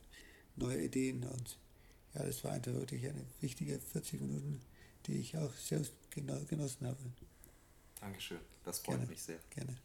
neue 0.55 0.84
Ideen 0.84 1.24
und 1.24 1.57
ja, 2.13 2.24
das 2.24 2.43
war 2.43 2.51
einfach 2.51 2.74
wirklich 2.74 3.05
eine 3.07 3.26
wichtige 3.41 3.80
40 3.80 4.21
Minuten, 4.21 4.61
die 5.08 5.20
ich 5.20 5.38
auch 5.38 5.54
sehr 5.54 5.82
geno- 6.14 6.43
genossen 6.45 6.88
habe. 6.88 6.97
Dankeschön, 7.99 8.39
das 8.64 8.80
freut 8.80 8.97
Gerne. 8.97 9.10
mich 9.10 9.22
sehr. 9.22 9.39
Gerne. 9.49 9.78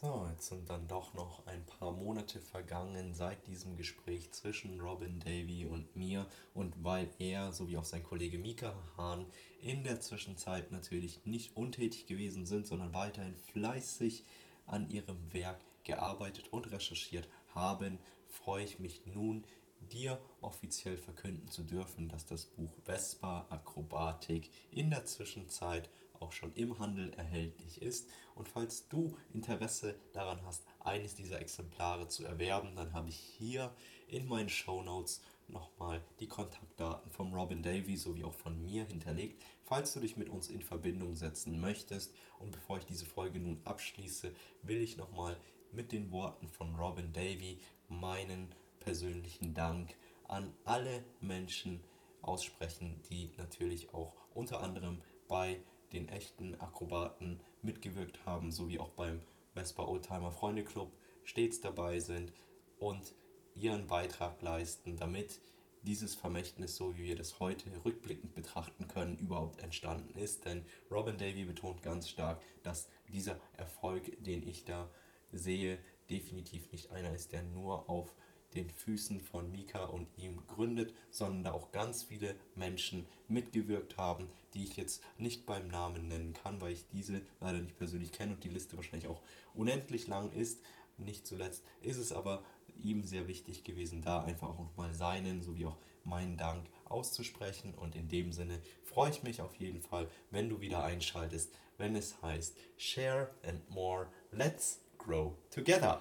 So, 0.00 0.26
jetzt 0.32 0.48
sind 0.48 0.68
dann 0.68 0.88
doch 0.88 1.14
noch 1.14 1.46
ein 1.46 1.64
paar 1.64 1.92
Monate 1.92 2.40
vergangen 2.40 3.14
seit 3.14 3.46
diesem 3.46 3.76
Gespräch 3.76 4.32
zwischen 4.32 4.80
Robin 4.80 5.20
Davy 5.20 5.64
und 5.66 5.94
mir 5.94 6.26
und 6.54 6.82
weil 6.82 7.08
er 7.20 7.52
sowie 7.52 7.76
auch 7.76 7.84
sein 7.84 8.02
Kollege 8.02 8.36
Mika 8.36 8.74
Hahn 8.96 9.26
in 9.60 9.84
der 9.84 10.00
Zwischenzeit 10.00 10.72
natürlich 10.72 11.24
nicht 11.24 11.56
untätig 11.56 12.06
gewesen 12.06 12.46
sind, 12.46 12.66
sondern 12.66 12.92
weiterhin 12.92 13.36
fleißig 13.36 14.24
an 14.66 14.90
ihrem 14.90 15.32
Werk 15.32 15.60
gearbeitet 15.84 16.48
und 16.52 16.72
recherchiert 16.72 17.28
haben, 17.54 18.00
freue 18.28 18.64
ich 18.64 18.80
mich 18.80 19.06
nun, 19.06 19.44
dir 19.90 20.20
offiziell 20.40 20.96
verkünden 20.96 21.48
zu 21.48 21.62
dürfen, 21.62 22.08
dass 22.08 22.26
das 22.26 22.46
Buch 22.46 22.72
Vespa 22.84 23.46
Akrobatik 23.50 24.50
in 24.70 24.90
der 24.90 25.04
Zwischenzeit 25.04 25.88
auch 26.22 26.32
schon 26.32 26.54
im 26.54 26.78
Handel 26.78 27.12
erhältlich 27.14 27.82
ist. 27.82 28.08
Und 28.34 28.48
falls 28.48 28.88
du 28.88 29.16
Interesse 29.34 29.96
daran 30.12 30.40
hast, 30.44 30.64
eines 30.80 31.14
dieser 31.14 31.40
Exemplare 31.40 32.08
zu 32.08 32.24
erwerben, 32.24 32.74
dann 32.76 32.92
habe 32.92 33.08
ich 33.08 33.16
hier 33.16 33.74
in 34.08 34.26
meinen 34.26 34.48
Show 34.48 34.82
Notes 34.82 35.20
nochmal 35.48 36.02
die 36.20 36.28
Kontaktdaten 36.28 37.10
von 37.10 37.34
Robin 37.34 37.62
Davy 37.62 37.96
sowie 37.96 38.24
auch 38.24 38.34
von 38.34 38.62
mir 38.62 38.84
hinterlegt, 38.84 39.42
falls 39.64 39.92
du 39.92 40.00
dich 40.00 40.16
mit 40.16 40.28
uns 40.28 40.48
in 40.48 40.62
Verbindung 40.62 41.14
setzen 41.14 41.60
möchtest. 41.60 42.14
Und 42.38 42.52
bevor 42.52 42.78
ich 42.78 42.86
diese 42.86 43.04
Folge 43.04 43.38
nun 43.38 43.60
abschließe, 43.64 44.32
will 44.62 44.80
ich 44.80 44.96
nochmal 44.96 45.36
mit 45.72 45.92
den 45.92 46.10
Worten 46.10 46.48
von 46.48 46.74
Robin 46.74 47.12
Davy 47.12 47.58
meinen 47.88 48.54
persönlichen 48.84 49.54
Dank 49.54 49.96
an 50.28 50.52
alle 50.64 51.04
Menschen 51.20 51.82
aussprechen, 52.20 53.00
die 53.10 53.30
natürlich 53.36 53.92
auch 53.94 54.14
unter 54.34 54.62
anderem 54.62 55.02
bei 55.28 55.60
den 55.92 56.08
echten 56.08 56.54
Akrobaten 56.60 57.40
mitgewirkt 57.62 58.24
haben, 58.24 58.50
sowie 58.50 58.78
auch 58.78 58.90
beim 58.90 59.20
Vespa 59.54 59.84
Oldtimer 59.84 60.32
Freunde 60.32 60.64
Club 60.64 60.92
stets 61.24 61.60
dabei 61.60 62.00
sind 62.00 62.32
und 62.78 63.14
ihren 63.54 63.86
Beitrag 63.86 64.40
leisten, 64.40 64.96
damit 64.96 65.40
dieses 65.82 66.14
Vermächtnis, 66.14 66.76
so 66.76 66.96
wie 66.96 67.04
wir 67.04 67.16
das 67.16 67.40
heute 67.40 67.70
rückblickend 67.84 68.34
betrachten 68.34 68.88
können, 68.88 69.18
überhaupt 69.18 69.60
entstanden 69.62 70.16
ist. 70.18 70.44
Denn 70.44 70.64
Robin 70.90 71.18
Davy 71.18 71.44
betont 71.44 71.82
ganz 71.82 72.08
stark, 72.08 72.40
dass 72.62 72.88
dieser 73.08 73.38
Erfolg, 73.56 74.22
den 74.22 74.46
ich 74.46 74.64
da 74.64 74.88
sehe, 75.32 75.78
definitiv 76.08 76.70
nicht 76.72 76.90
einer 76.90 77.12
ist, 77.14 77.32
der 77.32 77.42
nur 77.42 77.88
auf 77.90 78.14
den 78.54 78.70
Füßen 78.70 79.20
von 79.20 79.50
Mika 79.50 79.84
und 79.84 80.06
ihm 80.16 80.46
gründet, 80.46 80.94
sondern 81.10 81.44
da 81.44 81.52
auch 81.52 81.72
ganz 81.72 82.02
viele 82.02 82.34
Menschen 82.54 83.06
mitgewirkt 83.28 83.96
haben, 83.96 84.28
die 84.54 84.64
ich 84.64 84.76
jetzt 84.76 85.02
nicht 85.18 85.46
beim 85.46 85.68
Namen 85.68 86.08
nennen 86.08 86.32
kann, 86.32 86.60
weil 86.60 86.72
ich 86.72 86.86
diese 86.92 87.22
leider 87.40 87.58
nicht 87.58 87.76
persönlich 87.76 88.12
kenne 88.12 88.34
und 88.34 88.44
die 88.44 88.48
Liste 88.48 88.76
wahrscheinlich 88.76 89.08
auch 89.08 89.22
unendlich 89.54 90.06
lang 90.06 90.32
ist. 90.32 90.60
Nicht 90.98 91.26
zuletzt 91.26 91.64
ist 91.80 91.96
es 91.96 92.12
aber 92.12 92.44
ihm 92.82 93.04
sehr 93.04 93.28
wichtig 93.28 93.64
gewesen, 93.64 94.02
da 94.02 94.22
einfach 94.22 94.48
auch 94.48 94.58
nochmal 94.58 94.94
seinen 94.94 95.42
sowie 95.42 95.66
auch 95.66 95.78
meinen 96.04 96.36
Dank 96.36 96.66
auszusprechen. 96.84 97.74
Und 97.74 97.96
in 97.96 98.08
dem 98.08 98.32
Sinne 98.32 98.60
freue 98.82 99.10
ich 99.10 99.22
mich 99.22 99.40
auf 99.40 99.54
jeden 99.56 99.80
Fall, 99.80 100.08
wenn 100.30 100.48
du 100.48 100.60
wieder 100.60 100.84
einschaltest, 100.84 101.52
wenn 101.78 101.96
es 101.96 102.20
heißt 102.22 102.56
Share 102.76 103.30
and 103.42 103.68
More, 103.70 104.08
Let's 104.30 104.80
Grow 104.98 105.34
Together. 105.50 106.00